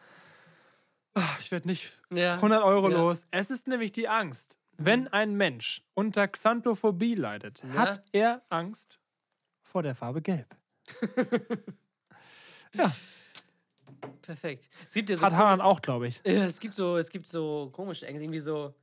[1.14, 2.36] ah, ich werde nicht Ja.
[2.36, 2.98] 100 Euro Ja.
[2.98, 3.26] los.
[3.30, 4.58] Es ist nämlich die Angst.
[4.76, 7.74] Wenn ein Mensch unter Xanthophobie leidet, Ja.
[7.78, 8.98] hat er Angst
[9.62, 10.54] vor der Farbe Gelb.
[14.22, 14.68] Perfekt.
[14.86, 16.20] Es gibt ja so, Hat Haran auch, glaube ich.
[16.26, 18.74] Ja, es gibt so, es gibt so komische Ängste, irgendwie so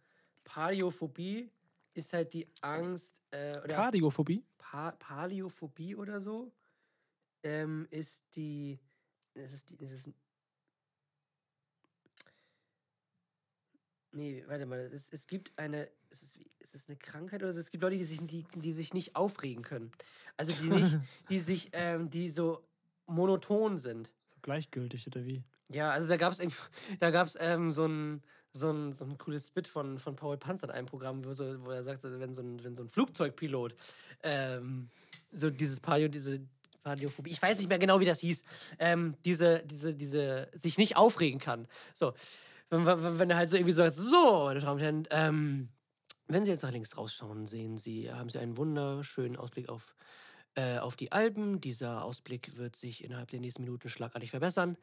[0.43, 1.51] Paleophobie
[1.93, 4.43] ist halt die Angst, äh, oder Kardiophobie.
[4.57, 6.51] pa Paleophobie oder so,
[7.43, 8.79] ähm, ist die,
[9.33, 10.13] ist es ist es,
[14.11, 17.71] nee, warte mal, es, es gibt eine, ist es, ist es eine Krankheit oder es,
[17.71, 19.91] gibt Leute, die sich, die, die sich nicht aufregen können.
[20.37, 20.97] Also die nicht,
[21.29, 22.63] die sich, ähm, die so
[23.07, 24.07] monoton sind.
[24.29, 25.43] So gleichgültig oder wie?
[25.69, 26.41] Ja, also da gab es
[26.99, 28.21] da gab's, ähm, so, ein,
[28.51, 31.63] so, ein, so ein cooles Bit von, von Paul Panzer in einem Programm, wo, so,
[31.63, 33.75] wo er sagt, wenn, so ein, wenn so ein Flugzeugpilot
[34.23, 34.89] ähm,
[35.31, 36.41] so dieses Paleo, diese
[36.83, 38.43] Paleophobie, ich weiß nicht mehr genau, wie das hieß,
[38.79, 41.67] ähm, diese, diese, diese, sich nicht aufregen kann.
[41.93, 42.13] So,
[42.69, 45.69] wenn, wenn, er halt so irgendwie sagt, so, meine Damen und Herren, ähm,
[46.27, 49.95] wenn Sie jetzt nach links rausschauen, sehen Sie, haben Sie einen wunderschönen Ausblick auf,
[50.55, 51.59] äh, auf die Alpen.
[51.59, 54.77] Dieser Ausblick wird sich innerhalb der nächsten Minuten schlagartig verbessern.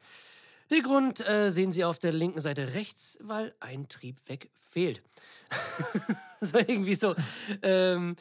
[0.69, 5.01] Den Grund äh, sehen Sie auf der linken Seite rechts, weil ein Triebwerk fehlt.
[6.41, 7.15] so irgendwie so.
[7.63, 8.15] Ähm,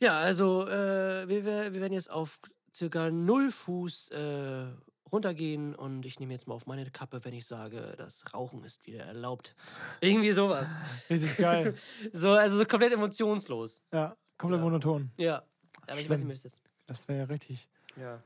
[0.00, 2.40] ja, also äh, wir wir werden jetzt auf
[2.76, 4.66] circa 0 Fuß äh,
[5.12, 8.84] runtergehen und ich nehme jetzt mal auf meine Kappe, wenn ich sage, das Rauchen ist
[8.86, 9.54] wieder erlaubt.
[10.00, 10.76] Irgendwie sowas.
[11.10, 11.74] Richtig geil.
[12.12, 13.80] So, also so komplett emotionslos.
[13.92, 14.64] ja, komplett Ja.
[14.64, 15.10] monoton.
[15.16, 15.42] Ja.
[15.86, 16.62] Aber ich weiß nicht was das ist.
[16.86, 17.68] Das wäre ja richtig.
[17.96, 18.22] Ja.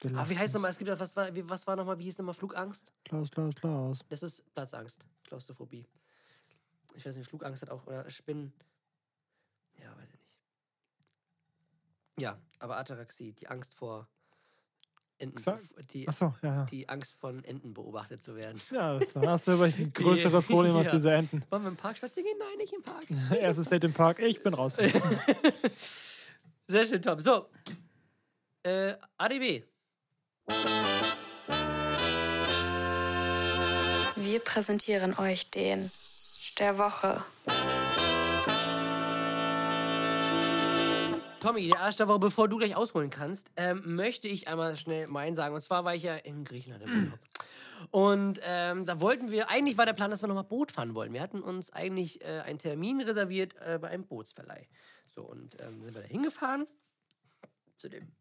[0.00, 0.16] belastend.
[0.18, 2.34] Aber wie heißt nochmal, es gibt ja, was war, was war nochmal, wie hieß nochmal
[2.34, 2.92] Flugangst?
[3.04, 4.00] Klaus, Klaus, Klaus.
[4.08, 5.84] Das ist Platzangst, Klaustrophobie.
[6.94, 8.52] Ich weiß nicht, Flugangst hat auch, oder Spinnen.
[9.80, 10.11] Ja, weiß ich nicht.
[12.18, 14.08] Ja, aber Ataraxie, die Angst vor
[15.18, 15.40] Enten,
[15.92, 16.64] die, Achso, ja, ja.
[16.64, 18.60] die Angst von Enten beobachtet zu werden.
[18.72, 20.92] Ja, das- dann hast du aber ein größeres Problem als Ja.
[20.92, 21.44] diese Enten.
[21.48, 22.38] Wollen wir im Park spazieren gehen?
[22.38, 23.04] Nein, nicht im Park.
[23.40, 24.74] Erstes Date im Park, ich bin raus.
[26.66, 27.20] Sehr schön, top.
[27.20, 27.46] So.
[28.64, 29.62] Äh, ADW.
[34.16, 35.90] Wir präsentieren euch den
[36.58, 37.24] der Woche.
[41.42, 45.34] Tommy, der erste Woche, bevor du gleich ausholen kannst, ähm, möchte ich einmal schnell meinen
[45.34, 45.56] sagen.
[45.56, 47.18] Und zwar war ich ja in Griechenland im Urlaub.
[47.90, 51.12] Und ähm, da wollten wir, eigentlich war der Plan, dass wir nochmal Boot fahren wollen.
[51.12, 54.68] Wir hatten uns eigentlich äh, einen Termin reserviert äh, bei einem Bootsverleih.
[55.08, 56.68] So, und ähm, sind wir da hingefahren,
[57.76, 58.12] zu dem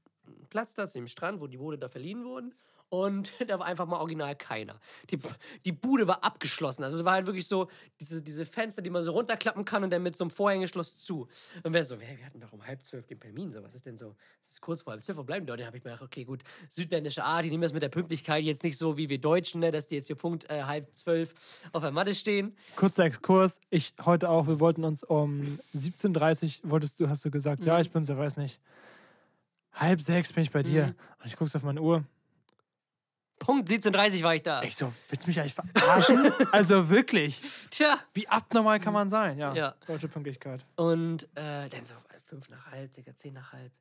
[0.50, 2.56] Platz da, zu dem Strand, wo die Boote da verliehen wurden.
[2.92, 4.78] Und da war einfach mal original keiner.
[5.10, 5.18] Die,
[5.64, 6.84] die Bude war abgeschlossen.
[6.84, 7.70] Also es war halt wirklich so,
[8.02, 11.30] diese, diese Fenster, die man so runterklappen kann und dann mit so einem Vorhängeschloss zu.
[11.64, 13.50] Und wer so, wir, wir hatten doch um halb zwölf den Termin.
[13.54, 14.14] So, was ist denn so?
[14.44, 15.54] Es ist kurz vor halb zwölf, wo bleiben die?
[15.56, 18.44] Dann habe ich mir gedacht, okay, gut, südländische Art, die nehmen das mit der Pünktlichkeit
[18.44, 21.34] jetzt nicht so wie wir Deutschen, ne, dass die jetzt hier Punkt äh, halb zwölf
[21.72, 22.58] auf der Matte stehen.
[22.76, 23.62] Kurzer Exkurs.
[23.70, 27.76] Ich heute auch, wir wollten uns um 17.30 Uhr, wolltest du, hast du gesagt, ja,
[27.76, 27.82] Mhm.
[27.84, 28.60] ich bin's, ja, weiß nicht.
[29.72, 30.88] Halb sechs bin ich bei dir.
[30.88, 30.96] Mhm.
[31.20, 32.04] Und ich guck's auf meine Uhr.
[33.42, 34.62] Punkt 17.30 war ich da.
[34.62, 36.32] Ich so, willst du mich eigentlich verarschen?
[36.52, 37.42] also wirklich.
[37.72, 38.00] Tja.
[38.14, 39.40] Wie abnormal kann man sein?
[39.40, 39.76] Ja, Ja.
[39.88, 40.64] deutsche Pünktlichkeit.
[40.76, 41.96] Und äh, dann so
[42.28, 43.72] fünf nach halb, Digga, zehn nach halb.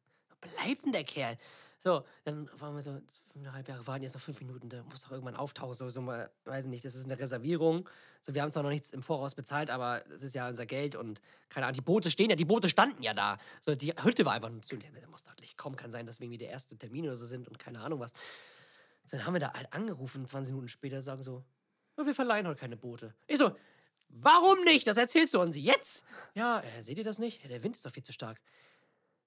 [0.40, 1.36] Bleibt denn der Kerl?
[1.78, 2.92] So, dann waren wir so,
[3.32, 5.74] fünf nach halb Jahre warten, jetzt noch fünf Minuten, der muss doch irgendwann auftauchen.
[5.74, 7.86] So, so mal, weiß nicht, das ist eine Reservierung.
[8.22, 10.96] So, wir haben zwar noch nichts im Voraus bezahlt, aber es ist ja unser Geld
[10.96, 11.20] und
[11.50, 13.36] keine Ahnung, die Boote stehen ja, die Boote standen ja da.
[13.60, 14.76] So, die Hütte war einfach nur zu.
[14.76, 17.26] Der muss doch nicht kommen, kann sein, dass wir irgendwie der erste Termin oder so
[17.26, 18.12] sind und keine Ahnung was.
[19.10, 21.44] Dann haben wir da halt angerufen, 20 Minuten später, sagen so,
[21.98, 23.14] ja, wir verleihen heute keine Boote.
[23.26, 23.52] Ich so,
[24.08, 24.86] warum nicht?
[24.86, 26.04] Das erzählst du uns jetzt.
[26.34, 27.48] Ja, äh, seht ihr das nicht?
[27.50, 28.40] Der Wind ist doch viel zu stark.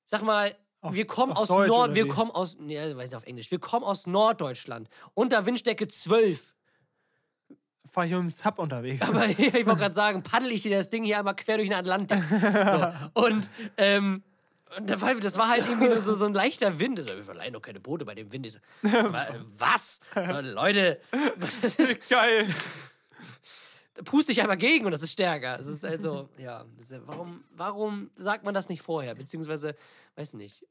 [0.05, 3.25] Sag mal, Auf- wir kommen aus Deutsch Nord, wir kommen aus, nee, weiß ich auf
[3.25, 4.89] Englisch, wir kommen aus Norddeutschland.
[5.13, 6.53] Unter Windstärke 12.
[7.91, 9.07] Fahr ich mit dem Sub unterwegs.
[9.07, 11.77] Aber ich wollte gerade sagen, paddel ich dir das Ding hier einmal quer durch den
[11.77, 12.21] Atlantik.
[12.31, 12.91] So.
[13.25, 14.23] Und, ähm,
[14.77, 16.99] und das war, das war halt irgendwie nur so, so ein leichter Wind.
[16.99, 18.45] So, Wir verleihen doch keine Boote bei dem Wind.
[18.47, 19.27] Ich so, "Wa-
[19.57, 19.99] was?
[20.15, 20.99] So, Leute,
[21.39, 22.47] das ist, Geil.
[23.95, 25.59] da puste ich einmal gegen und das ist stärker.
[25.59, 26.65] Es ist also, ja,
[27.05, 29.15] warum, warum sagt man das nicht vorher?
[29.15, 29.75] Beziehungsweise,
[30.15, 30.65] weiß nicht.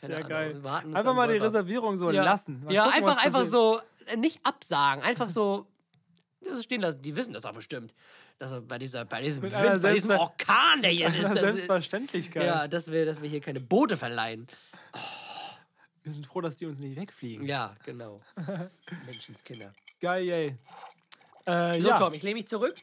[0.00, 0.62] Keine Sehr Ahnung, geil.
[0.64, 1.38] Warten Einfach mal die.
[1.38, 2.22] Reservierung so ja.
[2.22, 2.62] lassen.
[2.64, 5.66] Mal ja, gucken, einfach, einfach so, äh, nicht absagen, einfach so
[6.40, 7.02] das stehen lassen.
[7.02, 7.94] Die wissen das auch bestimmt.
[8.38, 11.30] Dass er bei, dieser, bei diesem Wind, bei diesem Orkan, der hier ist.
[11.34, 12.44] Das, Selbstverständlichkeit.
[12.44, 14.46] ja, dass wir, dass wir hier keine Boote verleihen.
[16.04, 17.46] Wir sind froh, dass die uns nicht wegfliegen.
[17.46, 18.20] Ja, genau.
[19.06, 19.72] Menschenskinder.
[20.00, 20.56] Geil, yay.
[21.46, 21.96] Äh, So, ja.
[21.96, 22.74] Tom, ich lehne mich zurück.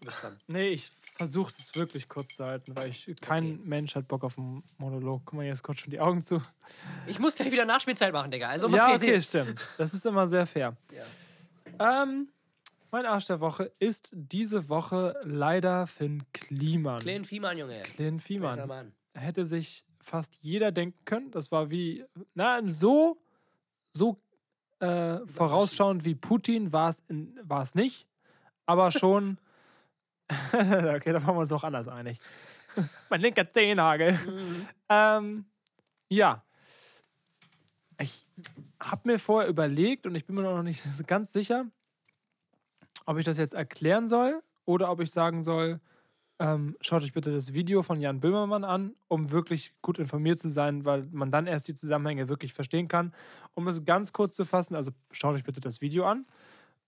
[0.00, 0.36] Du bist dran.
[0.46, 4.38] Nee, ich versuche es wirklich kurz zu halten, weil ich, kein Mensch hat Bock auf
[4.38, 5.22] einen Monolog.
[5.24, 6.40] Guck mal, jetzt kurz schon die Augen zu.
[7.06, 8.48] Ich muss gleich wieder Nachspielzeit machen, Digga.
[8.48, 9.68] Also Ja, okay, stimmt.
[9.78, 10.76] Das ist immer sehr fair.
[11.78, 12.02] Ja.
[12.02, 12.28] Ähm,
[12.92, 17.00] mein Arsch der Woche ist diese Woche leider Finn Kliman.
[17.00, 17.82] Clint Fiemann, Junge.
[17.82, 18.68] Clint Fiemann.
[18.68, 18.92] Mann.
[19.14, 21.30] Hätte sich fast jeder denken können.
[21.30, 22.04] Das war wie,
[22.34, 23.18] na, so,
[23.94, 24.20] so
[24.80, 28.06] äh, vorausschauend wie Putin war es nicht,
[28.66, 29.38] aber schon.
[30.52, 32.18] okay, da waren wir uns auch anders einig.
[33.10, 34.18] mein linker Zehennagel.
[34.88, 35.46] Ähm,
[36.08, 36.44] ja.
[37.98, 38.26] Ich
[38.82, 41.66] habe mir vorher überlegt und ich bin mir noch nicht ganz sicher,
[43.06, 45.80] ob ich das jetzt erklären soll oder ob ich sagen soll,
[46.38, 50.50] ähm, schaut euch bitte das Video von Jan Böhmermann an, um wirklich gut informiert zu
[50.50, 53.14] sein, weil man dann erst die Zusammenhänge wirklich verstehen kann.
[53.54, 56.26] Um es ganz kurz zu fassen, also schaut euch bitte das Video an.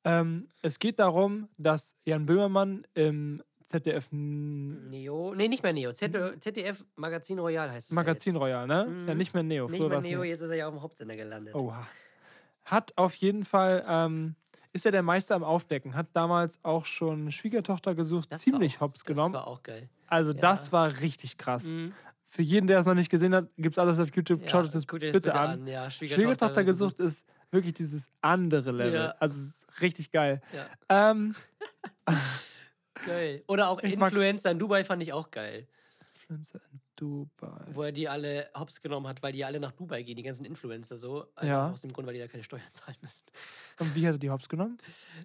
[0.05, 5.35] Ähm, es geht darum, dass Jan Böhmermann im ZDF Neo.
[5.35, 5.93] Nee, nicht mehr Neo.
[5.93, 7.97] ZDF, ZDF Magazin Royal heißt es.
[7.97, 8.87] Magazin ja Royal, ne?
[8.87, 9.09] Mhm.
[9.09, 9.69] Ja, nicht mehr Neo.
[9.69, 11.55] Nicht Früher mehr Neo, jetzt ist er ja auf dem Hauptsender gelandet.
[11.55, 11.87] Oha.
[12.65, 14.35] Hat auf jeden Fall, ähm,
[14.75, 18.83] ist er der Meister am Aufdecken, hat damals auch schon Schwiegertochter gesucht, Das ziemlich auch-
[18.83, 19.33] hops Das genommen.
[19.35, 19.89] war auch geil.
[20.09, 20.41] Also ja.
[20.41, 21.65] das war richtig krass.
[21.73, 21.95] Mhm.
[22.27, 24.43] Für jeden, der es noch nicht gesehen hat, gibt es alles auf YouTube.
[24.43, 25.67] Ja, Schaut euch das euch bitte, an.
[25.67, 28.95] Ja, Schwiegertochter gesucht gibt's- ist wirklich dieses andere Level.
[28.95, 29.15] Ja.
[29.21, 30.43] Also es ist richtig geil.
[30.53, 31.15] Ja.
[31.15, 31.35] Ähm,
[33.07, 33.43] Geil.
[33.49, 35.67] Oder auch Ich Influencer in Dubai fand ich auch geil.
[36.15, 37.67] Influencer in Dubai.
[37.73, 40.45] Wo er die alle hops genommen hat, weil die alle nach Dubai gehen, die ganzen
[40.45, 41.27] Influencer so.
[41.37, 41.71] Einfach Ja.
[41.71, 43.25] Aus dem Grund, weil die da keine Steuern zahlen müssen.
[43.79, 44.79] Und wie hat er die Hops genommen?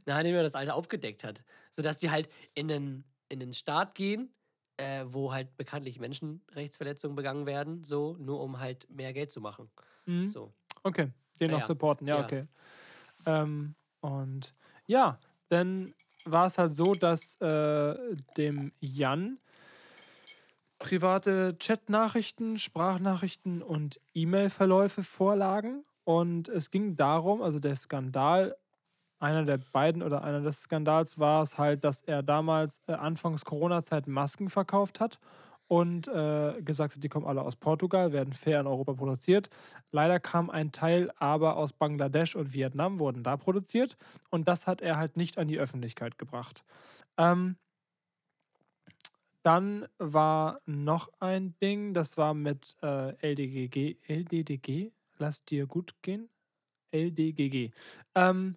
[0.05, 1.43] Na, indem er das Alter aufgedeckt hat.
[1.71, 4.33] Sodass die halt in den, in den Staat gehen,
[4.77, 9.69] äh, wo halt bekanntlich Menschenrechtsverletzungen begangen werden, so, nur um halt mehr Geld zu machen.
[10.05, 10.27] Mhm.
[10.29, 10.53] So.
[10.83, 12.23] Okay, den Ja, noch supporten, ja, Ja.
[12.25, 12.43] okay.
[13.25, 14.53] Ähm, und
[14.87, 15.19] ja,
[15.49, 15.93] dann
[16.25, 19.39] war es halt so, dass äh, dem Jan
[20.79, 25.83] private Chatnachrichten, Sprachnachrichten und E-Mail-Verläufe vorlagen.
[26.05, 28.55] Und es ging darum, also der Skandal,
[29.19, 33.43] einer der beiden oder einer des Skandals war es halt, dass er damals äh, anfangs
[33.43, 35.19] Corona-Zeit Masken verkauft hat
[35.67, 39.49] und äh, gesagt hat, die kommen alle aus Portugal, werden fair in Europa produziert.
[39.91, 43.97] Leider kam ein Teil aber aus Bangladesch und Vietnam, wurden da produziert
[44.31, 46.63] und das hat er halt nicht an die Öffentlichkeit gebracht.
[47.17, 47.57] Ähm,
[49.43, 56.29] dann war noch ein Ding, das war mit äh, LDGG, LDDG, lass dir gut gehen,
[56.91, 57.71] LDGG.
[58.15, 58.55] Ähm,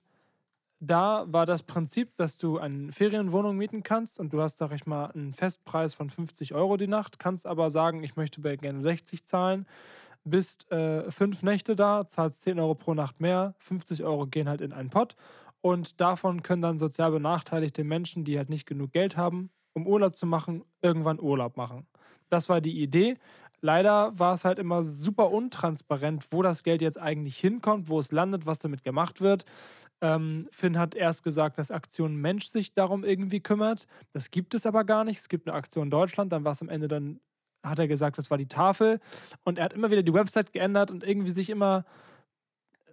[0.81, 4.85] da war das Prinzip, dass du eine Ferienwohnung mieten kannst und du hast, sag ich
[4.85, 8.81] mal, einen Festpreis von 50 Euro die Nacht, kannst aber sagen, ich möchte bei gerne
[8.81, 9.67] 60 zahlen,
[10.25, 14.61] bist äh, fünf Nächte da, zahlst 10 Euro pro Nacht mehr, 50 Euro gehen halt
[14.61, 15.15] in einen Pott.
[15.61, 20.17] Und davon können dann sozial benachteiligte Menschen, die halt nicht genug Geld haben, um Urlaub
[20.17, 21.87] zu machen, irgendwann Urlaub machen.
[22.29, 23.17] Das war die Idee.
[23.61, 28.11] Leider war es halt immer super untransparent, wo das Geld jetzt eigentlich hinkommt, wo es
[28.11, 29.45] landet, was damit gemacht wird.
[30.01, 33.87] Ähm, Finn hat erst gesagt, dass Aktion Mensch sich darum irgendwie kümmert.
[34.13, 35.21] Das gibt es aber gar nicht.
[35.21, 37.21] Es gibt eine Aktion Deutschland, dann war es am Ende dann,
[37.63, 38.99] hat er gesagt, das war die Tafel.
[39.45, 41.85] Und er hat immer wieder die Website geändert und irgendwie sich immer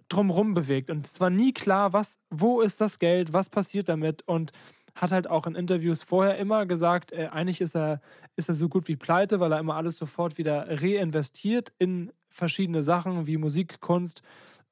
[0.08, 0.88] drumrum bewegt.
[0.88, 4.22] Und es war nie klar, was, wo ist das Geld, was passiert damit.
[4.22, 4.52] Und
[4.94, 8.00] hat halt auch in Interviews vorher immer gesagt, äh, eigentlich ist er,
[8.36, 12.82] ist er so gut wie pleite, weil er immer alles sofort wieder reinvestiert in verschiedene
[12.82, 14.22] Sachen wie Musik, Kunst,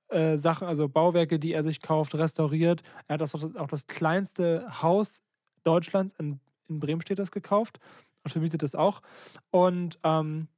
[0.09, 2.83] äh, Sachen, also Bauwerke, die er sich kauft, restauriert.
[3.07, 5.23] Er hat das auch, das kleinste Haus
[5.65, 7.79] Deutschlands, in, in Bremen steht das, gekauft
[8.25, 9.03] und vermietet es auch.
[9.51, 10.49] Und ähm,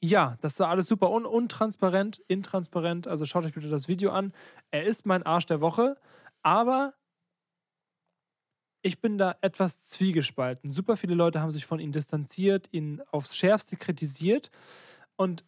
[0.00, 3.08] ja, das ist alles super un untransparent, intransparent.
[3.08, 4.32] Also schaut euch bitte das Video an.
[4.70, 5.96] Er ist mein Arsch der Woche,
[6.42, 6.94] aber
[8.82, 10.72] ich bin da etwas zwiegespalten.
[10.72, 14.50] Super viele Leute haben sich von ihm distanziert, ihn aufs Schärfste kritisiert.
[15.16, 15.44] Und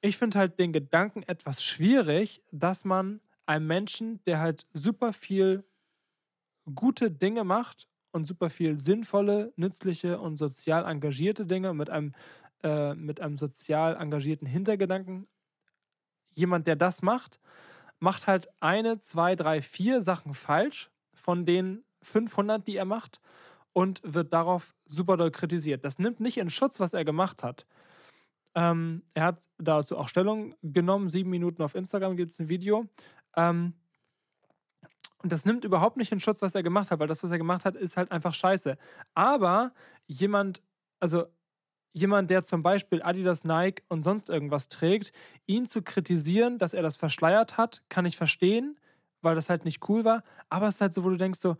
[0.00, 5.64] ich finde halt den Gedanken etwas schwierig, dass man einem Menschen, der halt super viel
[6.74, 12.14] gute Dinge macht und super viel sinnvolle, nützliche und sozial engagierte Dinge mit einem,
[12.62, 15.26] äh, mit einem sozial engagierten Hintergedanken,
[16.34, 17.40] jemand, der das macht,
[17.98, 23.20] macht halt eine, zwei, drei, vier Sachen falsch von den 500, die er macht
[23.72, 25.84] und wird darauf super doll kritisiert.
[25.84, 27.66] Das nimmt nicht in Schutz, was er gemacht hat.
[28.54, 32.86] Ähm, er hat dazu auch Stellung genommen, sieben Minuten auf Instagram gibt es ein Video.
[33.36, 33.74] Ähm,
[35.22, 37.38] und das nimmt überhaupt nicht in Schutz, was er gemacht hat, weil das, was er
[37.38, 38.76] gemacht hat, ist halt einfach scheiße.
[39.14, 39.72] Aber
[40.06, 40.62] jemand,
[41.00, 41.26] also
[41.92, 45.12] jemand, der zum Beispiel Adidas, Nike und sonst irgendwas trägt,
[45.46, 48.78] ihn zu kritisieren, dass er das verschleiert hat, kann ich verstehen,
[49.20, 50.24] weil das halt nicht cool war.
[50.48, 51.56] Aber es ist halt so, wo du denkst so,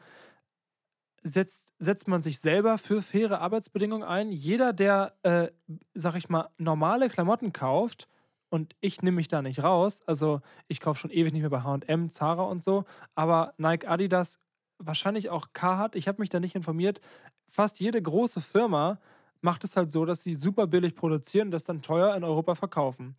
[1.22, 4.32] setzt, setzt man sich selber für faire Arbeitsbedingungen ein?
[4.32, 5.48] Jeder, der, äh,
[5.94, 8.08] sag ich mal, normale Klamotten kauft,
[8.52, 10.02] und ich nehme mich da nicht raus.
[10.06, 12.84] Also ich kaufe schon ewig nicht mehr bei HM, Zara und so.
[13.14, 14.38] Aber Nike, Adidas,
[14.78, 17.00] wahrscheinlich auch Carhartt, ich habe mich da nicht informiert.
[17.48, 18.98] Fast jede große Firma
[19.40, 22.54] macht es halt so, dass sie super billig produzieren und das dann teuer in Europa
[22.54, 23.14] verkaufen.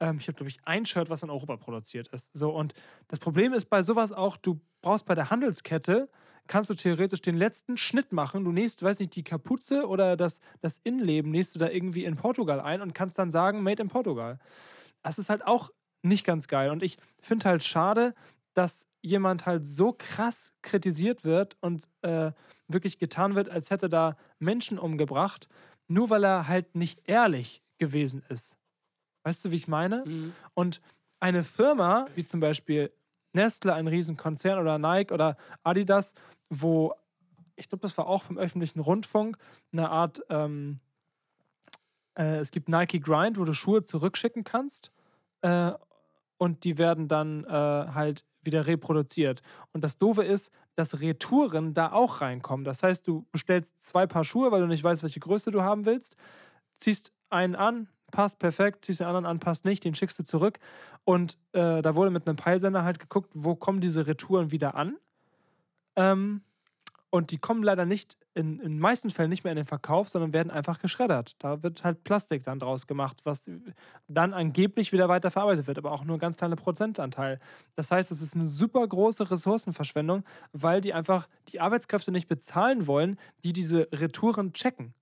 [0.00, 2.30] Ähm, ich habe, glaube ich, ein Shirt, was in Europa produziert ist.
[2.32, 2.72] So, und
[3.08, 6.08] das Problem ist bei sowas auch, du brauchst bei der Handelskette
[6.48, 8.44] kannst du theoretisch den letzten Schnitt machen.
[8.44, 12.16] Du nähst, weiß nicht, die Kapuze oder das, das Innenleben nähst du da irgendwie in
[12.16, 14.38] Portugal ein und kannst dann sagen, made in Portugal.
[15.02, 15.70] Das ist halt auch
[16.02, 16.70] nicht ganz geil.
[16.70, 18.14] Und ich finde halt schade,
[18.54, 22.32] dass jemand halt so krass kritisiert wird und äh,
[22.68, 25.48] wirklich getan wird, als hätte da Menschen umgebracht,
[25.88, 28.56] nur weil er halt nicht ehrlich gewesen ist.
[29.24, 30.04] Weißt du, wie ich meine?
[30.06, 30.34] Mhm.
[30.54, 30.80] Und
[31.20, 32.92] eine Firma, wie zum Beispiel
[33.32, 36.14] Nestle, ein Riesenkonzern oder Nike oder Adidas,
[36.50, 36.94] wo,
[37.56, 39.38] ich glaube, das war auch vom öffentlichen Rundfunk,
[39.72, 40.80] eine Art, ähm,
[42.16, 44.92] äh, es gibt Nike Grind, wo du Schuhe zurückschicken kannst
[45.42, 45.72] äh,
[46.38, 49.42] und die werden dann äh, halt wieder reproduziert.
[49.72, 52.64] Und das Doofe ist, dass Retouren da auch reinkommen.
[52.64, 55.86] Das heißt, du bestellst zwei Paar Schuhe, weil du nicht weißt, welche Größe du haben
[55.86, 56.16] willst,
[56.78, 60.60] ziehst einen an, passt perfekt, ziehst den anderen an, passt nicht, den schickst du zurück.
[61.04, 64.96] Und äh, da wurde mit einem Peilsender halt geguckt, wo kommen diese Retouren wieder an.
[65.96, 66.42] Ähm,
[67.10, 70.08] und die kommen leider nicht, in, in den meisten Fällen nicht mehr in den Verkauf,
[70.08, 71.34] sondern werden einfach geschreddert.
[71.40, 73.50] Da wird halt Plastik dann draus gemacht, was
[74.08, 77.38] dann angeblich wieder weiter verarbeitet wird, aber auch nur ein ganz kleiner Prozentanteil.
[77.76, 82.86] Das heißt, es ist eine super große Ressourcenverschwendung, weil die einfach die Arbeitskräfte nicht bezahlen
[82.86, 84.94] wollen, die diese Retouren checken.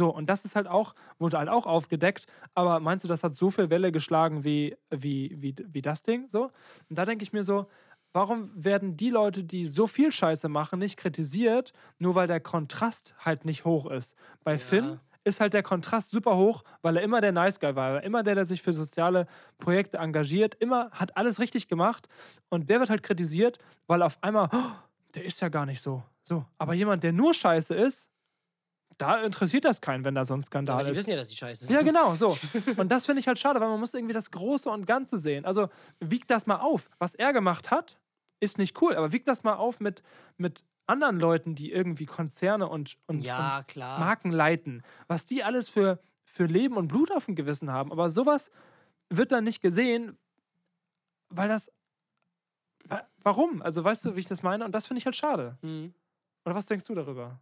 [0.00, 2.24] So, und das ist halt auch, wurde halt auch aufgedeckt,
[2.54, 6.26] aber meinst du, das hat so viel Welle geschlagen wie, wie, wie, wie das Ding?
[6.30, 6.44] So?
[6.88, 7.66] Und da denke ich mir so,
[8.14, 13.14] warum werden die Leute, die so viel Scheiße machen, nicht kritisiert, nur weil der Kontrast
[13.18, 14.14] halt nicht hoch ist?
[14.42, 18.02] Bei Finn ist halt der Kontrast super hoch, weil er immer der Nice Guy war,
[18.02, 19.26] immer der, der sich für soziale
[19.58, 22.08] Projekte engagiert, immer hat alles richtig gemacht
[22.48, 24.70] und der wird halt kritisiert, weil auf einmal, oh,
[25.14, 26.02] der ist ja gar nicht so.
[26.24, 28.09] So, aber jemand, der nur Scheiße ist,
[28.98, 30.98] da interessiert das keinen, wenn da so ein Aber Skandal die ist.
[30.98, 31.74] wissen ja, dass die scheiße sind.
[31.74, 32.36] Ja, genau, so.
[32.76, 35.44] Und das finde ich halt schade, weil man muss irgendwie das Große und Ganze sehen.
[35.46, 35.68] Also
[36.00, 36.90] wiegt das mal auf.
[36.98, 37.98] Was er gemacht hat,
[38.40, 40.02] ist nicht cool, aber wiegt das mal auf mit,
[40.36, 43.76] mit anderen Leuten, die irgendwie Konzerne und, und, Ja, und.
[43.76, 44.82] Marken leiten.
[45.06, 47.92] Was die alles für, für Leben und Blut auf dem Gewissen haben.
[47.92, 48.50] Aber sowas
[49.08, 50.18] wird dann nicht gesehen,
[51.30, 51.70] weil das.
[52.84, 53.62] wa- Warum?
[53.62, 54.64] Also weißt du, wie ich das meine?
[54.64, 55.56] Und das finde ich halt schade.
[55.62, 55.94] Mhm.
[56.44, 57.38] Oder was denkst du darüber?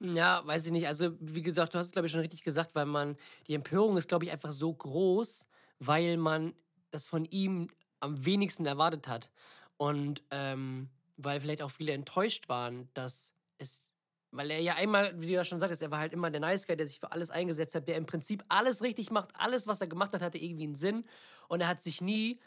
[0.00, 0.86] Ja, weiß ich nicht.
[0.86, 3.16] Also, wie gesagt, du hast es, glaube ich, schon richtig gesagt, weil man,
[3.46, 5.46] die Empörung ist, glaube ich, einfach so groß,
[5.78, 6.54] weil man
[6.90, 7.68] das von ihm
[8.00, 9.30] am wenigsten erwartet hat.
[9.76, 13.84] Und ähm, weil vielleicht auch viele enttäuscht waren, dass es,
[14.30, 16.66] weil er ja einmal, wie du ja schon sagtest, er war halt immer der Nice
[16.66, 19.82] Guy, der sich für alles eingesetzt hat, der im Prinzip alles richtig macht, alles, was
[19.82, 21.04] er gemacht hat, hatte irgendwie einen Sinn.
[21.48, 22.40] Und er hat sich nie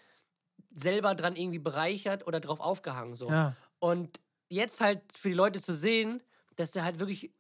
[0.76, 3.14] selber dran irgendwie bereichert oder drauf aufgehangen.
[3.14, 3.30] So.
[3.30, 3.56] Ja.
[3.80, 4.20] Und
[4.50, 6.24] jetzt halt für die Leute zu sehen,
[6.56, 7.32] dass der halt wirklich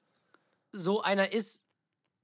[0.74, 1.66] so einer ist,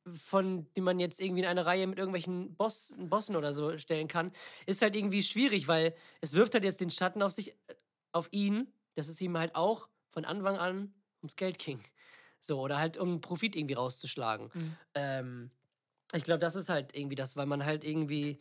[0.05, 4.07] von dem man jetzt irgendwie in eine Reihe mit irgendwelchen Boss, Bossen oder so stellen
[4.07, 4.31] kann,
[4.65, 7.75] ist halt irgendwie schwierig, weil es wirft halt jetzt den Schatten auf sich, äh,
[8.11, 11.83] auf ihn, dass es ihm halt auch von Anfang an ums Geld ging.
[12.39, 14.49] So, oder halt um Profit irgendwie rauszuschlagen.
[14.53, 14.77] Mhm.
[14.95, 15.51] Ähm,
[16.13, 18.39] ich glaube, das ist halt irgendwie das, weil man halt irgendwie,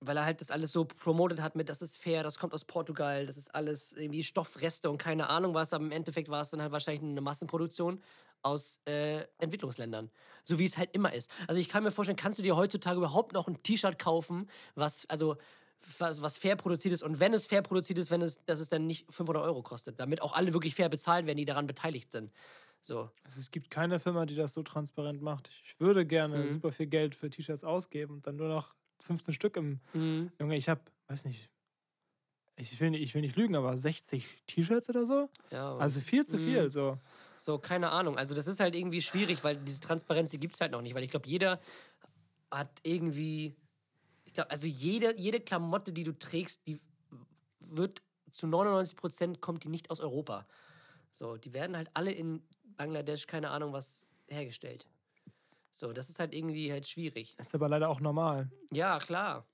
[0.00, 2.64] weil er halt das alles so promotet hat mit, das ist fair, das kommt aus
[2.64, 6.50] Portugal, das ist alles irgendwie Stoffreste und keine Ahnung was, aber im Endeffekt war es
[6.50, 8.02] dann halt wahrscheinlich eine Massenproduktion
[8.42, 10.10] aus äh, Entwicklungsländern.
[10.44, 11.30] So wie es halt immer ist.
[11.46, 15.04] Also ich kann mir vorstellen, kannst du dir heutzutage überhaupt noch ein T-Shirt kaufen, was,
[15.10, 15.36] also
[15.98, 18.68] was, was fair produziert ist und wenn es fair produziert ist, wenn es, dass es
[18.68, 22.10] dann nicht 500 Euro kostet, damit auch alle wirklich fair bezahlt werden, die daran beteiligt
[22.12, 22.32] sind.
[22.80, 23.10] So.
[23.24, 25.50] Also es gibt keine Firma, die das so transparent macht.
[25.64, 26.50] Ich würde gerne Mhm.
[26.52, 29.80] super viel Geld für T-Shirts ausgeben und dann nur noch 15 Stück im.
[29.92, 30.32] Mhm.
[30.40, 31.48] Junge, ich habe, weiß nicht,
[32.56, 35.28] ich will, nicht, ich will nicht lügen, aber 60 T-Shirts oder so?
[35.52, 36.64] Ja, Also viel zu viel.
[36.64, 36.70] Mhm.
[36.70, 36.98] So.
[37.38, 38.16] So, keine Ahnung.
[38.18, 40.94] Also, das ist halt irgendwie schwierig, weil diese Transparenz, die gibt es halt noch nicht.
[40.94, 41.60] Weil ich glaube, jeder
[42.50, 43.56] hat irgendwie.
[44.24, 46.78] Ich glaube, also jede, jede Klamotte, die du trägst, die
[47.60, 50.46] wird zu 99 Prozent kommt die nicht aus Europa.
[51.10, 52.42] So, die werden halt alle in
[52.76, 54.86] Bangladesch, keine Ahnung, was hergestellt.
[55.70, 57.36] So, das ist halt irgendwie halt schwierig.
[57.38, 58.50] Ist aber leider auch normal.
[58.72, 59.46] Ja, klar.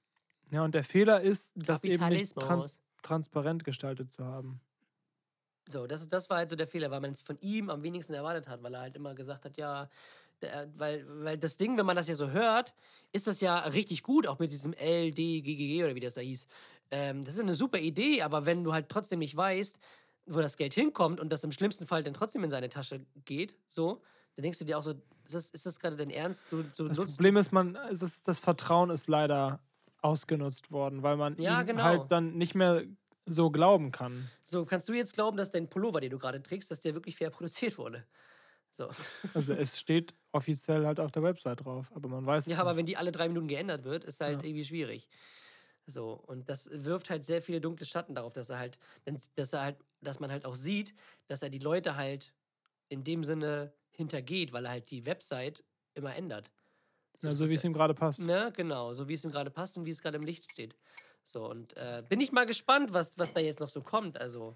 [0.50, 4.60] Ja, und der Fehler ist, das eben nicht trans transparent gestaltet zu haben.
[5.68, 8.12] So, das, das war halt so der Fehler, weil man es von ihm am wenigsten
[8.14, 9.88] erwartet hat, weil er halt immer gesagt hat, ja,
[10.42, 12.74] der, weil, weil das Ding, wenn man das ja so hört,
[13.12, 16.46] ist das ja richtig gut, auch mit diesem LDGGG oder wie das da hieß.
[16.90, 19.78] Ähm, das ist eine super Idee, aber wenn du halt trotzdem nicht weißt,
[20.26, 23.56] wo das Geld hinkommt und das im schlimmsten Fall dann trotzdem in seine Tasche geht,
[23.66, 24.02] so,
[24.36, 24.90] dann denkst du dir auch so,
[25.24, 26.44] ist das, ist das gerade dein Ernst?
[26.50, 29.60] Du, du Das nutzt Problem ist, man, ist, das Vertrauen ist leider
[30.02, 31.82] ausgenutzt worden, weil man Ja, genau.
[31.82, 32.84] halt dann nicht mehr
[33.26, 34.30] so glauben kann.
[34.44, 37.16] So, kannst du jetzt glauben, dass dein Pullover, den du gerade trägst, dass der wirklich
[37.16, 38.06] fair produziert wurde?
[38.70, 38.90] So.
[39.34, 42.70] Also es steht offiziell halt auf der Website drauf, aber man weiß es Ja, aber
[42.70, 42.78] nicht.
[42.78, 44.48] wenn die alle drei Minuten geändert wird, ist halt Ja.
[44.48, 45.08] irgendwie schwierig.
[45.86, 48.78] So, und das wirft halt sehr viele dunkle Schatten darauf, dass er halt,
[49.36, 50.94] dass er halt, dass man halt auch sieht,
[51.28, 52.32] dass er die Leute halt
[52.88, 55.62] in dem Sinne hintergeht, weil er halt die Website
[55.94, 56.50] immer ändert.
[57.20, 58.20] Ja, das so wie es ja- ihm gerade passt.
[58.20, 60.74] Ne, genau, so wie es ihm gerade passt und wie es gerade im Licht steht.
[61.24, 64.20] So, und äh, bin ich mal gespannt, was, was da jetzt noch so kommt.
[64.20, 64.54] Also,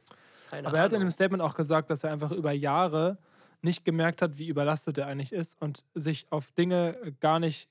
[0.50, 1.08] keine Aber er hat in Ahnung.
[1.08, 3.18] dem Statement auch gesagt, dass er einfach über Jahre
[3.60, 7.68] nicht gemerkt hat, wie überlastet er eigentlich ist und sich auf Dinge gar nicht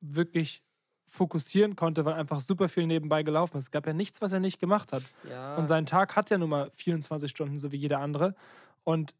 [0.00, 0.62] wirklich
[1.06, 3.64] fokussieren konnte, weil einfach super viel nebenbei gelaufen ist.
[3.64, 5.02] Es gab ja nichts, was er nicht gemacht hat.
[5.28, 8.34] ja, Und sein Tag hat ja nun mal 24 Stunden, so wie jeder andere.
[8.84, 9.14] Und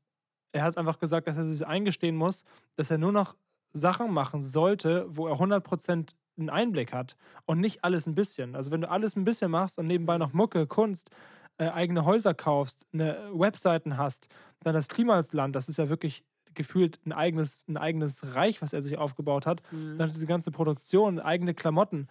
[0.52, 2.44] er hat einfach gesagt, dass er sich eingestehen muss,
[2.76, 3.36] dass er nur noch
[3.72, 8.56] Sachen machen sollte, wo er 100% einen Einblick hat und nicht alles ein bisschen.
[8.56, 11.10] Also wenn du alles ein bisschen machst und nebenbei noch Mucke, Kunst,
[11.58, 14.28] äh, eigene Häuser kaufst, eine Webseiten hast,
[14.60, 18.82] dann das Klimasland, das ist ja wirklich gefühlt ein eigenes, ein eigenes Reich, was er
[18.82, 19.62] sich aufgebaut hat.
[19.70, 19.98] Mhm.
[19.98, 22.08] Dann diese ganze Produktion, eigene Klamotten.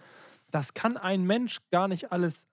[0.51, 2.47] Das kann ein Mensch gar nicht alles,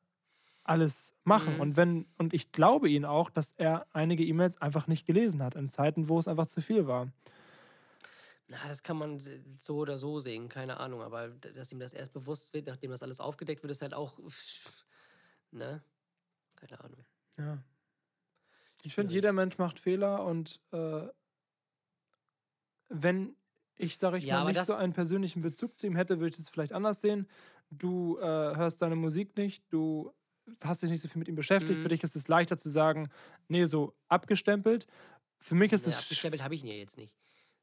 [0.64, 1.54] alles machen.
[1.54, 1.60] Mhm.
[1.60, 5.54] Und wenn, und ich glaube ihn auch, dass er einige E-Mails einfach nicht gelesen hat,
[5.54, 7.08] in Zeiten, wo es einfach zu viel war.
[8.48, 11.02] Na, das kann man so oder so sehen, keine Ahnung.
[11.02, 14.18] Aber dass ihm das erst bewusst wird, nachdem das alles aufgedeckt wird, ist halt auch.
[15.52, 15.82] Ne?
[16.56, 17.06] Keine Ahnung.
[17.38, 17.62] Ja.
[18.82, 21.08] Ich finde, jeder Mensch macht Fehler und äh,
[22.88, 23.36] wenn
[23.76, 26.36] ich, sage ich Ja, mal, nicht so einen persönlichen Bezug zu ihm hätte, würde ich
[26.36, 27.28] das vielleicht anders sehen.
[27.70, 30.12] Du äh, hörst seine Musik nicht, du
[30.62, 31.78] hast dich nicht so viel mit ihm beschäftigt.
[31.78, 31.82] Mhm.
[31.82, 33.10] Für dich ist es leichter zu sagen,
[33.48, 34.86] nee, so abgestempelt.
[35.40, 37.16] Für mich ist Ja, es abgestempelt habe ich ihn ja jetzt nicht.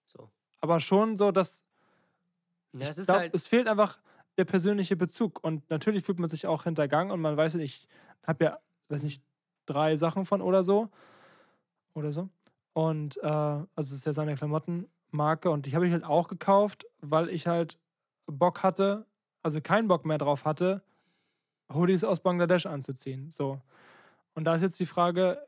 [0.06, 0.32] So.
[0.64, 1.61] Aber schon so, dass
[2.73, 3.35] Ja, es glaub, halt.
[3.35, 3.99] es fehlt einfach
[4.38, 5.44] der persönliche Bezug.
[5.44, 7.88] Und natürlich fühlt man sich auch hintergangen und man weiß, ich
[8.26, 8.60] habe ja,
[8.90, 9.22] weiß nicht,
[9.65, 10.90] drei Sachen von oder so.
[11.94, 12.30] Oder so.
[12.73, 16.85] Und äh, also es ist ja seine Klamottenmarke und die habe ich halt auch gekauft,
[17.02, 17.77] weil ich halt
[18.26, 19.06] Bock hatte,
[19.44, 20.81] also keinen Bock mehr drauf hatte,
[21.73, 23.31] Hoodies aus Bangladesch anzuziehen.
[23.31, 23.61] So.
[24.35, 25.45] Und da ist jetzt die Frage,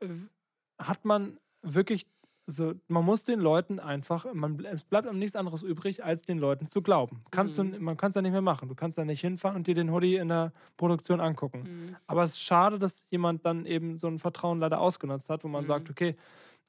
[0.78, 2.06] hat man wirklich
[2.48, 6.38] so, man muss den Leuten einfach, man, es bleibt am nichts anderes übrig, als den
[6.38, 7.24] Leuten zu glauben.
[7.32, 7.72] Kannst Mhm.
[7.72, 8.68] du, man kann es ja nicht mehr machen.
[8.68, 11.62] Du kannst da nicht hinfahren und dir den Hoodie in der Produktion angucken.
[11.88, 11.96] Mhm.
[12.06, 15.48] Aber es ist schade, dass jemand dann eben so ein Vertrauen leider ausgenutzt hat, wo
[15.48, 15.66] man Mhm.
[15.66, 16.14] sagt, okay,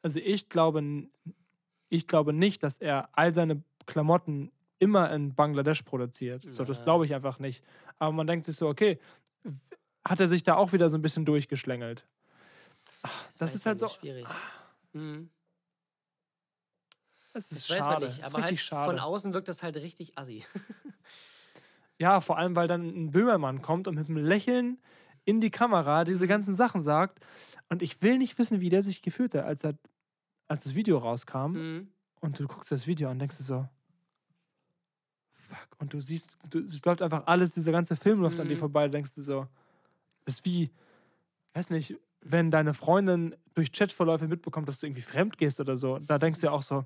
[0.02, 1.08] also ich glaube,
[1.90, 6.46] ich glaube nicht, dass er all seine Klamotten immer in Bangladesch produziert.
[6.50, 6.84] So, das Ja.
[6.86, 7.64] glaube ich einfach nicht.
[8.00, 9.00] Aber man denkt sich so, okay,
[10.08, 12.08] hat er sich da auch wieder so ein bisschen durchgeschlängelt.
[13.04, 14.26] das weiß ist halt so, Schwierig.
[14.94, 15.30] Mhm.
[17.38, 18.06] Es ist Das weiß schade.
[18.08, 18.24] man nicht.
[18.26, 18.90] Aber halt schade.
[18.92, 20.44] von außen wirkt das halt richtig assi.
[22.00, 24.78] Ja, vor allem, weil dann ein Böhmermann kommt und mit einem Lächeln
[25.26, 26.30] in die Kamera diese Mhm.
[26.30, 27.20] ganzen Sachen sagt.
[27.70, 29.74] Und ich will nicht wissen, wie der sich gefühlt hat, als, er,
[30.48, 31.52] als das Video rauskam.
[31.54, 31.92] Mhm.
[32.20, 33.68] Und du guckst das Video an und denkst dir so,
[35.34, 35.68] fuck.
[35.80, 38.60] Und du siehst, du, es läuft einfach alles, diese ganze Film läuft an dir Mhm.
[38.60, 38.86] vorbei.
[38.86, 39.48] Du denkst dir so,
[40.26, 40.70] das ist wie,
[41.54, 46.00] weiß nicht, wenn deine Freundin durch Chatverläufe mitbekommt, dass du irgendwie fremd gehst oder so,
[46.00, 46.86] da denkst du ja auch so,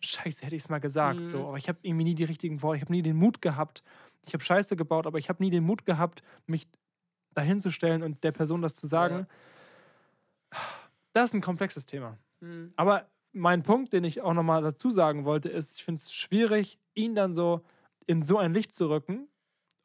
[0.00, 1.20] scheiße, hätte ich es mal gesagt.
[1.20, 1.28] Mhm.
[1.28, 3.82] So, aber ich habe irgendwie nie die richtigen Worte, ich habe nie den Mut gehabt.
[4.26, 6.68] Ich habe Scheiße gebaut, aber ich habe nie den Mut gehabt, mich
[7.34, 9.26] dahinzustellen und der Person das zu sagen.
[11.12, 12.18] Das ist ein komplexes Thema.
[12.40, 12.72] Mhm.
[12.76, 16.78] Aber mein Punkt, den ich auch nochmal dazu sagen wollte, ist, ich finde es schwierig,
[16.94, 17.64] ihn dann so
[18.06, 19.28] in so ein Licht zu rücken,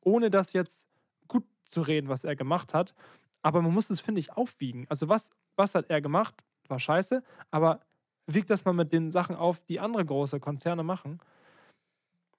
[0.02, 0.88] ohne das jetzt
[1.27, 2.94] gut zu reden, was er gemacht hat.
[3.41, 4.85] Aber man muss es, finde ich, aufwiegen.
[4.90, 6.35] Also was, was hat er gemacht?
[6.68, 7.81] War scheiße, aber
[8.27, 11.19] wiegt das mal mit den Sachen auf, die andere große Konzerne machen.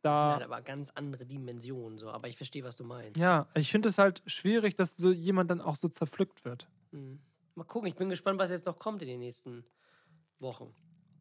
[0.03, 2.11] Das sind Da, halt aber ganz andere Dimensionen, so.
[2.11, 3.19] Aber ich verstehe, was du meinst.
[3.19, 6.69] ja, ich finde es halt schwierig, dass so jemand dann auch so zerpflückt wird.
[6.93, 7.21] Mhm.
[7.55, 9.65] Mal gucken, ich bin gespannt, was jetzt noch kommt in den nächsten
[10.41, 10.65] Wochen.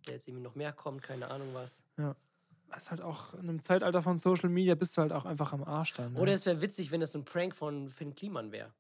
[0.06, 1.84] Ob Jetzt irgendwie noch mehr kommt, keine Ahnung was.
[1.96, 5.54] Das ist halt auch in einem Zeitalter von Social Media bist du halt auch einfach
[5.54, 6.14] am Arsch dann.
[6.14, 6.20] Ne?
[6.20, 8.74] Oder es wäre witzig, wenn das so ein Prank von Finn Kliman wäre.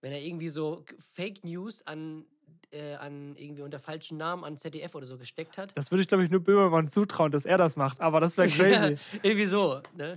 [0.00, 2.24] Wenn er irgendwie so Fake News an,
[2.70, 5.72] äh, an irgendwie unter falschen Namen an ZDF oder so gesteckt hat.
[5.76, 8.00] Das würde ich, glaube ich, nur Böhmermann zutrauen, dass er das macht.
[8.00, 8.96] Aber das wäre crazy.
[9.22, 10.16] irgendwie so, ne?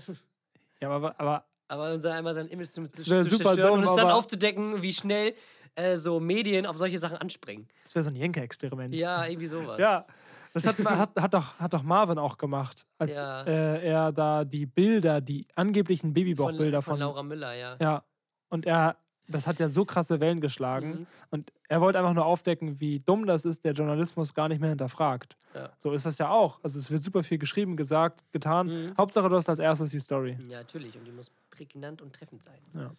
[0.81, 3.03] ja, aber, aber Aber so einmal sein Image zu, zu, zu
[3.37, 5.33] zerstören und dumm, es dann aufzudecken, wie schnell
[5.75, 7.67] äh, so Medien auf solche Sachen anspringen.
[7.83, 8.93] das wäre so ein Jenke-Experiment.
[8.95, 9.77] Ja, irgendwie sowas.
[9.79, 10.05] Ja,
[10.53, 13.43] das hat, hat, hat, doch, hat doch Marvin auch gemacht, als Ja.
[13.43, 17.77] äh, er da die Bilder, die angeblichen von, Babybauchbilder von von, Laura Müller, ja.
[17.79, 18.03] Ja,
[18.49, 18.97] und er,
[19.29, 20.89] das hat ja so krasse Wellen geschlagen.
[20.89, 21.07] Mhm.
[21.29, 24.69] Und er wollte einfach nur aufdecken, wie dumm das ist, der Journalismus gar nicht mehr
[24.69, 25.37] hinterfragt.
[25.53, 25.69] Ja.
[25.79, 26.59] So ist das ja auch.
[26.63, 28.67] Also es wird super viel geschrieben, gesagt, getan.
[28.67, 28.97] Mhm.
[28.97, 30.37] Hauptsache, du hast als erstes die Story.
[30.47, 30.97] Ja, natürlich.
[30.97, 32.59] Und die muss prägnant und treffend sein.
[32.73, 32.91] Ja.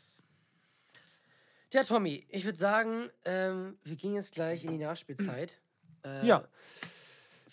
[1.72, 5.60] Ja, Tommy, ich würde sagen, ähm, wir gehen jetzt gleich in die Nachspielzeit.
[6.04, 6.44] Äh, Ja.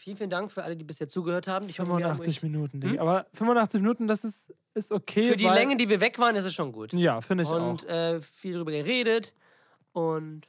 [0.08, 1.68] Vielen, vielen Dank für alle, die bisher zugehört haben.
[1.68, 3.02] Ich hoffe, wir haben 85 Minuten, Digga.
[3.02, 5.32] Aber 85 Minuten, das ist, ist okay.
[5.32, 6.94] für die Länge, die wir weg waren, ist es schon gut.
[6.94, 7.90] Ja, finde ich und auch.
[7.90, 9.34] äh, viel darüber geredet.
[9.92, 10.48] Und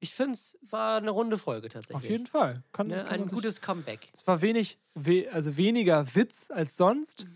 [0.00, 1.94] ich finde, es war eine runde Folge tatsächlich.
[1.94, 2.64] Auf jeden Fall.
[2.72, 3.04] Kann, Ne?
[3.04, 4.08] kann Ein gutes Comeback.
[4.12, 7.28] Es war wenig, we also weniger Witz als sonst,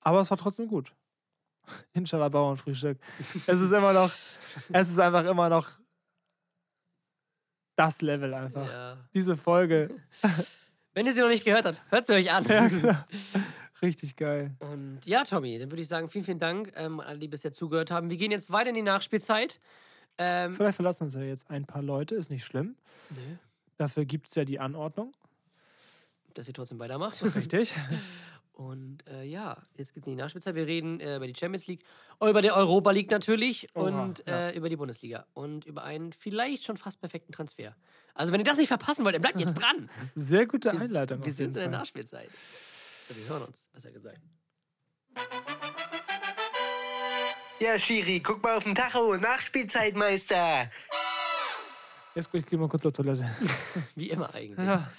[0.00, 0.92] aber es war trotzdem gut.
[1.94, 2.98] Inshallah Bauernfrühstück.
[3.46, 4.12] es ist immer noch,
[4.74, 5.70] es ist einfach immer noch
[7.76, 8.68] das Level einfach.
[8.68, 8.98] Ja.
[9.14, 9.90] Diese Folge,
[10.96, 12.46] Wenn ihr sie noch nicht gehört habt, hört sie euch an.
[13.82, 14.56] richtig geil.
[14.60, 17.52] Und ja, Tommy, dann würde ich sagen, vielen, vielen Dank ähm, an alle, die bisher
[17.52, 18.08] zugehört haben.
[18.08, 19.60] Wir gehen jetzt weiter in die Nachspielzeit.
[20.16, 22.76] Ähm, Vielleicht verlassen uns ja jetzt ein paar Leute, ist nicht schlimm.
[23.10, 23.36] nee,
[23.76, 25.12] Dafür gibt es ja die Anordnung.
[26.32, 27.22] dass ihr trotzdem weitermacht.
[27.36, 27.74] Richtig.
[28.56, 30.54] Und äh, ja, jetzt geht es in die Nachspielzeit.
[30.54, 31.84] Wir reden äh, über die Champions League,
[32.22, 34.48] über die Europa League natürlich Oha, und ja.
[34.48, 37.76] äh, über die Bundesliga und über einen vielleicht schon fast perfekten Transfer.
[38.14, 39.90] Also, wenn ihr das nicht verpassen wollt, dann bleibt jetzt dran.
[40.14, 41.22] Sehr gute Wir, Einleitung.
[41.22, 41.68] wir auf sind in der.
[41.68, 42.30] Nachspielzeit.
[43.10, 44.20] Wir hören uns, besser gesagt.
[47.60, 49.18] Ja, Schiri, guck mal auf den Tacho.
[49.18, 50.70] Nachspielzeit, Meister.
[52.14, 53.30] Jetzt ich gehe mal kurz zur Toilette.
[53.94, 54.66] Wie immer eigentlich.
[54.66, 54.90] Ja.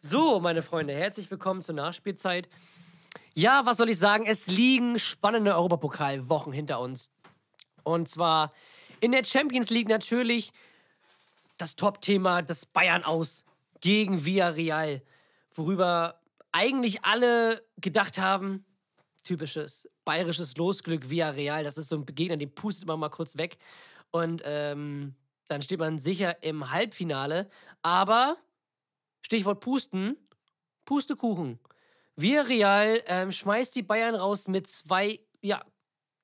[0.00, 2.46] So, meine Freunde, herzlich willkommen zur Nachspielzeit.
[3.34, 4.26] Ja, was soll ich sagen?
[4.26, 7.10] Es liegen spannende Europapokalwochen hinter uns.
[7.84, 8.52] Und zwar
[9.00, 10.52] in der Champions League natürlich
[11.56, 13.44] das Top-Thema, das Bayern aus
[13.80, 15.02] gegen Villarreal,
[15.54, 16.20] worüber
[16.52, 18.64] eigentlich alle gedacht haben,
[19.24, 23.58] typisches bayerisches Losglück Villarreal, das ist so ein Gegner, den pustet man mal kurz weg
[24.10, 25.14] und ähm,
[25.48, 27.48] dann steht man sicher im Halbfinale.
[27.82, 28.36] Aber
[29.22, 30.16] Stichwort Pusten,
[30.84, 31.58] Pustekuchen.
[32.20, 35.62] Villarreal ähm, schmeißt die Bayern raus mit zwei, ja,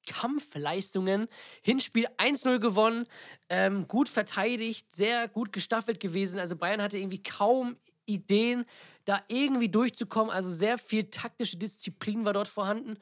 [0.06, 1.28] Kampfleistungen.
[1.62, 3.04] Hinspiel 1-0 gewonnen,
[3.48, 6.38] ähm, gut verteidigt, sehr gut gestaffelt gewesen.
[6.38, 8.64] Also Bayern hatte irgendwie kaum Ideen,
[9.04, 10.30] da irgendwie durchzukommen.
[10.30, 12.98] Also sehr viel taktische Disziplin war dort vorhanden.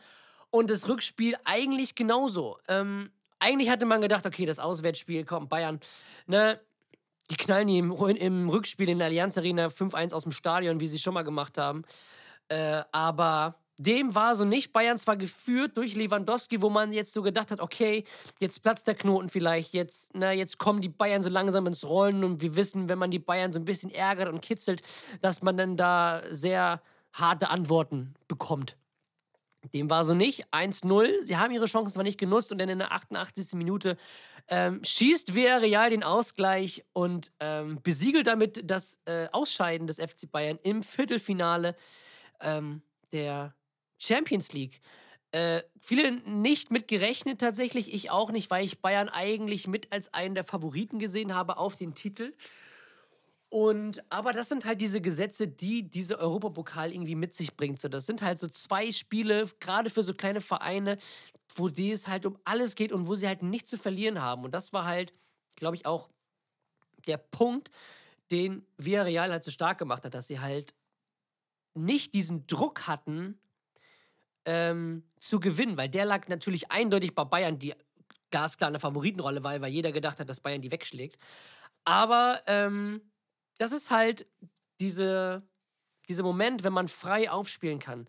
[0.50, 2.58] Und das Rückspiel eigentlich genauso.
[2.68, 5.80] Ähm, eigentlich hatte man gedacht, okay, das Auswärtsspiel, komm, Bayern,
[6.26, 6.60] ne,
[7.30, 10.88] die knallen die im, im Rückspiel in der Allianz Arena 5-1 aus dem Stadion, wie
[10.88, 11.84] sie schon mal gemacht haben.
[12.48, 14.72] Äh, aber dem war so nicht.
[14.72, 18.04] Bayern zwar geführt durch Lewandowski, wo man jetzt so gedacht hat, okay,
[18.38, 22.22] jetzt platzt der Knoten vielleicht, jetzt, na, jetzt kommen die Bayern so langsam ins Rollen
[22.22, 24.82] und wir wissen, wenn man die Bayern so ein bisschen ärgert und kitzelt,
[25.22, 28.76] dass man dann da sehr harte Antworten bekommt.
[29.72, 30.46] Dem war so nicht.
[30.52, 31.24] 1-0.
[31.24, 33.54] Sie haben ihre Chancen zwar nicht genutzt und dann in der 88.
[33.54, 33.96] Minute
[34.48, 40.58] ähm, schießt Villarreal den Ausgleich und ähm, besiegelt damit das äh, Ausscheiden des FC Bayern
[40.62, 41.74] im Viertelfinale
[42.44, 43.54] ähm, der
[43.98, 44.80] Champions League.
[45.32, 50.14] Äh, viele nicht mit gerechnet tatsächlich, ich auch nicht, weil ich Bayern eigentlich mit als
[50.14, 52.32] einen der Favoriten gesehen habe auf den Titel.
[53.48, 57.80] Und, aber das sind halt diese Gesetze, die diese Europapokal irgendwie mit sich bringt.
[57.80, 60.98] So, das sind halt so zwei Spiele, gerade für so kleine Vereine,
[61.54, 64.44] wo es halt um alles geht und wo sie halt nichts zu verlieren haben.
[64.44, 65.12] Und das war halt,
[65.56, 66.10] glaube ich, auch
[67.06, 67.70] der Punkt,
[68.30, 70.74] den Villarreal halt so stark gemacht hat, dass sie halt
[71.74, 73.38] nicht diesen Druck hatten,
[74.44, 77.74] ähm, zu gewinnen, weil der lag natürlich eindeutig bei Bayern, die
[78.30, 81.18] glasklar eine Favoritenrolle war, weil jeder gedacht hat, dass Bayern die wegschlägt.
[81.84, 83.00] Aber ähm,
[83.58, 84.26] das ist halt
[84.80, 85.42] diese,
[86.08, 88.06] dieser Moment, wenn man frei aufspielen kann.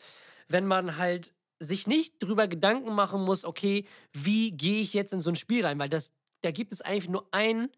[0.47, 5.21] Wenn man halt sich nicht drüber Gedanken machen muss, okay, wie gehe ich jetzt in
[5.21, 5.79] so ein Spiel rein?
[5.79, 6.11] Weil das,
[6.41, 7.69] da gibt es eigentlich nur einen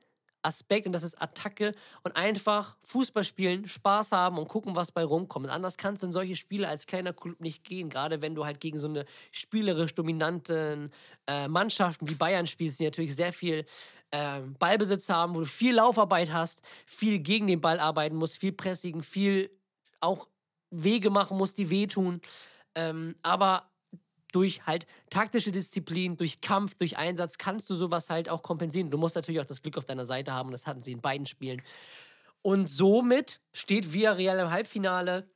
[0.41, 1.73] Aspekt und das ist Attacke
[2.03, 5.49] und einfach Fußball spielen, Spaß haben und gucken, was bei rumkommt.
[5.49, 8.59] Anders kannst du in solche Spiele als kleiner Club nicht gehen, gerade wenn du halt
[8.59, 10.91] gegen so eine spielerisch dominanten
[11.27, 13.65] äh, Mannschaften wie Bayern spielst, die natürlich sehr viel
[14.11, 18.53] ähm, Ballbesitz haben, wo du viel Laufarbeit hast, viel gegen den Ball arbeiten musst, viel
[18.53, 19.51] pressigen, viel
[19.99, 20.27] auch
[20.69, 22.21] Wege machen musst, die wehtun.
[22.75, 23.69] Ähm, aber
[24.37, 28.91] durch halt taktische Disziplin, durch Kampf, durch Einsatz kannst du sowas halt auch kompensieren.
[28.91, 31.01] Du musst natürlich auch das Glück auf deiner Seite haben und das hatten sie in
[31.01, 31.59] beiden Spielen.
[32.43, 35.27] Und somit steht Villarreal im Halbfinale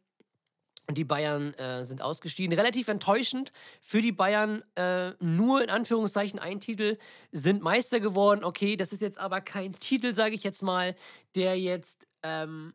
[0.87, 2.55] und die Bayern äh, sind ausgestiegen.
[2.55, 3.51] Relativ enttäuschend
[3.81, 4.63] für die Bayern.
[4.75, 6.99] Äh, nur in Anführungszeichen ein Titel
[7.31, 8.43] sind Meister geworden.
[8.43, 10.93] Okay, das ist jetzt aber kein Titel, sage ich jetzt mal,
[11.33, 12.73] der jetzt ähm,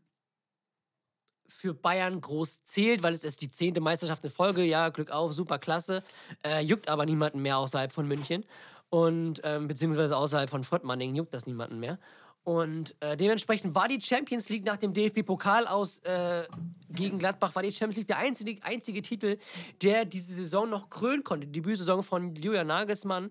[1.48, 4.62] für Bayern groß zählt, weil es ist die zehnte Meisterschaft in Folge.
[4.62, 6.02] Ja, Glück auf, super klasse.
[6.44, 8.44] Äh, juckt aber niemanden mehr außerhalb von München.
[8.88, 11.98] Und ähm, beziehungsweise außerhalb von Frottmanning juckt das niemanden mehr.
[12.46, 16.44] Und äh, dementsprechend war die Champions League nach dem DFB-Pokal aus äh,
[16.88, 19.38] gegen Gladbach, war die Champions League der einzige, einzige Titel,
[19.82, 21.48] der diese Saison noch krönen konnte.
[21.48, 23.30] Die Debütsaison von Julian Nagelsmann.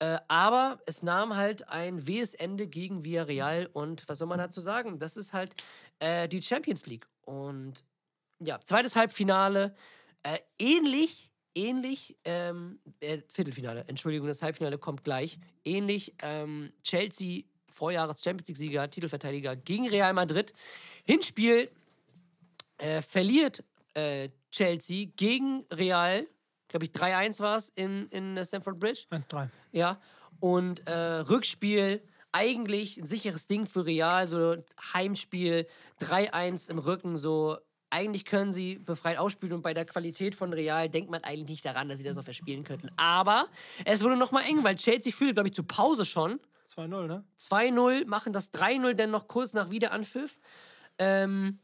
[0.00, 3.68] Äh, aber es nahm halt ein wehes Ende gegen Villarreal.
[3.72, 4.98] Und was soll man dazu sagen?
[4.98, 5.54] Das ist halt
[6.00, 7.06] äh, die Champions League.
[7.30, 7.84] Und
[8.40, 9.76] ja, zweites Halbfinale.
[10.24, 15.38] Äh, ähnlich, ähnlich, ähm, äh, Viertelfinale, Entschuldigung, das Halbfinale kommt gleich.
[15.64, 20.52] Ähnlich, ähm, Chelsea, Vorjahres Champions League-Sieger, Titelverteidiger gegen Real Madrid.
[21.04, 21.70] Hinspiel
[22.78, 23.62] äh, verliert
[23.94, 26.26] äh, Chelsea gegen Real,
[26.66, 29.06] glaube ich, 3-1 war es in, in der Stamford Bridge.
[29.10, 29.48] 1-3.
[29.70, 30.00] Ja.
[30.40, 32.02] Und äh, Rückspiel
[32.32, 34.56] eigentlich ein sicheres Ding für Real, so
[34.94, 35.66] Heimspiel,
[36.00, 37.58] 3-1 im Rücken, so.
[37.92, 41.64] Eigentlich können sie befreit ausspielen und bei der Qualität von Real denkt man eigentlich nicht
[41.64, 42.88] daran, dass sie das auch verspielen könnten.
[42.96, 43.48] Aber
[43.84, 46.38] es wurde nochmal eng, weil Chelsea führt, glaube ich, zu Pause schon.
[46.72, 47.24] 2-0, ne?
[47.36, 50.38] 2-0, machen das 3-0 dann noch kurz nach Wiederanpfiff.
[50.98, 51.58] Ähm,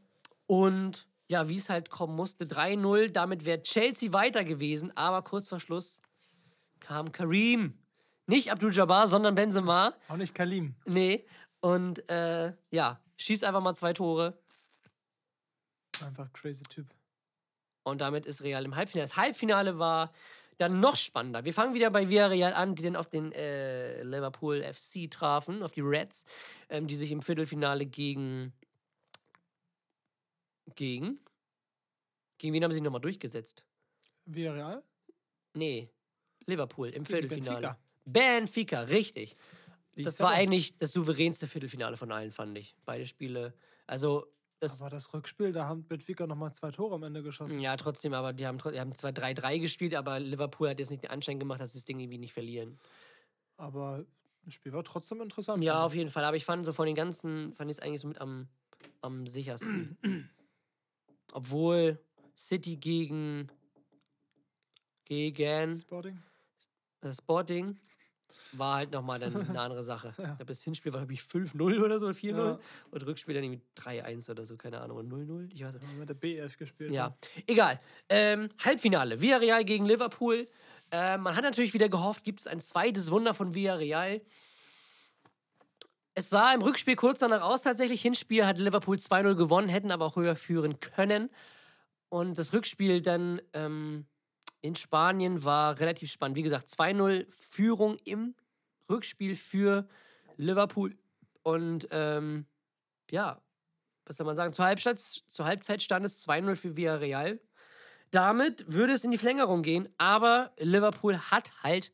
[0.46, 3.10] und ja, wie es halt kommen musste, 3-0.
[3.10, 6.00] Damit wäre Chelsea weiter gewesen, aber kurz vor Schluss
[6.80, 7.78] kam Karim.
[8.26, 9.94] Nicht Abdul Jabbar, sondern Benzema.
[10.08, 10.74] Auch nicht Kalim.
[10.84, 11.24] Nee.
[11.60, 14.38] Und äh, ja, schießt einfach mal zwei Tore.
[16.04, 16.86] Einfach crazy Typ.
[17.84, 19.08] Und damit ist Real im Halbfinale.
[19.08, 20.12] Das Halbfinale war
[20.58, 21.44] dann noch spannender.
[21.44, 25.72] Wir fangen wieder bei Villarreal an, die dann auf den äh, Liverpool FC trafen, auf
[25.72, 26.24] die Reds,
[26.68, 28.52] ähm, die sich im Viertelfinale gegen.
[30.74, 31.20] Gegen?
[32.38, 33.64] Gegen wen haben sie sich nochmal durchgesetzt?
[34.24, 34.82] Villarreal?
[35.54, 35.88] Nee,
[36.46, 37.60] Liverpool im Viertelfinale.
[37.60, 39.36] Benfica, richtig.
[39.94, 42.74] Liegt Das da war eigentlich das souveränste Viertelfinale von allen, fand ich.
[42.84, 43.54] Beide Spiele.
[43.86, 44.26] Also,
[44.60, 44.80] das.
[44.80, 47.60] Aber das Rückspiel, da haben Benfica nochmal zwei Tore am Ende geschossen.
[47.60, 51.02] Ja, trotzdem, aber die haben, die haben zwar 3-3 gespielt, aber Liverpool hat jetzt nicht
[51.02, 52.78] den Anschein gemacht, dass sie das Ding irgendwie nicht verlieren.
[53.56, 54.04] Aber
[54.44, 55.62] das Spiel war trotzdem interessant.
[55.64, 56.24] Ja, auf jeden Fall.
[56.24, 58.48] Aber ich fand so von den ganzen, fand ich es eigentlich so mit am,
[59.00, 59.96] am sichersten.
[61.32, 61.98] Obwohl
[62.36, 63.50] City gegen
[65.06, 65.76] gegen.
[65.76, 66.22] Sporting.
[67.12, 67.78] Sporting
[68.58, 70.08] war halt nochmal dann eine andere Sache.
[70.10, 72.36] Ich glaube, das Hinspiel war, glaube ich, 5-0 oder so, 4-0.
[72.36, 72.58] Ja.
[72.90, 75.52] Und Rückspiel dann irgendwie 3-1 oder so, keine Ahnung, und 0-0.
[75.52, 75.82] Ich weiß nicht.
[75.82, 76.92] Haben wir mit der BF gespielt.
[76.92, 77.16] Ja,
[77.46, 77.80] egal.
[78.08, 79.20] Ähm, Halbfinale.
[79.20, 80.48] Villarreal gegen Liverpool.
[80.90, 84.20] Äh, man hat natürlich wieder gehofft, gibt es ein zweites Wunder von Villarreal.
[86.14, 88.00] Es sah im Rückspiel kurz danach aus, tatsächlich.
[88.00, 91.28] Hinspiel hat Liverpool 2-0 gewonnen, hätten aber auch höher führen können.
[92.08, 94.06] Und das Rückspiel dann ähm,
[94.62, 96.36] in Spanien war relativ spannend.
[96.36, 98.34] Wie gesagt, 2-0 Führung im
[98.90, 99.88] Rückspiel für
[100.36, 100.94] Liverpool.
[101.42, 102.46] Und ähm,
[103.10, 103.40] ja,
[104.04, 104.52] was soll man sagen?
[104.52, 107.40] Zur Halbzeit, zur Halbzeit stand es 2-0 für Villarreal.
[108.10, 111.90] Damit würde es in die Verlängerung gehen, aber Liverpool hat halt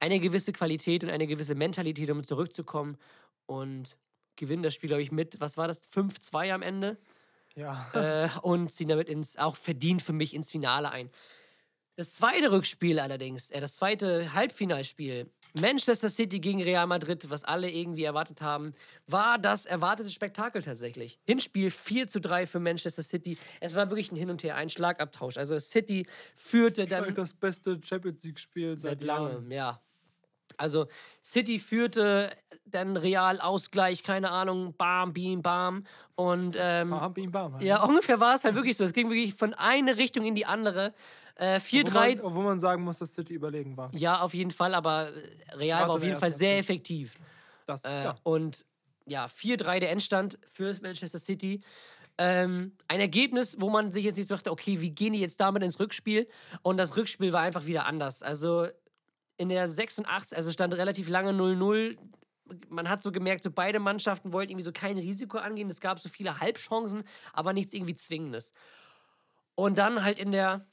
[0.00, 2.98] eine gewisse Qualität und eine gewisse Mentalität, um zurückzukommen
[3.46, 3.96] und
[4.34, 6.98] gewinnen das Spiel, glaube ich, mit, was war das, 5-2 am Ende
[7.54, 7.90] Ja.
[7.94, 11.10] äh, und ziehen damit ins, auch verdient für mich ins Finale ein.
[11.94, 17.70] Das zweite Rückspiel allerdings, äh, das zweite Halbfinalspiel, Manchester City gegen Real Madrid, was alle
[17.70, 18.72] irgendwie erwartet haben,
[19.06, 21.18] war das erwartete Spektakel tatsächlich.
[21.26, 23.36] Hinspiel 4 zu 3 für Manchester City.
[23.60, 25.36] Es war wirklich ein Hin und Her, ein Schlagabtausch.
[25.36, 26.06] Also City
[26.36, 29.50] führte dann das beste Champions League-Spiel seit seit langem.
[29.50, 29.80] ja.
[30.58, 30.86] Also
[31.24, 32.30] City führte,
[32.66, 35.84] dann Real Ausgleich, keine Ahnung, bam, beam, bam.
[36.14, 37.54] Und ähm, Bam, bim, bam.
[37.54, 37.62] halt.
[37.62, 38.84] ja, ungefähr war es halt wirklich so.
[38.84, 40.92] Es ging wirklich von einer Richtung in die andere.
[41.36, 41.92] Äh, Obwohl 4-3.
[42.16, 43.90] man, obwohl man sagen muss, dass City überlegen war.
[43.94, 45.10] Ja, auf jeden Fall, aber
[45.54, 47.14] Real Warte war auf jeden Fall sehr effektiv.
[47.66, 48.14] Das, Äh, ja.
[48.22, 48.64] Und
[49.06, 51.60] ja, 4-3 der Endstand für Manchester City.
[52.18, 55.40] Ähm, ein Ergebnis, wo man sich jetzt nicht so dachte, okay, wie gehen die jetzt
[55.40, 56.28] damit ins Rückspiel?
[56.62, 58.22] Und das Rückspiel war einfach wieder anders.
[58.22, 58.66] Also
[59.38, 61.96] in der 86, also stand relativ lange 0-0.
[62.68, 65.70] Man hat so gemerkt, so beide Mannschaften wollten irgendwie so kein Risiko angehen.
[65.70, 67.02] Es gab so viele Halbchancen,
[67.32, 68.52] aber nichts irgendwie Zwingendes.
[69.54, 70.66] Und dann halt in der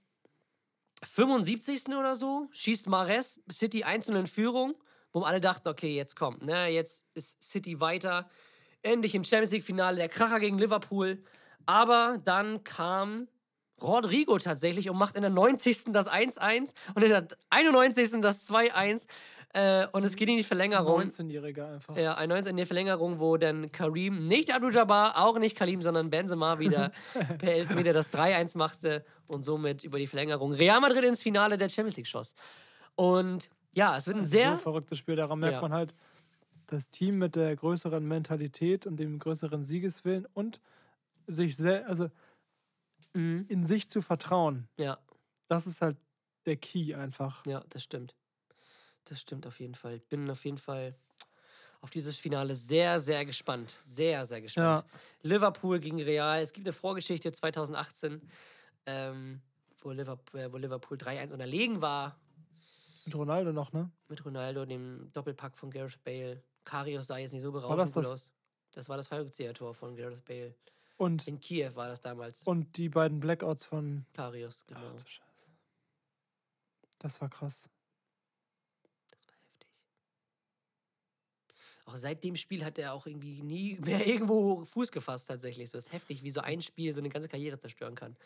[1.03, 1.89] 75.
[1.89, 4.75] oder so schießt Mares City 1 in Führung,
[5.11, 8.29] wo alle dachten, okay, jetzt kommt, ne, jetzt ist City weiter.
[8.81, 11.23] Endlich im Champions League-Finale der Kracher gegen Liverpool.
[11.65, 13.27] Aber dann kam
[13.81, 15.91] Rodrigo tatsächlich und macht in der 90.
[15.91, 18.21] das 1-1 und in der 91.
[18.21, 19.07] das 2-1.
[19.51, 21.01] Äh, und es geht in die Verlängerung.
[21.01, 21.97] 19-Jähriger einfach.
[21.97, 25.81] Ja, ein 19 in der Verlängerung, wo dann Karim, nicht Abdul Jabbar, auch nicht Kalim,
[25.81, 26.91] sondern Benzema wieder
[27.39, 31.67] per Elfmeter das 3-1 machte und somit über die Verlängerung Real Madrid ins Finale der
[31.69, 32.35] Champions League schoss.
[32.95, 34.51] Und ja, es wird ein sehr.
[34.51, 35.15] So verrücktes Spiel.
[35.15, 35.61] Daran merkt Ja.
[35.61, 35.95] man halt,
[36.67, 40.59] das Team mit der größeren Mentalität und dem größeren Siegeswillen und
[41.25, 42.09] sich sehr, also
[43.13, 43.45] Mhm.
[43.49, 44.67] in sich zu vertrauen.
[44.77, 44.97] Ja,
[45.47, 45.97] Das ist halt
[46.45, 47.45] der Key einfach.
[47.45, 48.15] ja, das stimmt.
[49.05, 49.95] Das stimmt auf jeden Fall.
[49.95, 50.95] Ich bin auf jeden Fall
[51.81, 53.75] auf dieses Finale sehr, sehr gespannt.
[53.81, 54.85] Sehr, sehr gespannt.
[55.21, 56.41] Liverpool gegen Real.
[56.41, 58.21] Es gibt eine Vorgeschichte 2018,
[58.85, 59.41] ähm,
[59.81, 62.19] wo, Liverpool, äh, wo Liverpool 3-1 unterlegen war
[63.05, 63.89] Mit Ronaldo noch, ne?
[64.09, 66.43] mit Ronaldo, dem Doppelpack von Gareth Bale.
[66.65, 68.29] Karius sah jetzt nicht so das berauschend gut das- aus.
[68.71, 70.53] Das war das Fallrückzieher-Tor von Gareth Bale.
[70.99, 72.43] Und, In Kiew war das damals.
[72.43, 74.05] und die beiden Blackouts von.
[74.13, 74.81] Karius, genau.
[74.99, 75.47] Ach Scheiße.
[76.99, 77.69] Das war krass.
[79.09, 79.69] Das war heftig.
[81.85, 85.69] Auch seit dem Spiel hat er auch irgendwie nie mehr irgendwo Fuß gefasst, tatsächlich.
[85.69, 88.17] So ist heftig, wie so ein Spiel so eine ganze Karriere zerstören kann.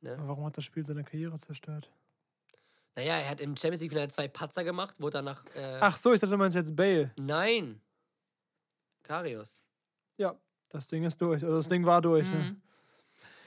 [0.00, 0.16] Ne?
[0.20, 1.90] Warum hat das Spiel seine Karriere zerstört?
[2.94, 5.44] Naja, er hat im Champions League-Finale zwei Patzer gemacht, wurde danach.
[5.56, 7.12] Äh, Ach so, ich dachte, du meinst jetzt Bale.
[7.16, 7.80] Nein!
[9.02, 9.64] Karius.
[10.16, 10.38] Ja,
[10.68, 11.42] das Ding ist durch.
[11.42, 12.28] Also das Ding war durch.
[12.30, 12.36] Ne?
[12.38, 12.62] Mhm.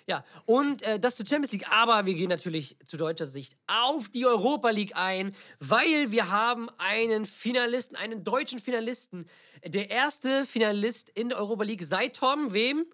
[0.08, 4.10] Ja, und äh, das zur Champions League, aber wir gehen natürlich zu deutscher Sicht auf
[4.10, 9.26] die Europa League ein, weil wir haben einen Finalisten, einen deutschen Finalisten.
[9.64, 12.86] Der erste Finalist in der Europa League seit Tom, wem?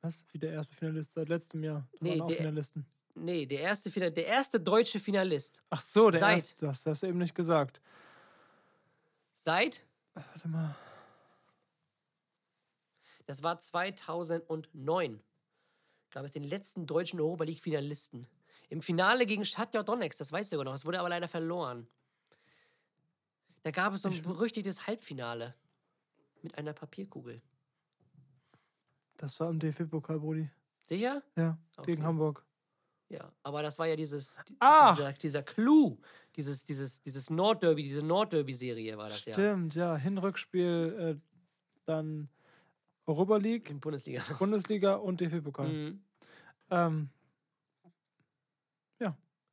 [0.00, 0.24] Was?
[0.32, 1.86] Wie der erste Finalist seit letztem Jahr.
[1.92, 2.86] Da Nee, waren auch der- Finalisten.
[3.14, 5.62] Nee, der erste, Final der erste deutsche Finalist.
[5.68, 6.56] Ach so, der Seit- erste.
[6.56, 7.78] Du hast das eben nicht gesagt.
[9.34, 9.82] Seit?
[10.14, 10.74] Warte mal.
[13.32, 15.18] Das war 2009.
[16.10, 18.26] Gab es den letzten deutschen Europa League Finalisten.
[18.68, 20.72] Im Finale gegen Shakhtar Donetsk, das weißt du sogar noch.
[20.72, 21.86] Das wurde aber leider verloren.
[23.62, 25.54] Da gab es so ein berüchtigtes Halbfinale
[26.42, 27.40] mit einer Papierkugel.
[29.16, 30.50] Das war im DFB-Pokal, Brudi.
[30.84, 31.22] Sicher?
[31.34, 32.06] Ja, gegen Okay.
[32.06, 32.44] Hamburg.
[33.08, 34.94] Ja, aber das war ja dieses, die- Ah!
[34.94, 35.98] dieser, dieser Clou,
[36.36, 39.32] dieses, dieses, dieses Nordderby, diese Nordderby-Serie war das ja.
[39.32, 39.96] Stimmt, ja.
[39.96, 41.40] Hin-Rückspiel, äh,
[41.86, 42.28] dann
[43.06, 44.22] Europa League, In Bundesliga.
[44.38, 45.68] Bundesliga und DFB-Pokal.
[45.68, 46.04] Mhm.
[46.70, 47.10] Ähm,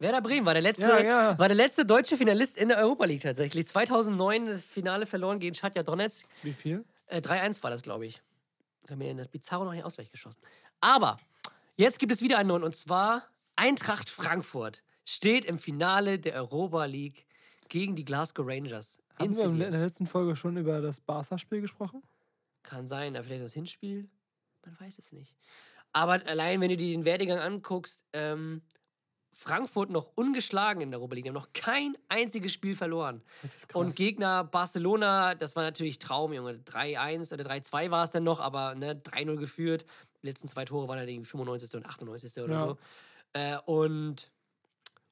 [0.02, 1.40] Werder Bremen war der letzte, Ja, ja.
[1.40, 3.68] war der letzte deutsche Finalist in der Europa League tatsächlich.
[3.68, 6.26] 2009 das Finale verloren gegen Shakhtar Donetsk.
[6.42, 6.86] wie viel?
[7.08, 8.22] Äh, 3-1 war das, glaube ich.
[8.84, 10.42] Da haben wir in der Bizarro noch einen Ausgleich geschossen.
[10.80, 11.18] Aber
[11.76, 13.28] jetzt gibt es wieder einen neuen und zwar
[13.58, 17.26] Eintracht Frankfurt steht im Finale der Europa League
[17.68, 19.00] gegen die Glasgow Rangers.
[19.18, 22.02] Haben wir in der letzten Folge schon über das Barca-Spiel gesprochen?
[22.64, 24.10] Kann sein, aber vielleicht das Hinspiel.
[24.66, 25.36] Man weiß es nicht.
[25.94, 28.62] Aber allein, wenn du dir den Werdegang anguckst, ähm,
[29.34, 31.24] Frankfurt noch ungeschlagen in der Europa League.
[31.24, 33.24] Die haben noch kein einziges Spiel verloren.
[33.74, 36.56] Und Gegner Barcelona, das war natürlich Traum, Junge.
[36.60, 39.86] 3-1 oder 3-2 war es dann noch, aber ne, 3-0 geführt.
[40.22, 41.74] Die letzten zwei Tore waren dann irgendwie 95.
[41.76, 42.44] und 98.
[42.44, 42.60] oder Ja.
[42.60, 42.78] so.
[43.34, 44.30] Äh, und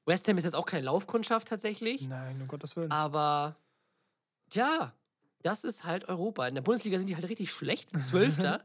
[0.04, 2.02] West Ham ist jetzt auch keine Laufkundschaft tatsächlich.
[2.02, 2.90] Nein, um Gottes Willen.
[2.90, 3.56] Aber
[4.52, 4.92] ja,
[5.42, 6.46] das ist halt Europa.
[6.48, 7.90] In der Bundesliga sind die halt richtig schlecht.
[7.98, 8.62] Zwölfter.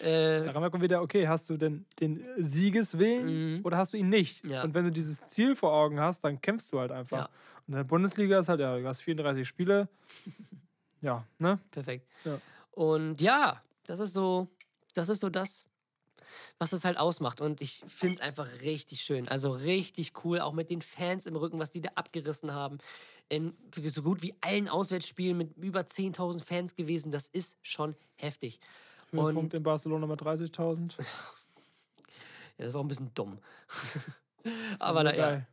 [0.00, 3.64] äh, Daran merkt man wieder, okay, hast du denn den Siegeswillen Mhm.
[3.64, 4.44] oder hast du ihn nicht?
[4.44, 4.62] Ja.
[4.64, 7.18] Und wenn du dieses Ziel vor Augen hast, dann kämpfst du halt einfach.
[7.18, 7.24] Ja.
[7.66, 9.88] Und in der Bundesliga ist halt, ja, du hast 34 Spiele.
[11.00, 11.58] ja, ne?
[11.70, 12.06] perfekt.
[12.24, 12.38] Ja.
[12.72, 14.48] Und ja, das ist so,
[14.94, 15.64] das ist so das,
[16.58, 17.40] was es halt ausmacht.
[17.40, 19.28] Und ich finde es einfach richtig schön.
[19.28, 22.78] Also richtig cool, auch mit den Fans im Rücken, was die da abgerissen haben.
[23.28, 27.10] In so gut wie allen Auswärtsspielen mit über 10.000 Fans gewesen.
[27.10, 28.60] Das ist schon heftig.
[29.10, 30.94] Höhepunkt in Barcelona mit 30.000.
[32.58, 33.38] Ja, das war auch ein bisschen dumm.
[34.78, 35.30] Aber nur na, ja.
[35.30, 35.46] geil.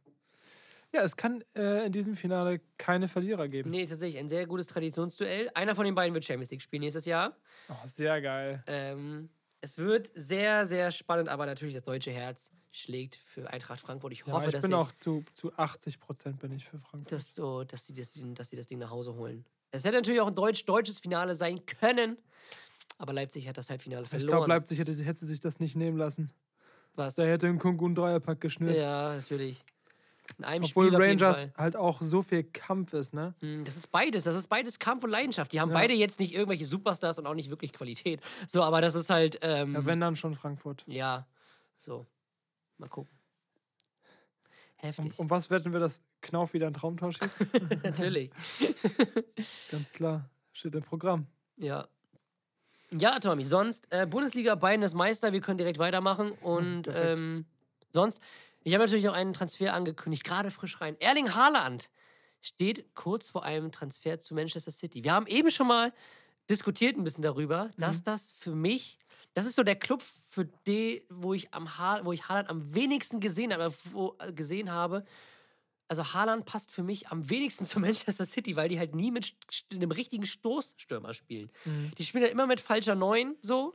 [0.93, 3.71] Ja, es kann äh, in diesem Finale keine Verlierer geben.
[3.71, 5.49] Nee, tatsächlich ein sehr gutes Traditionsduell.
[5.55, 7.35] Einer von den beiden wird Champions League spielen nächstes Jahr.
[7.67, 8.63] Oh, sehr geil.
[8.67, 9.29] Ähm,
[9.63, 14.11] es wird sehr, sehr spannend, aber natürlich das deutsche Herz schlägt für Eintracht Frankfurt.
[14.11, 16.79] Ich Ja, hoffe, ich dass, bin sie, auch zu, zu 80 Prozent bin ich für
[16.79, 17.13] Frankfurt.
[17.13, 19.45] dass, so, dass, die das, dass die das Ding nach Hause holen.
[19.71, 22.17] Es hätte natürlich auch ein deutsch deutsches Finale sein können,
[22.97, 24.27] aber Leipzig hat das Halbfinale ich verloren.
[24.27, 26.33] glaube, Leipzig hätte, hätte sich das nicht nehmen lassen.
[26.95, 27.15] Was?
[27.15, 28.75] Da hätte ein Kunku einen Dreierpack geschnürt.
[28.75, 29.63] Ja, natürlich.
[30.37, 33.33] In einem Obwohl Spiel Rangers halt auch so viel Kampf ist, ne?
[33.39, 34.23] Hm, Das ist beides.
[34.23, 35.51] Das ist beides Kampf und Leidenschaft.
[35.51, 35.75] Die haben Ja.
[35.75, 38.21] beide jetzt nicht irgendwelche Superstars und auch nicht wirklich Qualität.
[38.47, 39.39] So, aber das ist halt.
[39.41, 40.83] Ähm, Ja, wenn dann schon Frankfurt.
[40.87, 41.27] Ja,
[41.75, 42.05] so.
[42.77, 43.11] Mal gucken.
[44.77, 45.17] Heftig.
[45.19, 47.35] Um, um was wetten wir, dass Knauf wieder ein Traumtor schießt?
[47.83, 48.31] Natürlich.
[49.71, 50.29] Ganz klar.
[50.51, 51.27] Steht im Programm.
[51.57, 51.87] Ja.
[52.91, 56.31] Ja, Tommy, sonst äh, Bundesliga, Bayern ist Meister, wir können direkt weitermachen.
[56.31, 57.45] Und ähm,
[57.91, 58.21] sonst,
[58.63, 60.95] ich habe natürlich noch einen Transfer angekündigt, gerade frisch rein.
[60.99, 61.89] Erling Haaland
[62.41, 65.03] steht kurz vor einem Transfer zu Manchester City.
[65.03, 65.93] Wir haben eben schon mal
[66.49, 68.99] diskutiert ein bisschen darüber, dass das für mich,
[69.33, 72.75] das ist so der Club, für den, wo ich am ha wo ich Haaland am
[72.75, 75.05] wenigsten gesehen habe, wo, gesehen habe.
[75.87, 79.35] Also Haaland passt für mich am wenigsten zu Manchester City, weil die halt nie mit
[79.71, 81.49] einem richtigen Stoßstürmer spielen.
[81.97, 83.73] Die spielen halt immer mit falscher Neun so.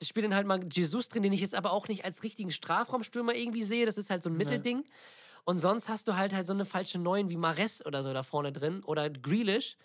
[0.00, 2.50] Die spielen dann halt mal Jesus drin, den ich jetzt aber auch nicht als richtigen
[2.50, 3.84] Strafraumstürmer irgendwie sehe.
[3.86, 4.84] Das ist halt so ein Mittelding.
[5.44, 8.22] Und sonst hast du halt halt so eine falsche Neun wie Mares oder so da
[8.22, 9.76] vorne drin oder Grealish.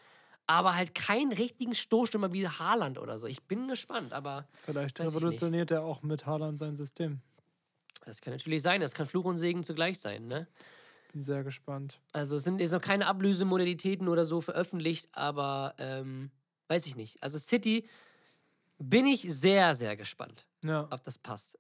[0.45, 3.27] Aber halt keinen richtigen Stoßstürmer wie Haaland oder so.
[3.27, 7.22] Ich bin gespannt, aber Vielleicht revolutioniert er auch mit Haaland sein System.
[8.06, 8.81] das kann natürlich sein.
[8.81, 10.48] Das kann Fluch und Segen zugleich sein, ne?
[11.14, 12.02] Bin sehr gespannt.
[12.11, 16.30] Also es sind jetzt noch keine Ablösemodalitäten oder so veröffentlicht, aber ähm,
[16.68, 17.23] weiß ich nicht.
[17.23, 17.88] Also City
[18.90, 20.88] bin ich sehr, sehr gespannt, Ja.
[20.92, 21.58] ob das passt.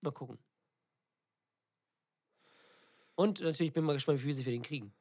[0.00, 0.38] Mal gucken.
[3.14, 4.92] Und natürlich bin ich mal gespannt, wie viel sie für den kriegen.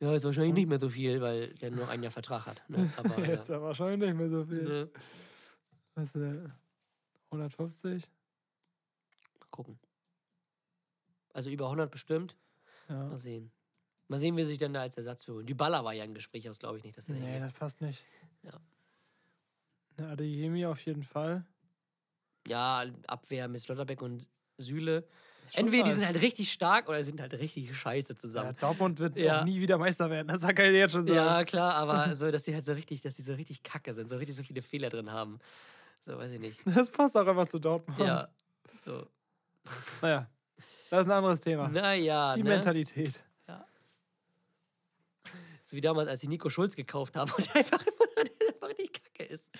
[0.00, 2.62] Ja, ist wahrscheinlich nicht mehr so viel, weil der nur ein Jahr Vertrag hat.
[2.70, 2.90] Ne?
[2.96, 3.26] Aber ja.
[3.34, 4.62] Jetzt ja wahrscheinlich nicht mehr so viel.
[4.62, 4.90] Ne?
[5.94, 6.48] Was, äh,
[7.30, 8.08] 150?
[9.38, 9.78] Mal gucken.
[11.34, 12.36] Also über 100 bestimmt.
[12.88, 13.04] Ja.
[13.08, 13.52] Mal sehen.
[14.08, 15.46] Mal sehen, wie sich dann da als Ersatz für holen.
[15.46, 17.80] Die Baller war ja im Gespräch, das glaube ich nicht, dass der Nee, das passt
[17.82, 18.02] nicht.
[18.42, 18.58] Ja.
[20.00, 21.44] Ne, Adeyemi auf jeden Fall.
[22.46, 24.26] Ja, Abwehr mit Schlotterbeck und
[24.58, 25.06] Süle.
[25.50, 28.56] Schon Entweder die sind halt richtig stark oder sind halt richtig scheiße Ja, zusammen.
[28.60, 29.44] Dortmund wird Ja.
[29.44, 30.28] nie wieder Meister werden.
[30.28, 31.16] Das kann ich jetzt schon sagen.
[31.16, 34.08] Ja, klar, aber so, dass die halt so richtig, dass die so richtig kacke sind,
[34.08, 35.38] so richtig so viele Fehler drin haben.
[36.06, 36.60] So, weiß ich nicht.
[36.64, 37.98] Das passt auch einfach zu Dortmund.
[38.00, 38.28] Ja.
[38.84, 39.06] So.
[40.00, 40.30] Naja,
[40.88, 41.68] das ist ein anderes Thema.
[41.68, 42.48] Naja, Die ne?
[42.50, 43.22] Mentalität.
[45.62, 49.22] So wie damals, als ich Nico Schulz gekauft habe und einfach, der einfach richtig kacke
[49.30, 49.52] ist.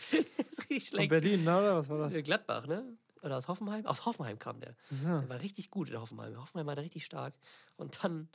[0.85, 1.23] Ist richtig Von schlecht.
[1.40, 1.59] Berlin, ne?
[1.59, 2.15] oder was war das?
[2.15, 2.85] Äh, Gladbach, ne?
[3.23, 3.85] Oder aus Hoffenheim?
[3.86, 4.74] Aus Hoffenheim kam der.
[5.05, 5.20] Ja.
[5.20, 6.36] Der war richtig gut in Hoffenheim.
[6.40, 7.35] Hoffenheim war da richtig stark.
[7.77, 8.28] Und dann.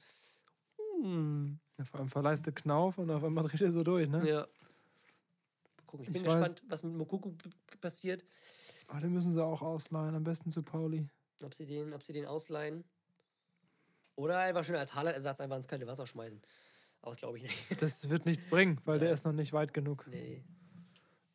[1.01, 4.27] Hm, Ja, vor allem verleiste Knauf und auf einmal dreht er so durch, ne?
[4.29, 4.41] ja.
[4.41, 6.05] Mal gucken.
[6.05, 7.33] Ich bin Ich weiß- gespannt, was mit Mokuku
[7.81, 8.23] passiert.
[8.87, 11.09] Aber den müssen sie auch ausleihen, am besten zu Pauli.
[11.43, 12.83] Ob sie den, ob sie den ausleihen.
[14.15, 16.41] Oder einfach schön als Haaland-Ersatz einfach ins kalte Wasser schmeißen.
[17.01, 17.81] Aber das glaube ich nicht.
[17.81, 19.13] Das wird nichts bringen, weil der Ja.
[19.15, 20.05] ist noch nicht weit genug.
[20.07, 20.43] nee.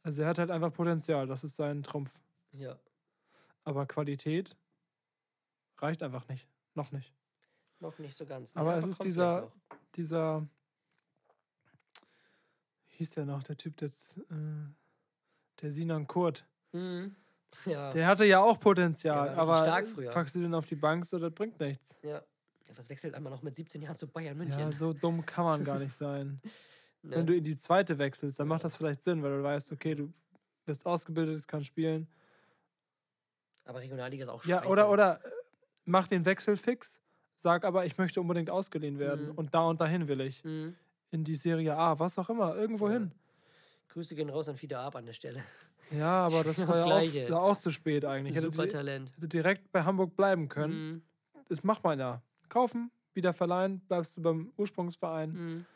[0.03, 2.19] Also er hat halt einfach Potenzial, das ist sein Trumpf.
[2.53, 2.79] Ja.
[3.65, 4.57] Aber Qualität
[5.79, 6.47] reicht einfach nicht.
[6.75, 7.13] Noch nicht.
[7.81, 8.57] Noch nicht so ganz.
[8.57, 9.51] Aber ja, es ist dieser-.
[9.97, 10.47] Dieser.
[12.89, 13.43] Wie hieß der noch?
[13.43, 13.89] Der Typ, der.
[13.89, 14.69] Äh,
[15.63, 16.47] der Sinan Kurt.
[16.73, 17.15] Mhm.
[17.67, 17.91] Ja.
[17.91, 20.11] Der hatte ja auch Der Potenzial, richtig aber stark früher.
[20.11, 21.95] packst du den auf die Bank, so das bringt nichts.
[22.03, 22.11] ja.
[22.11, 22.23] ja.
[22.77, 24.61] Was wechselt einmal noch mit 17 Jahren zu Bayern München?
[24.61, 26.41] Ja, so dumm kann man gar nicht sein.
[27.03, 27.17] Ne?
[27.17, 29.95] Wenn du in die zweite wechselst, dann macht das vielleicht Sinn, weil du weißt, okay,
[29.95, 30.13] du
[30.67, 32.07] bist ausgebildet, kannst spielen.
[33.65, 34.69] Aber Regionalliga ist auch Ja, scheiße.
[34.71, 35.31] oder, oder äh,
[35.85, 36.99] mach den Wechsel fix,
[37.35, 39.35] sag aber, ich möchte unbedingt ausgeliehen werden Mhm.
[39.37, 40.43] und da und dahin will ich.
[40.45, 40.75] Mhm.
[41.13, 42.95] In die Serie A, was auch immer, irgendwo Ja.
[42.95, 43.13] hin.
[43.89, 45.43] Grüße gehen raus an Fiete Ab an der Stelle.
[45.91, 48.39] Ja, aber das Das war ja auch, auch zu spät eigentlich.
[48.41, 49.11] Super Talent.
[49.17, 50.73] hätte direkt bei Hamburg bleiben können.
[50.93, 51.03] Mhm.
[51.49, 52.23] Das macht man ja.
[52.49, 55.31] Kaufen, wieder verleihen, bleibst du beim Ursprungsverein.
[55.33, 55.67] Mhm.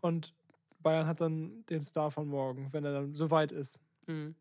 [0.00, 0.34] Und
[0.82, 3.78] Bayern hat dann den Star von morgen, wenn er dann so weit ist.
[4.06, 4.34] Mhm.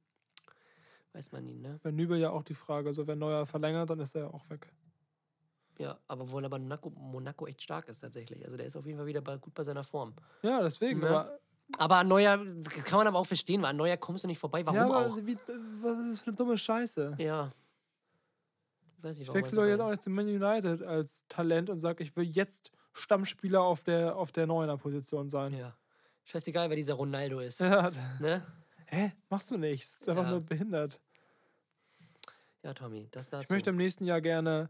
[1.13, 1.79] Weiß man nie, ne?
[1.81, 4.47] Bei Nübel ja auch die Frage, so wenn Neuer verlängert, dann ist er ja auch
[4.49, 4.71] weg.
[5.77, 8.43] Ja, aber wohl aber Monaco, Monaco echt stark ist tatsächlich.
[8.43, 10.13] Also der ist auf jeden Fall wieder bei, gut bei seiner Form.
[10.41, 11.01] Ja, deswegen.
[11.01, 11.07] Ja.
[11.09, 11.39] Aber,
[11.77, 14.39] Aber an Neuer, das kann man aber auch verstehen, weil an Neuer kommst du nicht
[14.39, 14.65] vorbei.
[14.65, 15.17] Warum ja, aber auch?
[15.17, 15.37] Wie,
[15.81, 17.15] was ist das für eine dumme Scheiße?
[17.17, 17.49] Ja.
[18.97, 19.39] Ich weiß nicht, Ich warum.
[19.41, 22.25] wechsle er doch jetzt auch nicht zu Man United als Talent und sage, ich will
[22.25, 25.53] jetzt Stammspieler auf der, auf der Neuner-Position sein.
[25.53, 25.73] Ja.
[26.29, 27.59] Scheißegal, wer dieser Ronaldo ist.
[27.59, 27.91] Ja.
[28.19, 28.45] Ne?
[28.87, 29.11] Hä?
[29.29, 29.85] Machst du nicht.
[29.85, 30.29] Das ist einfach Ja.
[30.31, 30.99] nur behindert.
[32.63, 33.43] Ja, Tommy, das dazu.
[33.43, 34.69] Ich möchte im nächsten Jahr gerne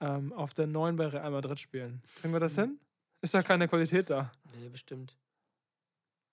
[0.00, 2.02] ähm, auf der 9 bei Real Madrid spielen.
[2.20, 2.78] Kriegen wir das hin?
[3.20, 4.30] Ist da keine Qualität da?
[4.58, 5.16] Nee, bestimmt.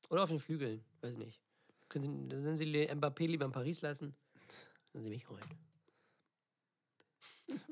[0.09, 1.41] Oder auf den Flügeln, weiß nicht.
[1.89, 4.15] Können Sie, sollen Sie Mbappé lieber in Paris lassen?
[4.91, 5.41] Sollen Sie mich holen.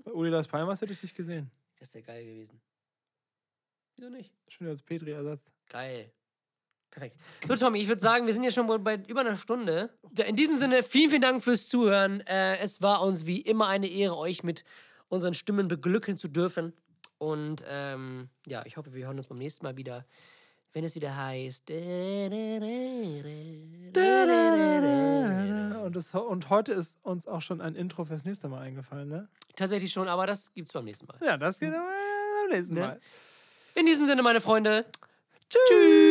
[0.03, 1.51] Bei Uli Las Palmas hätte ich dich gesehen.
[1.77, 2.59] Das wäre geil gewesen.
[3.95, 4.33] Wieso nicht?
[4.47, 5.51] Schön als Petri-Ersatz.
[5.69, 6.11] Geil.
[6.91, 7.15] Perfekt.
[7.47, 9.89] So, Tommy, ich würde sagen, wir sind ja schon wohl bei über einer Stunde.
[10.27, 12.19] In diesem Sinne, vielen, vielen Dank fürs Zuhören.
[12.27, 14.65] Äh, es war uns wie immer eine Ehre, euch mit
[15.07, 16.73] unseren Stimmen beglücken zu dürfen.
[17.17, 20.05] Und ähm, ja, ich hoffe, wir hören uns beim nächsten Mal wieder,
[20.73, 21.69] wenn es wieder heißt.
[25.83, 29.29] Und, das, und heute ist uns auch schon ein Intro fürs nächste Mal eingefallen, ne?
[29.55, 31.17] Tatsächlich schon, aber das gibt's beim nächsten Mal.
[31.21, 31.87] Ja, das geht aber
[32.45, 32.81] am nächsten Ne?
[32.81, 32.99] Mal.
[33.75, 34.85] In diesem Sinne, meine Freunde.
[35.49, 36.10] Tschüss.